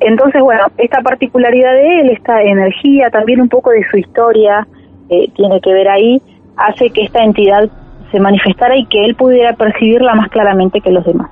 Entonces, 0.00 0.42
bueno, 0.42 0.64
esta 0.78 1.00
particularidad 1.00 1.72
de 1.72 2.00
él, 2.00 2.10
esta 2.10 2.42
energía, 2.42 3.10
también 3.10 3.40
un 3.40 3.48
poco 3.48 3.70
de 3.70 3.84
su 3.90 3.98
historia, 3.98 4.66
eh, 5.08 5.30
tiene 5.34 5.60
que 5.60 5.72
ver 5.72 5.88
ahí, 5.88 6.20
hace 6.56 6.90
que 6.90 7.02
esta 7.02 7.22
entidad 7.22 7.68
se 8.10 8.20
manifestara 8.20 8.76
y 8.76 8.86
que 8.86 9.04
él 9.04 9.14
pudiera 9.14 9.54
percibirla 9.54 10.14
más 10.14 10.28
claramente 10.28 10.80
que 10.80 10.90
los 10.90 11.04
demás. 11.04 11.30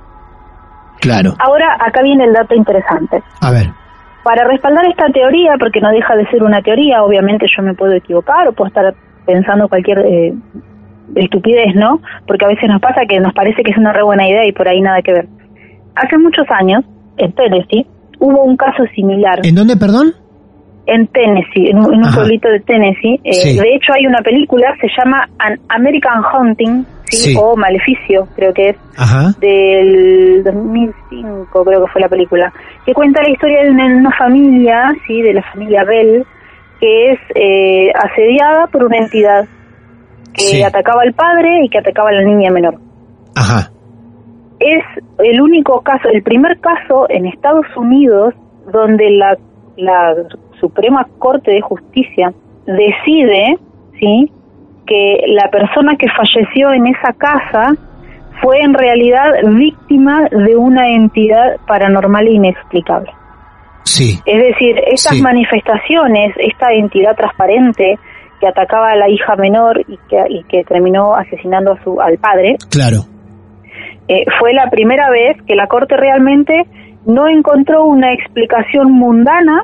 Claro. 0.99 1.33
Ahora, 1.39 1.77
acá 1.79 2.01
viene 2.03 2.25
el 2.25 2.33
dato 2.33 2.55
interesante. 2.55 3.21
A 3.41 3.51
ver. 3.51 3.67
Para 4.23 4.45
respaldar 4.45 4.85
esta 4.85 5.07
teoría, 5.07 5.55
porque 5.59 5.81
no 5.81 5.89
deja 5.89 6.15
de 6.15 6.27
ser 6.27 6.43
una 6.43 6.61
teoría, 6.61 7.03
obviamente 7.03 7.47
yo 7.55 7.63
me 7.63 7.73
puedo 7.73 7.93
equivocar 7.93 8.47
o 8.47 8.53
puedo 8.53 8.67
estar 8.67 8.93
pensando 9.25 9.67
cualquier 9.67 9.99
eh, 9.99 10.33
estupidez, 11.15 11.75
¿no? 11.75 11.99
Porque 12.27 12.45
a 12.45 12.49
veces 12.49 12.69
nos 12.69 12.81
pasa 12.81 13.05
que 13.07 13.19
nos 13.19 13.33
parece 13.33 13.63
que 13.63 13.71
es 13.71 13.77
una 13.77 13.93
re 13.93 14.03
buena 14.03 14.27
idea 14.27 14.45
y 14.47 14.51
por 14.51 14.67
ahí 14.67 14.79
nada 14.81 15.01
que 15.01 15.13
ver. 15.13 15.27
Hace 15.95 16.17
muchos 16.17 16.45
años, 16.51 16.83
en 17.17 17.33
Tennessee, 17.33 17.87
hubo 18.21 18.43
un 18.43 18.55
caso 18.55 18.83
similar. 18.95 19.39
¿En 19.43 19.55
dónde, 19.55 19.75
perdón? 19.75 20.13
En 20.85 21.07
Tennessee, 21.07 21.69
en 21.69 21.77
un, 21.79 21.93
en 21.93 21.99
un 21.99 22.05
Ajá. 22.05 22.17
pueblito 22.19 22.47
de 22.49 22.59
Tennessee. 22.61 23.19
Eh, 23.23 23.33
Sí. 23.33 23.59
De 23.59 23.75
hecho, 23.75 23.93
hay 23.93 24.05
una 24.05 24.19
película, 24.23 24.67
se 24.79 24.87
llama 24.97 25.27
An 25.39 25.59
American 25.69 26.21
Haunting, 26.23 26.85
¿sí? 27.05 27.17
Sí. 27.17 27.35
o 27.39 27.55
Maleficio, 27.55 28.27
creo 28.35 28.53
que 28.53 28.69
es, 28.69 28.77
Ajá. 28.97 29.33
del 29.39 30.43
2005, 30.43 31.65
creo 31.65 31.85
que 31.85 31.91
fue 31.91 32.01
la 32.01 32.09
película, 32.09 32.53
que 32.85 32.93
cuenta 32.93 33.21
la 33.23 33.29
historia 33.29 33.63
de 33.63 33.71
una, 33.71 33.85
una 33.85 34.11
familia, 34.17 34.91
sí, 35.07 35.21
de 35.21 35.33
la 35.33 35.43
familia 35.51 35.83
Bell, 35.83 36.25
que 36.79 37.11
es 37.11 37.19
eh, 37.35 37.91
asediada 37.95 38.67
por 38.67 38.83
una 38.85 38.97
entidad 38.97 39.45
que 40.33 40.63
atacaba 40.65 41.01
al 41.03 41.13
padre 41.13 41.63
y 41.65 41.69
que 41.69 41.77
atacaba 41.79 42.09
a 42.09 42.13
la 42.13 42.23
niña 42.23 42.51
menor. 42.51 42.75
Ajá. 43.35 43.70
Es 44.61 44.83
el 45.19 45.41
único 45.41 45.81
caso, 45.81 46.07
el 46.13 46.23
primer 46.23 46.59
caso 46.59 47.07
en 47.09 47.25
Estados 47.25 47.65
Unidos 47.75 48.33
donde 48.71 49.09
la 49.11 49.35
la 49.77 50.13
Suprema 50.59 51.07
Corte 51.17 51.51
de 51.51 51.61
Justicia 51.61 52.31
decide, 52.67 53.57
¿sí? 53.99 54.31
que 54.85 55.23
la 55.27 55.49
persona 55.49 55.95
que 55.97 56.07
falleció 56.09 56.71
en 56.73 56.87
esa 56.87 57.13
casa 57.13 57.73
fue 58.41 58.59
en 58.61 58.73
realidad 58.73 59.25
víctima 59.55 60.27
de 60.29 60.55
una 60.55 60.89
entidad 60.89 61.57
paranormal 61.67 62.27
inexplicable. 62.27 63.11
Sí. 63.83 64.19
Es 64.25 64.43
decir, 64.43 64.75
estas 64.91 65.17
Sí. 65.17 65.21
manifestaciones, 65.23 66.35
esta 66.37 66.71
entidad 66.73 67.15
transparente 67.15 67.97
que 68.39 68.47
atacaba 68.47 68.91
a 68.91 68.95
la 68.95 69.09
hija 69.09 69.35
menor 69.35 69.79
y 69.87 69.97
que, 70.09 70.17
y 70.29 70.43
que 70.43 70.63
terminó 70.63 71.15
asesinando 71.15 71.73
a 71.73 71.83
su, 71.83 71.99
al 72.01 72.17
padre, 72.17 72.57
Claro. 72.69 73.03
Eh, 74.11 74.25
fue 74.39 74.51
la 74.53 74.69
primera 74.69 75.09
vez 75.09 75.41
que 75.47 75.55
la 75.55 75.67
Corte 75.67 75.95
realmente 75.95 76.65
no 77.05 77.29
encontró 77.29 77.85
una 77.85 78.11
explicación 78.11 78.91
mundana 78.91 79.63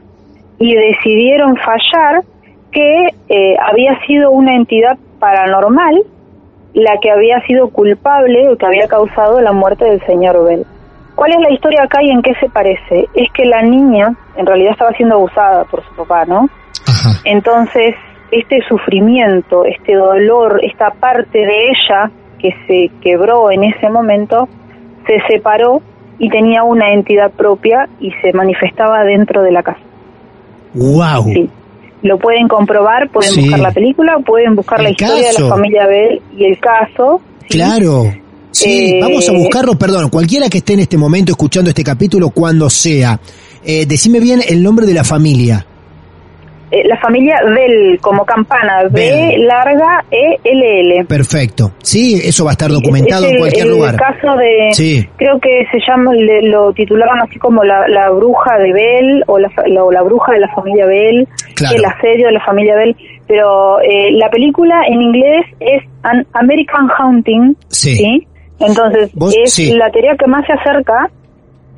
y 0.57 0.73
decidieron 0.73 1.57
fallar 1.57 2.23
que 2.71 3.09
eh, 3.27 3.55
había 3.61 3.99
sido 4.05 4.31
una 4.31 4.55
entidad 4.55 4.97
paranormal 5.19 6.01
la 6.73 6.97
que 7.01 7.11
había 7.11 7.41
sido 7.41 7.67
culpable 7.71 8.47
o 8.47 8.55
que 8.55 8.65
había 8.65 8.87
causado 8.87 9.41
la 9.41 9.51
muerte 9.51 9.83
del 9.83 9.99
señor 10.05 10.41
Bell. 10.45 10.65
¿Cuál 11.15 11.31
es 11.31 11.39
la 11.41 11.51
historia 11.51 11.83
acá 11.83 12.01
y 12.01 12.11
en 12.11 12.21
qué 12.21 12.33
se 12.39 12.47
parece? 12.47 13.09
Es 13.15 13.29
que 13.33 13.43
la 13.43 13.63
niña 13.63 14.15
en 14.37 14.45
realidad 14.45 14.71
estaba 14.71 14.91
siendo 14.91 15.15
abusada 15.15 15.65
por 15.65 15.83
su 15.83 15.93
papá, 15.93 16.23
¿no? 16.23 16.47
Ajá. 16.87 17.19
Entonces, 17.25 17.95
este 18.31 18.61
sufrimiento, 18.69 19.65
este 19.65 19.95
dolor, 19.95 20.61
esta 20.63 20.91
parte 20.91 21.37
de 21.37 21.69
ella 21.69 22.11
que 22.39 22.49
se 22.67 22.89
quebró 23.01 23.51
en 23.51 23.63
ese 23.63 23.89
momento, 23.89 24.47
se 25.05 25.15
separó 25.31 25.81
y 26.19 26.29
tenía 26.29 26.63
una 26.63 26.91
entidad 26.93 27.31
propia 27.31 27.87
y 27.99 28.11
se 28.21 28.33
manifestaba 28.33 29.03
dentro 29.03 29.43
de 29.43 29.51
la 29.51 29.63
casa. 29.63 29.79
Wow. 30.73 31.23
Sí. 31.33 31.49
Lo 32.03 32.17
pueden 32.17 32.47
comprobar, 32.47 33.09
pueden 33.09 33.31
Sí. 33.33 33.41
buscar 33.41 33.59
la 33.59 33.71
película, 33.71 34.17
pueden 34.25 34.55
buscar 34.55 34.81
la 34.81 34.89
historia 34.91 35.27
de 35.31 35.43
la 35.43 35.49
familia 35.49 35.87
Bell 35.87 36.21
y 36.37 36.45
el 36.45 36.59
caso. 36.59 37.21
¿sí? 37.41 37.57
Claro. 37.57 38.03
Sí, 38.51 38.95
Eh, 38.95 38.99
vamos 39.01 39.27
a 39.29 39.33
buscarlo, 39.33 39.77
perdón, 39.77 40.09
cualquiera 40.09 40.49
que 40.49 40.59
esté 40.59 40.73
en 40.73 40.79
este 40.79 40.97
momento 40.97 41.31
escuchando 41.33 41.69
este 41.69 41.83
capítulo, 41.83 42.29
cuando 42.31 42.69
sea, 42.71 43.19
eh, 43.63 43.85
decime 43.85 44.19
bien 44.19 44.39
el 44.47 44.63
nombre 44.63 44.87
de 44.87 44.93
la 44.95 45.03
familia. 45.03 45.66
Eh, 46.69 46.83
la 46.85 46.97
familia 46.97 47.39
Bell, 47.45 47.97
como 48.01 48.25
campana, 48.25 48.83
B 48.91 49.37
larga 49.37 50.03
E 50.11 50.35
L 50.43 50.79
L. 50.81 51.05
Perfecto. 51.05 51.71
Sí, 51.81 52.19
eso 52.21 52.43
va 52.43 52.51
a 52.51 52.53
estar 52.53 52.69
documentado 52.69 53.23
Es 53.23 53.29
en 53.29 53.35
el- 53.35 53.39
cualquier 53.39 53.65
el 53.67 53.71
lugar. 53.71 53.95
caso 53.95 54.35
de, 54.35 54.67
Sí. 54.73 55.07
creo 55.15 55.39
que 55.39 55.63
se 55.71 55.79
llama, 55.87 56.11
lo 56.43 56.73
titulaban 56.73 57.21
así 57.21 57.39
como 57.39 57.63
la, 57.63 57.87
la 57.87 58.09
bruja 58.09 58.57
de 58.57 58.73
Bell 58.73 59.23
o 59.27 59.39
la, 59.39 59.49
o 59.81 59.91
la 59.93 60.01
bruja 60.01 60.33
de 60.33 60.39
la 60.39 60.53
familia 60.53 60.85
Bell, 60.87 61.25
Claro. 61.55 61.77
el 61.77 61.85
asedio 61.85 62.27
de 62.27 62.33
la 62.33 62.43
familia 62.45 62.75
Bell, 62.75 62.95
pero 63.27 63.79
eh, 63.79 64.11
la 64.11 64.29
película 64.29 64.81
en 64.89 65.01
inglés 65.01 65.45
es 65.61 65.83
An 66.03 66.27
American 66.33 66.89
Haunting, 66.97 67.55
Sí. 67.69 68.27
Entonces 68.59 69.11
Vos- 69.13 69.33
es 69.41 69.53
sí. 69.53 69.73
la 69.73 69.89
teoría 69.91 70.15
que 70.19 70.27
más 70.27 70.45
se 70.45 70.51
acerca, 70.51 71.09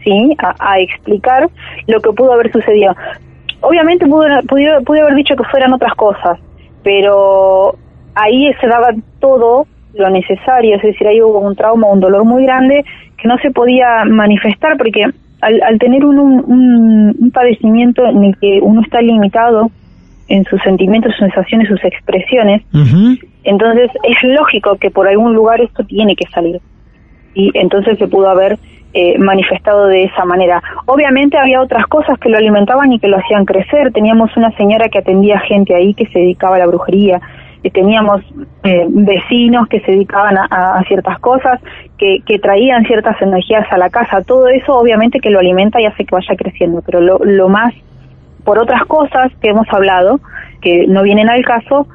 sí, 0.03 0.35
a, 0.39 0.55
a 0.73 0.79
explicar 0.79 1.47
lo 1.87 1.99
que 1.99 2.09
pudo 2.11 2.33
haber 2.33 2.51
sucedido. 2.51 2.95
Obviamente 3.61 4.05
pudo, 4.05 4.25
pudo, 4.47 4.81
pude 4.85 5.01
haber 5.01 5.15
dicho 5.15 5.35
que 5.35 5.43
fueran 5.45 5.73
otras 5.73 5.93
cosas, 5.95 6.39
pero 6.83 7.75
ahí 8.15 8.51
se 8.59 8.67
daba 8.67 8.89
todo 9.19 9.67
lo 9.93 10.09
necesario, 10.09 10.75
es 10.75 10.81
decir, 10.81 11.07
ahí 11.07 11.21
hubo 11.21 11.39
un 11.39 11.55
trauma, 11.55 11.87
un 11.87 11.99
dolor 11.99 12.23
muy 12.23 12.43
grande 12.43 12.85
que 13.17 13.27
no 13.27 13.37
se 13.39 13.51
podía 13.51 14.05
manifestar 14.05 14.77
porque 14.77 15.03
al, 15.41 15.61
al 15.61 15.79
tener 15.79 16.05
un, 16.05 16.19
un, 16.19 17.15
un 17.19 17.31
padecimiento 17.31 18.05
en 18.05 18.23
el 18.23 18.37
que 18.37 18.59
uno 18.61 18.81
está 18.81 19.01
limitado 19.01 19.69
en 20.27 20.45
sus 20.45 20.61
sentimientos, 20.61 21.11
sus 21.13 21.21
sensaciones, 21.21 21.67
sus 21.67 21.83
expresiones, 21.83 22.61
entonces 23.43 23.89
es 24.03 24.29
lógico 24.29 24.77
que 24.77 24.91
por 24.91 25.07
algún 25.07 25.33
lugar 25.33 25.59
esto 25.59 25.83
tiene 25.83 26.15
que 26.15 26.27
salir. 26.27 26.61
Y 27.33 27.51
entonces 27.55 27.97
se 27.97 28.07
pudo 28.07 28.29
haber 28.29 28.59
eh, 28.93 29.17
manifestado 29.19 29.87
de 29.87 30.03
esa 30.03 30.25
manera. 30.25 30.61
Obviamente 30.85 31.37
había 31.37 31.61
otras 31.61 31.85
cosas 31.87 32.17
que 32.19 32.29
lo 32.29 32.37
alimentaban 32.37 32.91
y 32.91 32.99
que 32.99 33.07
lo 33.07 33.17
hacían 33.17 33.45
crecer. 33.45 33.91
Teníamos 33.93 34.35
una 34.35 34.51
señora 34.57 34.89
que 34.89 34.99
atendía 34.99 35.39
gente 35.39 35.75
ahí 35.75 35.93
que 35.93 36.07
se 36.07 36.19
dedicaba 36.19 36.55
a 36.55 36.59
la 36.59 36.67
brujería. 36.67 37.21
Teníamos 37.73 38.21
eh, 38.63 38.85
vecinos 38.87 39.67
que 39.67 39.81
se 39.81 39.91
dedicaban 39.91 40.37
a 40.37 40.81
ciertas 40.87 41.19
cosas, 41.19 41.59
que, 41.97 42.19
que 42.25 42.39
traían 42.39 42.85
ciertas 42.85 43.21
energías 43.21 43.67
a 43.69 43.77
la 43.77 43.89
casa. 43.89 44.23
Todo 44.23 44.47
eso 44.47 44.73
obviamente 44.73 45.19
que 45.19 45.29
lo 45.29 45.39
alimenta 45.39 45.81
y 45.81 45.85
hace 45.85 46.05
que 46.05 46.15
vaya 46.15 46.35
creciendo. 46.37 46.81
Pero 46.85 47.01
lo, 47.01 47.19
lo 47.19 47.49
más, 47.49 47.73
por 48.45 48.57
otras 48.57 48.83
cosas 48.85 49.31
que 49.41 49.49
hemos 49.49 49.67
hablado, 49.71 50.19
que 50.61 50.87
no 50.87 51.03
vienen 51.03 51.29
al 51.29 51.43
caso, 51.43 51.85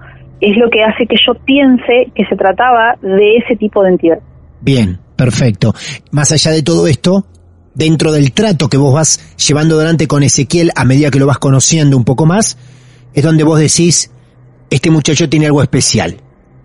es 0.40 0.56
lo 0.56 0.68
que 0.68 0.84
hace 0.84 1.06
que 1.06 1.16
yo 1.26 1.34
piense 1.34 2.10
que 2.14 2.26
se 2.26 2.36
trataba 2.36 2.96
de 3.00 3.36
ese 3.38 3.56
tipo 3.56 3.82
de 3.82 3.90
entidad. 3.90 4.18
Bien, 4.60 4.98
perfecto. 5.24 5.74
Más 6.10 6.32
allá 6.32 6.50
de 6.50 6.62
todo 6.62 6.86
esto, 6.86 7.26
dentro 7.74 8.12
del 8.12 8.32
trato 8.32 8.68
que 8.68 8.76
vos 8.76 8.92
vas 8.92 9.20
llevando 9.36 9.76
adelante 9.76 10.06
con 10.06 10.22
Ezequiel 10.22 10.70
a 10.74 10.84
medida 10.84 11.10
que 11.10 11.18
lo 11.18 11.26
vas 11.26 11.38
conociendo 11.38 11.96
un 11.96 12.04
poco 12.04 12.26
más, 12.26 12.58
es 13.14 13.24
donde 13.24 13.42
vos 13.42 13.58
decís, 13.58 14.10
este 14.68 14.90
muchacho 14.90 15.28
tiene 15.28 15.46
algo 15.46 15.62
especial. 15.62 16.20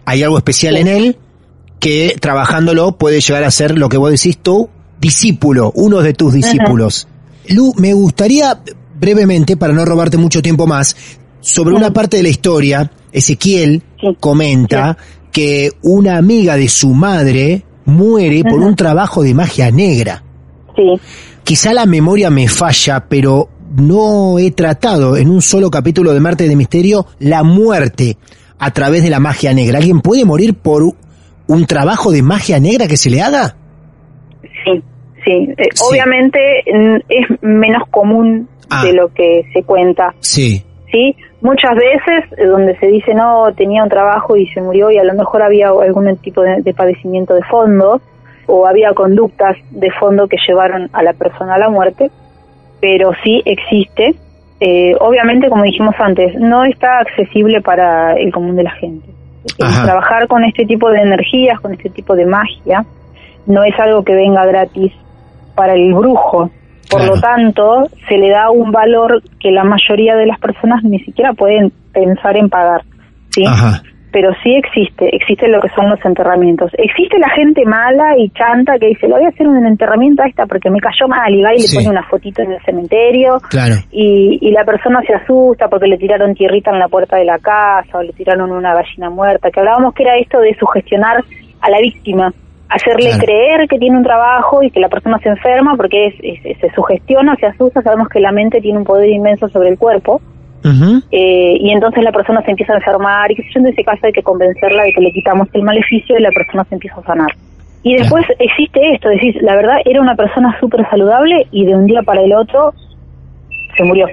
Hay 0.06 0.24
algo 0.24 0.38
especial 0.38 0.76
en 0.76 0.88
él 0.88 1.18
que 1.80 2.18
trabajándolo 2.20 2.98
puede 2.98 3.22
llegar 3.22 3.46
a 3.46 3.52
ser 3.52 3.78
lo 3.78 3.88
que 3.88 3.98
vos 3.98 4.12
decís 4.12 4.38
tú, 4.38 4.70
discípulo, 5.00 5.72
uno 5.76 6.02
de 6.02 6.14
tus 6.14 6.34
discípulos. 6.34 7.08
Lu, 7.48 7.74
me 7.78 7.94
gustaría 7.94 8.62
brevemente, 9.00 9.56
para 9.56 9.74
no 9.74 9.86
robarte 9.86 10.18
mucho 10.18 10.42
tiempo 10.42 10.68
más, 10.68 10.96
sobre 11.40 11.74
una 11.74 11.94
parte 11.94 12.18
de 12.18 12.24
la 12.24 12.30
historia, 12.30 12.92
Ezequiel 13.14 13.82
Sí. 14.02 14.08
comenta 14.20 14.98
que 15.32 15.72
una 15.82 16.18
amiga 16.18 16.58
de 16.58 16.68
su 16.68 16.90
madre 16.90 17.64
muere 17.90 18.44
por 18.44 18.60
un 18.62 18.76
trabajo 18.76 19.24
de 19.24 19.34
magia 19.34 19.72
negra. 19.72 20.24
Sí, 20.76 21.00
Quizá 21.44 21.74
la 21.74 21.86
memoria 21.86 22.30
me 22.30 22.48
falla, 22.48 23.06
pero 23.10 23.50
no 23.76 24.38
he 24.40 24.52
tratado 24.52 25.18
en 25.18 25.30
un 25.30 25.42
solo 25.42 25.70
capítulo 25.72 26.14
de 26.14 26.20
Marte 26.20 26.48
de 26.48 26.56
Misterio 26.56 27.08
la 27.20 27.44
muerte 27.44 28.18
a 28.60 28.72
través 28.72 29.04
de 29.04 29.10
la 29.10 29.20
magia 29.20 29.54
negra. 29.54 29.80
¿Alguien 29.80 30.02
puede 30.02 30.26
morir 30.26 30.54
por 30.56 30.84
un 31.48 31.66
trabajo 31.66 32.12
de 32.12 32.22
magia 32.22 32.60
negra 32.60 32.88
que 32.88 32.98
se 32.98 33.10
le 33.10 33.22
haga? 33.22 33.56
sí, 34.64 34.82
sí. 35.26 35.32
Eh, 35.58 35.70
Sí. 35.74 35.84
Obviamente 35.90 36.40
mm, 36.72 36.96
es 37.10 37.42
menos 37.42 37.84
común 37.90 38.48
Ah. 38.72 38.86
de 38.86 38.94
lo 38.94 39.12
que 39.14 39.42
se 39.54 39.64
cuenta. 39.64 40.14
Sí, 40.20 40.64
Sí, 40.92 41.16
muchas 41.42 41.76
veces 41.76 42.32
eh, 42.38 42.46
donde 42.46 42.78
se 42.78 42.88
dice 42.88 43.14
no, 43.14 43.54
tenía 43.56 43.84
un 43.84 43.90
trabajo 43.90 44.36
y 44.36 44.48
se 44.48 44.62
murió 44.62 44.92
y 44.92 44.98
a 44.98 45.04
lo 45.04 45.14
mejor 45.14 45.42
había 45.42 45.70
algún 45.70 46.16
tipo 46.18 46.42
de, 46.42 46.62
de 46.62 46.74
padecimiento 46.74 47.34
de 47.34 47.44
fondo 47.44 48.02
o 48.50 48.66
había 48.66 48.94
conductas 48.94 49.58
de 49.70 49.92
fondo 49.92 50.28
que 50.28 50.38
llevaron 50.48 50.90
a 50.92 51.04
la 51.04 51.14
persona 51.14 51.54
a 51.54 51.60
la 51.60 51.70
muerte, 51.70 52.10
pero 52.82 53.12
sí 53.24 53.42
existe. 53.46 54.16
Eh, 54.60 54.96
obviamente, 55.00 55.50
como 55.50 55.64
dijimos 55.64 55.94
antes, 56.00 56.34
no 56.36 56.66
está 56.66 57.00
accesible 57.00 57.62
para 57.62 58.14
el 58.14 58.32
común 58.34 58.56
de 58.56 58.64
la 58.64 58.72
gente. 58.72 59.08
El 59.60 59.68
Ajá. 59.68 59.86
trabajar 59.86 60.28
con 60.28 60.44
este 60.44 60.66
tipo 60.66 60.90
de 60.90 61.00
energías, 61.00 61.60
con 61.60 61.74
este 61.74 61.90
tipo 61.92 62.16
de 62.16 62.26
magia, 62.26 62.84
no 63.46 63.64
es 63.64 63.80
algo 63.80 64.04
que 64.04 64.16
venga 64.16 64.46
gratis 64.46 64.92
para 65.56 65.74
el 65.74 65.94
brujo. 65.94 66.50
Por 66.90 67.02
Claro. 67.02 67.16
lo 67.16 67.22
tanto, 67.22 67.88
se 68.08 68.18
le 68.18 68.30
da 68.30 68.50
un 68.52 68.72
valor 68.72 69.22
que 69.40 69.52
la 69.52 69.64
mayoría 69.64 70.16
de 70.16 70.26
las 70.26 70.40
personas 70.40 70.84
ni 70.84 71.00
siquiera 71.00 71.34
pueden 71.34 71.72
pensar 71.94 72.36
en 72.38 72.50
pagar. 72.50 72.82
¿sí? 73.30 73.44
ajá, 73.46 73.82
Pero 74.12 74.32
sí 74.42 74.56
existe, 74.56 75.16
existe 75.16 75.48
lo 75.48 75.62
que 75.62 75.70
son 75.76 75.88
los 75.88 76.04
enterramientos. 76.04 76.72
Existe 76.80 77.20
la 77.20 77.30
gente 77.30 77.64
mala 77.64 78.18
y 78.18 78.28
chanta 78.32 78.74
que 78.80 78.88
dice, 78.88 79.08
le 79.08 79.14
voy 79.14 79.26
a 79.26 79.28
hacer 79.30 79.48
un 79.48 79.64
enterramiento 79.68 80.24
a 80.24 80.28
esta 80.28 80.48
porque 80.48 80.72
me 80.72 80.80
cayó 80.80 81.08
mal 81.08 81.32
y 81.32 81.44
va 81.44 81.54
y 81.54 81.60
Sí. 81.60 81.78
le 81.78 81.84
pone 81.84 82.00
una 82.00 82.08
fotito 82.10 82.42
en 82.42 82.54
el 82.54 82.62
cementerio 82.64 83.38
claro, 83.52 83.76
y, 83.92 84.40
y 84.42 84.50
la 84.52 84.64
persona 84.66 85.00
se 85.06 85.14
asusta 85.14 85.68
porque 85.68 85.86
le 85.86 85.98
tiraron 86.00 86.34
tierrita 86.34 86.72
en 86.72 86.80
la 86.80 86.88
puerta 86.88 87.18
de 87.18 87.26
la 87.26 87.38
casa 87.38 88.00
o 88.00 88.02
le 88.02 88.14
tiraron 88.14 88.52
una 88.52 88.74
gallina 88.74 89.12
muerta, 89.12 89.52
que 89.52 89.60
hablábamos 89.60 89.94
que 89.94 90.02
era 90.02 90.18
esto 90.18 90.40
de 90.40 90.56
sugestionar 90.60 91.24
a 91.62 91.70
la 91.70 91.80
víctima, 91.80 92.34
hacerle 92.70 93.10
Claro. 93.10 93.24
creer 93.26 93.68
que 93.68 93.78
tiene 93.80 93.98
un 93.98 94.04
trabajo 94.04 94.62
y 94.64 94.70
que 94.70 94.80
la 94.80 94.90
persona 94.90 95.18
se 95.20 95.30
enferma 95.30 95.76
porque 95.76 96.08
es- 96.08 96.16
es- 96.22 96.58
se 96.60 96.70
sugestiona, 96.76 97.36
se 97.40 97.48
asusta, 97.48 97.82
sabemos 97.82 98.08
que 98.10 98.20
la 98.20 98.32
mente 98.32 98.62
tiene 98.62 98.78
un 98.78 98.84
poder 98.86 99.10
inmenso 99.10 99.48
sobre 99.50 99.70
el 99.70 99.78
cuerpo 99.78 100.22
eh, 101.12 101.56
y 101.60 101.72
entonces 101.72 102.04
la 102.04 102.12
persona 102.12 102.42
se 102.44 102.52
empieza 102.52 102.74
a 102.74 102.78
enfermar 102.78 103.32
y 103.32 103.36
que 103.36 103.44
en 103.56 103.66
ese 103.68 103.84
caso 103.84 104.06
hay 104.06 104.12
que 104.12 104.22
convencerla 104.22 104.84
de 104.84 104.92
que 104.94 105.02
le 105.02 105.12
quitamos 105.12 105.48
el 105.54 105.64
maleficio 105.64 106.18
y 106.18 106.22
la 106.22 106.32
persona 106.32 106.64
se 106.66 106.76
empieza 106.76 106.98
a 107.00 107.04
sanar. 107.04 107.30
Y 107.82 107.96
después 107.96 108.26
existe 108.40 108.80
esto, 108.94 109.10
es 109.10 109.22
decir, 109.22 109.42
la 109.42 109.56
verdad 109.56 109.78
era 109.86 110.02
una 110.02 110.16
persona 110.16 110.56
súper 110.60 110.88
saludable 110.90 111.48
y 111.52 111.66
de 111.66 111.76
un 111.76 111.86
día 111.86 112.02
para 112.04 112.22
el 112.22 112.34
otro 112.34 112.74
se 113.78 113.84
murió, 113.86 114.06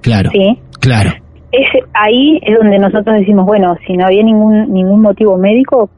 claro, 0.00 0.30
¿sí? 0.30 0.58
claro, 0.80 1.10
Es, 1.52 1.68
ahí 1.92 2.38
es 2.42 2.56
donde 2.58 2.78
nosotros 2.78 3.16
decimos, 3.18 3.44
bueno, 3.44 3.76
si 3.86 3.96
no 3.98 4.06
había 4.06 4.22
ningún 4.22 4.72
ningún 4.72 5.02
motivo 5.02 5.36
médico 5.36 5.90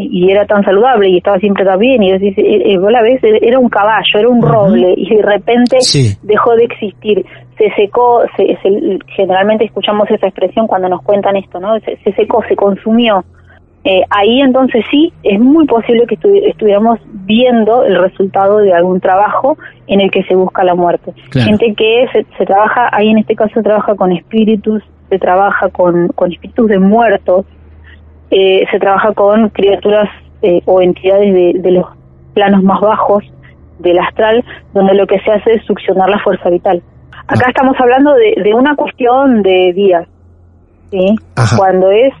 y, 0.00 0.08
y 0.26 0.30
era 0.30 0.46
tan 0.46 0.64
saludable 0.64 1.08
y 1.08 1.18
estaba 1.18 1.38
siempre 1.38 1.64
tan 1.64 1.78
bien 1.78 2.02
y 2.02 2.12
decís, 2.12 2.36
eh, 2.38 2.62
eh, 2.72 2.78
vos 2.78 2.90
la 2.90 3.02
ves, 3.02 3.20
era 3.22 3.58
un 3.58 3.68
caballo, 3.68 4.18
era 4.18 4.28
un 4.28 4.42
roble 4.42 4.94
y 4.96 5.14
de 5.14 5.22
repente 5.22 5.76
Sí. 5.80 6.16
dejó 6.22 6.54
de 6.56 6.64
existir. 6.64 7.24
se 7.58 7.70
secó, 7.74 8.22
se, 8.38 8.56
se- 8.62 8.98
generalmente 9.14 9.66
escuchamos 9.66 10.10
esa 10.10 10.26
expresión 10.28 10.66
cuando 10.66 10.88
nos 10.88 11.02
cuentan 11.02 11.36
esto, 11.36 11.60
¿no? 11.60 11.78
Se, 11.80 11.96
se 11.98 12.12
secó, 12.14 12.42
se 12.48 12.56
consumió. 12.56 13.22
Eh, 13.84 14.02
ahí 14.10 14.40
entonces 14.40 14.82
sí, 14.90 15.12
es 15.22 15.38
muy 15.40 15.66
posible 15.66 16.06
que 16.06 16.18
estu- 16.18 16.42
estuviéramos 16.48 16.98
viendo 17.26 17.82
el 17.84 18.00
resultado 18.00 18.58
de 18.58 18.72
algún 18.72 19.00
trabajo 19.00 19.56
en 19.86 20.00
el 20.00 20.10
que 20.10 20.22
se 20.24 20.34
busca 20.34 20.64
la 20.64 20.74
muerte. 20.74 21.12
Claro. 21.30 21.48
Gente 21.48 21.74
que 21.74 22.06
se, 22.12 22.26
se 22.38 22.46
trabaja, 22.46 22.88
ahí 22.92 23.08
en 23.10 23.18
este 23.18 23.34
caso 23.34 23.52
se 23.54 23.62
trabaja 23.62 23.94
con 23.94 24.12
espíritus, 24.12 24.82
se 25.10 25.18
trabaja 25.18 25.68
con, 25.68 26.08
con 26.08 26.32
espíritus 26.32 26.66
de 26.68 26.78
muertos, 26.78 27.44
eh, 28.30 28.64
se 28.70 28.78
trabaja 28.78 29.12
con 29.12 29.48
criaturas 29.50 30.08
eh, 30.42 30.60
o 30.64 30.80
entidades 30.80 31.34
de, 31.34 31.52
de 31.60 31.70
los 31.72 31.86
planos 32.34 32.62
más 32.62 32.80
bajos 32.80 33.24
del 33.78 33.98
astral, 33.98 34.44
donde 34.72 34.94
lo 34.94 35.06
que 35.06 35.18
se 35.20 35.30
hace 35.30 35.54
es 35.54 35.64
succionar 35.64 36.08
la 36.08 36.18
fuerza 36.20 36.48
vital. 36.50 36.82
Acá 37.26 37.46
estamos 37.48 37.76
hablando 37.78 38.12
de, 38.14 38.42
de 38.42 38.54
una 38.54 38.74
cuestión 38.76 39.42
de 39.42 39.72
días, 39.72 40.06
¿sí? 40.90 41.14
Cuando 41.56 41.90
es 41.90 42.12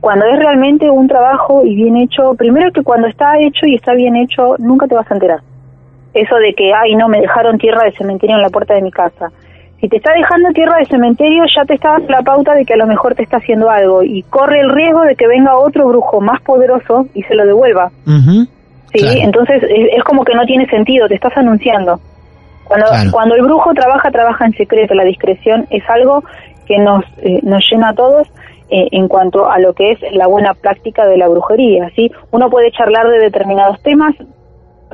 cuando 0.00 0.26
es 0.26 0.38
realmente 0.38 0.90
un 0.90 1.08
trabajo 1.08 1.64
y 1.64 1.74
bien 1.74 1.96
hecho, 1.96 2.34
primero 2.34 2.70
que 2.72 2.82
cuando 2.82 3.08
está 3.08 3.38
hecho 3.38 3.64
y 3.66 3.76
está 3.76 3.94
bien 3.94 4.16
hecho, 4.16 4.54
nunca 4.58 4.86
te 4.86 4.94
vas 4.94 5.10
a 5.10 5.14
enterar. 5.14 5.40
Eso 6.12 6.36
de 6.36 6.52
que, 6.52 6.74
ay, 6.74 6.94
no, 6.94 7.08
me 7.08 7.22
dejaron 7.22 7.56
tierra 7.56 7.84
de 7.84 7.92
cementerio 7.92 8.36
en 8.36 8.42
la 8.42 8.50
puerta 8.50 8.74
de 8.74 8.82
mi 8.82 8.90
casa. 8.90 9.32
Si 9.84 9.88
te 9.90 9.98
está 9.98 10.14
dejando 10.14 10.48
tierra 10.54 10.78
de 10.78 10.86
cementerio, 10.86 11.44
ya 11.54 11.62
te 11.66 11.74
está 11.74 11.90
dando 11.90 12.08
la 12.08 12.22
pauta 12.22 12.54
de 12.54 12.64
que 12.64 12.72
a 12.72 12.78
lo 12.78 12.86
mejor 12.86 13.14
te 13.14 13.22
está 13.22 13.36
haciendo 13.36 13.68
algo 13.68 14.02
y 14.02 14.22
corre 14.22 14.60
el 14.60 14.70
riesgo 14.70 15.02
de 15.02 15.14
que 15.14 15.26
venga 15.26 15.58
otro 15.58 15.86
brujo 15.88 16.22
más 16.22 16.40
poderoso 16.40 17.06
y 17.12 17.22
se 17.24 17.34
lo 17.34 17.44
devuelva. 17.44 17.90
¿sí? 18.06 18.48
Claro. 19.00 19.20
Entonces 19.20 19.62
es, 19.62 19.88
es 19.94 20.02
como 20.04 20.24
que 20.24 20.34
no 20.34 20.46
tiene 20.46 20.64
sentido, 20.70 21.06
te 21.06 21.16
estás 21.16 21.36
anunciando. 21.36 22.00
Cuando, 22.64 22.86
Claro. 22.86 23.10
cuando 23.12 23.34
el 23.34 23.42
brujo 23.42 23.74
trabaja, 23.74 24.10
trabaja 24.10 24.46
en 24.46 24.52
secreto. 24.54 24.94
La 24.94 25.04
discreción 25.04 25.66
es 25.68 25.82
algo 25.90 26.24
que 26.66 26.78
nos, 26.78 27.04
eh, 27.18 27.40
nos 27.42 27.62
llena 27.70 27.90
a 27.90 27.94
todos 27.94 28.26
eh, 28.70 28.88
en 28.90 29.06
cuanto 29.06 29.50
a 29.50 29.58
lo 29.58 29.74
que 29.74 29.90
es 29.90 29.98
la 30.12 30.28
buena 30.28 30.54
práctica 30.54 31.06
de 31.06 31.18
la 31.18 31.28
brujería. 31.28 31.90
¿sí? 31.94 32.10
Uno 32.30 32.48
puede 32.48 32.70
charlar 32.70 33.06
de 33.10 33.18
determinados 33.18 33.82
temas. 33.82 34.14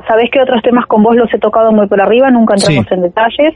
Sabés 0.07 0.29
que 0.31 0.41
otros 0.41 0.61
temas 0.61 0.85
con 0.85 1.03
vos 1.03 1.15
los 1.15 1.33
he 1.33 1.39
tocado 1.39 1.71
muy 1.71 1.87
por 1.87 2.01
arriba, 2.01 2.29
nunca 2.31 2.55
entramos 2.55 2.85
Sí. 2.87 2.93
en 2.93 3.01
detalles. 3.01 3.53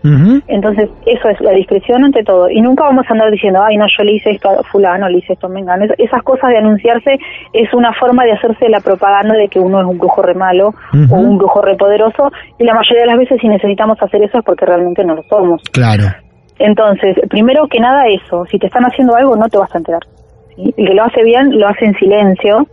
Entonces, 0.48 0.90
eso 1.06 1.30
es 1.30 1.40
la 1.42 1.52
discreción 1.52 2.04
ante 2.04 2.24
todo. 2.24 2.50
Y 2.50 2.62
nunca 2.62 2.84
vamos 2.86 3.06
a 3.10 3.14
andar 3.14 3.32
diciendo, 3.32 3.62
ay, 3.64 3.78
no, 3.78 3.86
yo 3.98 4.04
le 4.04 4.14
hice 4.14 4.32
esto 4.32 4.50
a 4.50 4.64
fulano, 4.64 5.10
le 5.10 5.20
hice 5.20 5.34
esto 5.34 5.48
a 5.48 5.50
mengano. 5.50 5.86
Es- 5.86 5.92
Esas 5.98 6.22
cosas 6.24 6.50
de 6.52 6.58
anunciarse 6.58 7.18
es 7.54 7.74
una 7.74 7.92
forma 7.94 8.24
de 8.26 8.34
hacerse 8.34 8.70
la 8.70 8.80
propaganda 8.80 9.36
de 9.36 9.48
que 9.48 9.60
uno 9.60 9.80
es 9.82 9.86
un 9.88 9.98
brujo 9.98 10.22
re 10.22 10.34
malo 10.36 10.74
o 11.12 11.16
un 11.16 11.38
brujo 11.38 11.62
re 11.62 11.76
poderoso. 11.76 12.32
Y 12.60 12.64
la 12.64 12.74
mayoría 12.74 13.02
de 13.02 13.08
las 13.08 13.18
veces 13.18 13.40
si 13.42 13.48
necesitamos 13.48 14.02
hacer 14.02 14.22
eso 14.24 14.38
es 14.40 14.44
porque 14.46 14.66
realmente 14.66 15.04
no 15.04 15.16
lo 15.16 15.24
somos. 15.24 15.62
Claro. 15.72 16.04
Entonces, 16.60 17.18
primero 17.30 17.68
que 17.68 17.80
nada 17.80 18.04
eso, 18.08 18.46
si 18.46 18.58
te 18.60 18.68
están 18.68 18.84
haciendo 18.86 19.16
algo 19.16 19.36
no 19.36 19.48
te 19.50 19.58
vas 19.58 19.74
a 19.74 19.78
enterar. 19.78 20.02
¿sí? 20.56 20.74
El 20.78 20.88
que 20.88 20.94
lo 20.94 21.04
hace 21.04 21.24
bien 21.24 21.60
lo 21.60 21.68
hace 21.68 21.86
en 21.86 21.96
silencio, 21.96 22.68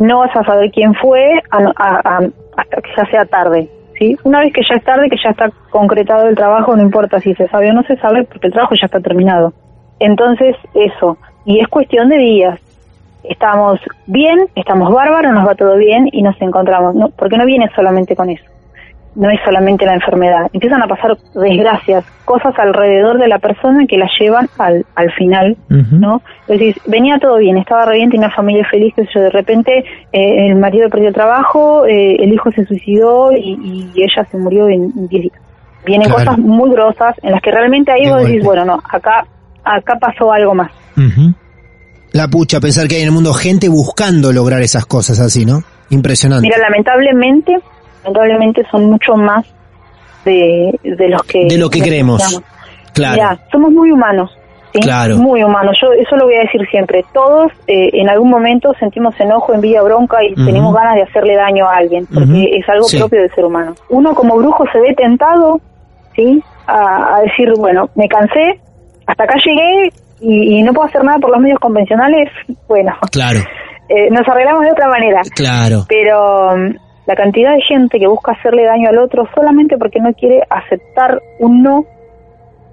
no 0.00 0.18
vas 0.18 0.34
a 0.34 0.44
saber 0.44 0.70
quién 0.72 0.94
fue 0.94 1.40
a- 1.50 2.20
que 2.20 2.90
ya 2.96 3.04
sea 3.10 3.24
tarde. 3.26 3.68
¿sí? 3.98 4.16
Una 4.24 4.40
vez 4.40 4.52
que 4.52 4.62
ya 4.68 4.76
es 4.76 4.84
tarde, 4.84 5.08
que 5.10 5.16
ya 5.22 5.30
está 5.30 5.50
concretado 5.70 6.26
el 6.26 6.34
trabajo, 6.34 6.74
no 6.74 6.82
importa 6.82 7.20
si 7.20 7.34
se 7.34 7.46
sabe 7.48 7.70
o 7.70 7.74
no 7.74 7.82
se 7.84 7.96
sabe, 7.96 8.24
porque 8.24 8.48
el 8.48 8.52
trabajo 8.52 8.74
ya 8.74 8.86
está 8.86 9.00
terminado. 9.00 9.52
Entonces, 9.98 10.56
eso, 10.74 11.18
y 11.44 11.60
es 11.60 11.68
cuestión 11.68 12.08
de 12.08 12.16
días. 12.16 12.58
Estamos 13.24 13.78
bien, 14.06 14.48
estamos 14.54 14.90
bárbaros, 14.90 15.32
nos 15.32 15.46
va 15.46 15.54
todo 15.54 15.76
bien 15.76 16.08
y 16.10 16.22
nos 16.22 16.40
encontramos, 16.40 16.94
no, 16.94 17.10
porque 17.10 17.36
no 17.36 17.44
viene 17.44 17.68
solamente 17.76 18.16
con 18.16 18.30
eso 18.30 18.44
no 19.14 19.28
es 19.30 19.40
solamente 19.44 19.84
la 19.86 19.94
enfermedad. 19.94 20.46
Empiezan 20.52 20.82
a 20.82 20.86
pasar 20.86 21.16
desgracias, 21.34 22.04
cosas 22.24 22.54
alrededor 22.58 23.18
de 23.18 23.28
la 23.28 23.38
persona 23.38 23.86
que 23.86 23.96
la 23.98 24.08
llevan 24.18 24.48
al, 24.58 24.84
al 24.94 25.12
final. 25.12 25.56
¿no? 25.68 26.22
Venía 26.86 27.18
todo 27.18 27.38
bien, 27.38 27.56
estaba 27.58 27.86
re 27.86 27.96
bien, 27.96 28.10
tenía 28.10 28.26
una 28.28 28.36
familia 28.36 28.64
feliz, 28.70 28.94
que 28.94 29.04
yo 29.14 29.20
de 29.20 29.30
repente 29.30 29.84
eh, 30.12 30.46
el 30.48 30.56
marido 30.56 30.88
perdió 30.88 31.08
el 31.08 31.14
trabajo, 31.14 31.84
eh, 31.86 32.16
el 32.20 32.32
hijo 32.32 32.50
se 32.52 32.64
suicidó 32.64 33.32
y, 33.32 33.90
y 33.94 34.02
ella 34.02 34.26
se 34.30 34.36
murió 34.38 34.68
en 34.68 34.90
10 35.08 35.22
días. 35.22 35.40
Vienen 35.84 36.08
Claro. 36.08 36.24
cosas 36.24 36.38
muy 36.38 36.70
grosas 36.70 37.14
en 37.22 37.32
las 37.32 37.40
que 37.42 37.50
realmente 37.50 37.90
ahí 37.90 38.04
De 38.04 38.10
vos 38.12 38.22
decís, 38.24 38.44
bueno, 38.44 38.64
no, 38.64 38.74
acá, 38.92 39.26
acá 39.64 39.94
pasó 39.98 40.30
algo 40.32 40.54
más. 40.54 40.70
La 42.12 42.28
pucha, 42.28 42.60
pensar 42.60 42.86
que 42.88 42.96
hay 42.96 43.02
en 43.02 43.08
el 43.08 43.14
mundo 43.14 43.32
gente 43.32 43.68
buscando 43.68 44.32
lograr 44.32 44.60
esas 44.62 44.84
cosas 44.84 45.20
así, 45.20 45.46
¿no? 45.46 45.62
Impresionante. 45.90 46.42
Mira, 46.46 46.58
lamentablemente, 46.58 47.56
lamentablemente 48.02 48.62
son 48.70 48.84
mucho 48.90 49.14
más 49.14 49.46
de, 50.24 50.72
de 50.82 51.08
los 51.08 51.22
que... 51.24 51.46
de 51.48 51.58
lo 51.58 51.68
que 51.70 51.80
creemos. 51.80 52.42
Claro. 52.94 53.38
Somos 53.50 53.70
muy 53.72 53.90
humanos. 53.92 54.30
¿sí? 54.72 54.80
Claro. 54.80 55.16
Muy 55.16 55.42
humanos. 55.42 55.76
Yo 55.80 55.92
eso 55.92 56.16
lo 56.16 56.24
voy 56.26 56.36
a 56.36 56.40
decir 56.40 56.60
siempre. 56.70 57.04
Todos 57.12 57.50
eh, 57.66 57.90
en 57.92 58.08
algún 58.08 58.30
momento 58.30 58.72
sentimos 58.78 59.18
enojo, 59.18 59.54
envidia, 59.54 59.82
bronca 59.82 60.18
y 60.24 60.34
tenemos 60.34 60.74
ganas 60.74 60.94
de 60.96 61.02
hacerle 61.02 61.36
daño 61.36 61.66
a 61.66 61.76
alguien, 61.76 62.06
porque 62.06 62.44
es 62.56 62.68
algo 62.68 62.84
Sí. 62.84 62.98
propio 62.98 63.20
del 63.20 63.30
ser 63.34 63.44
humano. 63.44 63.74
Uno 63.88 64.14
como 64.14 64.36
brujo 64.36 64.64
se 64.72 64.78
ve 64.80 64.94
tentado, 64.94 65.60
¿sí? 66.14 66.42
A, 66.66 67.16
a 67.16 67.20
decir, 67.22 67.48
bueno, 67.58 67.88
me 67.94 68.06
cansé, 68.08 68.60
hasta 69.06 69.24
acá 69.24 69.34
llegué 69.44 69.90
y, 70.20 70.58
y 70.58 70.62
no 70.62 70.72
puedo 70.72 70.86
hacer 70.88 71.02
nada 71.02 71.18
por 71.18 71.30
los 71.30 71.40
medios 71.40 71.58
convencionales. 71.58 72.28
Bueno, 72.68 72.92
Claro, 73.10 73.40
eh, 73.88 74.08
nos 74.12 74.26
arreglamos 74.28 74.62
de 74.62 74.70
otra 74.70 74.86
manera 74.88 75.22
claro. 75.34 75.84
pero 75.88 76.56
mm, 76.56 76.76
la 77.10 77.16
cantidad 77.16 77.52
de 77.54 77.60
gente 77.62 77.98
que 77.98 78.06
busca 78.06 78.30
hacerle 78.32 78.64
daño 78.66 78.88
al 78.88 78.98
otro 78.98 79.26
solamente 79.34 79.76
porque 79.76 79.98
no 80.00 80.12
quiere 80.14 80.42
aceptar 80.48 81.20
un 81.40 81.60
no, 81.60 81.84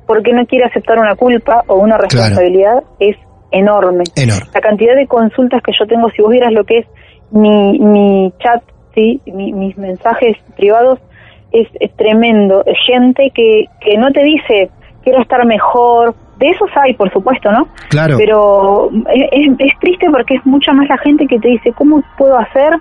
porque 0.05 0.31
no 0.31 0.45
quiere 0.45 0.65
aceptar 0.65 0.99
una 0.99 1.15
culpa 1.15 1.63
o 1.67 1.75
una 1.77 1.97
responsabilidad 1.97 2.83
es 2.99 3.15
enorme. 3.49 4.03
Enorme. 4.15 4.45
La 4.53 4.61
cantidad 4.61 4.95
de 4.95 5.07
consultas 5.07 5.61
que 5.63 5.71
yo 5.77 5.87
tengo, 5.87 6.09
si 6.11 6.21
vos 6.21 6.29
vieras 6.31 6.51
lo 6.53 6.63
que 6.65 6.79
es 6.79 6.85
mi, 7.31 7.79
mi 7.79 8.31
chat, 8.39 8.61
sí, 8.93 9.19
mi- 9.25 9.53
mis 9.53 9.75
mensajes 9.77 10.37
privados, 10.55 10.99
es, 11.51 11.67
es 11.79 11.91
tremendo. 11.95 12.63
Gente 12.85 13.31
que, 13.33 13.65
que 13.81 13.97
no 13.97 14.11
te 14.11 14.21
dice 14.23 14.69
quiero 15.03 15.19
estar 15.21 15.43
mejor. 15.47 16.13
De 16.37 16.49
esos 16.49 16.69
hay, 16.79 16.93
por 16.93 17.11
supuesto, 17.11 17.51
¿no? 17.51 17.67
Claro. 17.89 18.15
Pero 18.19 18.91
es, 19.11 19.23
es- 19.31 19.55
es 19.57 19.79
triste 19.79 20.05
porque 20.11 20.35
es 20.35 20.45
mucha 20.45 20.71
más 20.73 20.87
la 20.87 20.97
gente 20.99 21.25
que 21.25 21.39
te 21.39 21.47
dice, 21.47 21.71
¿cómo 21.73 22.03
puedo 22.19 22.37
hacer 22.37 22.73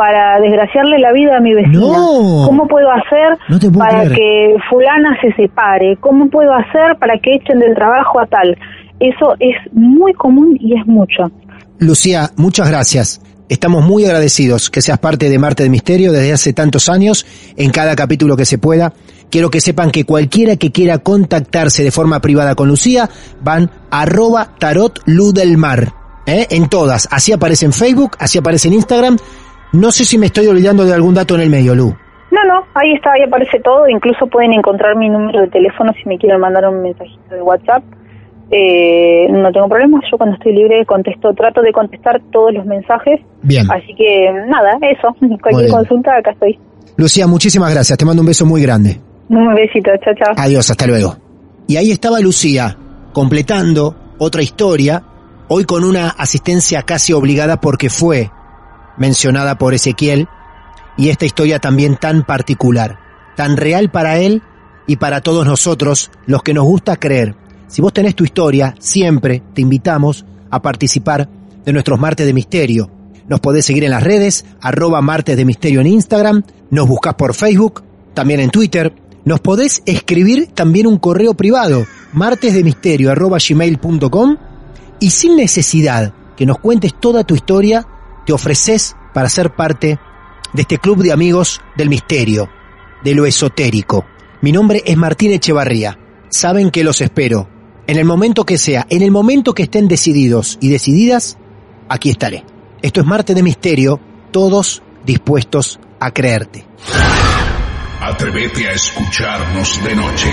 para 0.00 0.40
desgraciarle 0.40 0.98
la 0.98 1.12
vida 1.12 1.36
a 1.36 1.40
mi 1.40 1.52
vecina? 1.52 1.78
No. 1.78 2.46
¿Cómo 2.46 2.66
puedo 2.66 2.88
hacer 2.90 3.36
No 3.50 3.58
te 3.58 3.70
puedo 3.70 3.86
para 3.86 4.04
creer. 4.06 4.14
que 4.14 4.54
fulana 4.70 5.14
se 5.20 5.30
separe? 5.34 5.98
¿Cómo 6.00 6.30
puedo 6.30 6.54
hacer 6.54 6.96
para 6.98 7.18
que 7.18 7.34
echen 7.34 7.58
del 7.58 7.74
trabajo 7.74 8.18
a 8.18 8.24
tal? 8.24 8.56
Eso 8.98 9.34
es 9.38 9.56
muy 9.74 10.14
común 10.14 10.56
y 10.58 10.72
es 10.72 10.86
mucho. 10.86 11.30
Lucía, 11.80 12.30
muchas 12.36 12.70
gracias. 12.70 13.20
Estamos 13.50 13.84
muy 13.84 14.06
agradecidos 14.06 14.70
que 14.70 14.80
seas 14.80 14.98
parte 14.98 15.28
de 15.28 15.38
Marte 15.38 15.64
de 15.64 15.68
Misterio 15.68 16.12
desde 16.12 16.32
hace 16.32 16.54
tantos 16.54 16.88
años, 16.88 17.26
en 17.58 17.70
cada 17.70 17.94
capítulo 17.94 18.38
que 18.38 18.46
se 18.46 18.56
pueda. 18.56 18.94
Quiero 19.30 19.50
que 19.50 19.60
sepan 19.60 19.90
que 19.90 20.04
cualquiera 20.04 20.56
que 20.56 20.72
quiera 20.72 20.96
contactarse 21.00 21.84
de 21.84 21.90
forma 21.90 22.20
privada 22.20 22.54
con 22.54 22.68
Lucía, 22.68 23.10
van 23.42 23.70
arroba 23.90 24.54
tarot 24.58 24.98
luz 25.04 25.34
del 25.34 25.58
mar. 25.58 25.92
¿eh? 26.24 26.46
En 26.48 26.70
todas. 26.70 27.06
Así 27.10 27.32
aparece 27.32 27.66
en 27.66 27.74
Facebook, 27.74 28.16
así 28.18 28.38
aparece 28.38 28.68
en 28.68 28.74
Instagram. 28.74 29.18
No 29.72 29.92
sé 29.92 30.04
si 30.04 30.18
me 30.18 30.26
estoy 30.26 30.46
olvidando 30.48 30.84
de 30.84 30.94
algún 30.94 31.14
dato 31.14 31.34
en 31.36 31.42
el 31.42 31.50
medio, 31.50 31.74
Lu. 31.74 31.94
No, 32.30 32.44
no, 32.44 32.64
ahí 32.74 32.92
está, 32.94 33.12
ahí 33.12 33.22
aparece 33.22 33.60
todo. 33.60 33.88
Incluso 33.88 34.26
pueden 34.26 34.52
encontrar 34.52 34.96
mi 34.96 35.08
número 35.08 35.42
de 35.42 35.48
teléfono 35.48 35.92
si 36.00 36.08
me 36.08 36.18
quieren 36.18 36.40
mandar 36.40 36.68
un 36.68 36.82
mensajito 36.82 37.34
de 37.34 37.42
WhatsApp. 37.42 37.82
Eh, 38.52 39.28
no 39.30 39.52
tengo 39.52 39.68
problemas, 39.68 40.02
yo 40.10 40.18
cuando 40.18 40.34
estoy 40.34 40.52
libre 40.52 40.84
contesto, 40.84 41.32
trato 41.34 41.62
de 41.62 41.72
contestar 41.72 42.20
todos 42.32 42.52
los 42.52 42.66
mensajes. 42.66 43.20
Bien. 43.42 43.64
Así 43.70 43.94
que 43.94 44.32
nada, 44.48 44.78
eso. 44.82 45.14
Cualquier 45.42 45.70
consulta, 45.70 46.16
acá 46.16 46.32
estoy. 46.32 46.58
Lucía, 46.96 47.26
muchísimas 47.26 47.72
gracias. 47.72 47.96
Te 47.96 48.04
mando 48.04 48.22
un 48.22 48.26
beso 48.26 48.44
muy 48.44 48.62
grande. 48.62 49.00
Un 49.28 49.54
besito, 49.54 49.90
chao, 50.04 50.14
chao. 50.14 50.34
Adiós, 50.36 50.68
hasta 50.70 50.86
luego. 50.86 51.16
Y 51.68 51.76
ahí 51.76 51.92
estaba 51.92 52.18
Lucía, 52.18 52.76
completando 53.12 53.94
otra 54.18 54.42
historia, 54.42 55.02
hoy 55.48 55.64
con 55.64 55.84
una 55.84 56.08
asistencia 56.10 56.82
casi 56.82 57.12
obligada 57.12 57.60
porque 57.60 57.88
fue 57.88 58.30
mencionada 58.96 59.58
por 59.58 59.74
Ezequiel, 59.74 60.28
y 60.96 61.08
esta 61.08 61.24
historia 61.24 61.58
también 61.58 61.96
tan 61.96 62.24
particular, 62.24 62.98
tan 63.36 63.56
real 63.56 63.90
para 63.90 64.18
él 64.18 64.42
y 64.86 64.96
para 64.96 65.20
todos 65.20 65.46
nosotros, 65.46 66.10
los 66.26 66.42
que 66.42 66.54
nos 66.54 66.64
gusta 66.64 66.96
creer. 66.96 67.34
Si 67.68 67.80
vos 67.80 67.92
tenés 67.92 68.14
tu 68.14 68.24
historia, 68.24 68.74
siempre 68.78 69.42
te 69.54 69.62
invitamos 69.62 70.24
a 70.50 70.60
participar 70.60 71.28
de 71.64 71.72
nuestros 71.72 71.98
martes 71.98 72.26
de 72.26 72.34
misterio. 72.34 72.90
Nos 73.28 73.40
podés 73.40 73.64
seguir 73.64 73.84
en 73.84 73.92
las 73.92 74.02
redes, 74.02 74.44
arroba 74.60 75.00
martes 75.00 75.36
de 75.36 75.44
misterio 75.44 75.80
en 75.80 75.86
Instagram, 75.86 76.42
nos 76.70 76.88
buscás 76.88 77.14
por 77.14 77.34
Facebook, 77.34 77.82
también 78.12 78.40
en 78.40 78.50
Twitter, 78.50 78.92
nos 79.24 79.40
podés 79.40 79.82
escribir 79.86 80.48
también 80.48 80.86
un 80.86 80.98
correo 80.98 81.34
privado, 81.34 81.86
martesdemisterio 82.12 83.10
arroba 83.10 83.38
gmail.com 83.38 84.36
y 84.98 85.10
sin 85.10 85.36
necesidad 85.36 86.12
que 86.36 86.46
nos 86.46 86.58
cuentes 86.58 86.94
toda 86.98 87.22
tu 87.24 87.34
historia, 87.34 87.86
ofreces 88.32 88.96
para 89.14 89.28
ser 89.28 89.54
parte 89.54 89.98
de 90.52 90.62
este 90.62 90.78
club 90.78 91.02
de 91.02 91.12
amigos 91.12 91.60
del 91.76 91.88
misterio, 91.88 92.48
de 93.02 93.14
lo 93.14 93.26
esotérico. 93.26 94.06
Mi 94.40 94.52
nombre 94.52 94.82
es 94.84 94.96
Martín 94.96 95.32
Echevarría. 95.32 95.98
saben 96.30 96.70
que 96.70 96.84
los 96.84 97.00
espero. 97.00 97.48
En 97.86 97.98
el 97.98 98.04
momento 98.04 98.44
que 98.44 98.56
sea, 98.56 98.86
en 98.88 99.02
el 99.02 99.10
momento 99.10 99.52
que 99.52 99.64
estén 99.64 99.88
decididos 99.88 100.58
y 100.60 100.68
decididas, 100.68 101.38
aquí 101.88 102.10
estaré. 102.10 102.44
Esto 102.82 103.00
es 103.00 103.06
Marte 103.06 103.34
de 103.34 103.42
Misterio, 103.42 104.00
todos 104.30 104.82
dispuestos 105.04 105.80
a 105.98 106.12
creerte. 106.12 106.66
Atrévete 108.00 108.68
a 108.68 108.72
escucharnos 108.72 109.84
de 109.84 109.96
noche. 109.96 110.32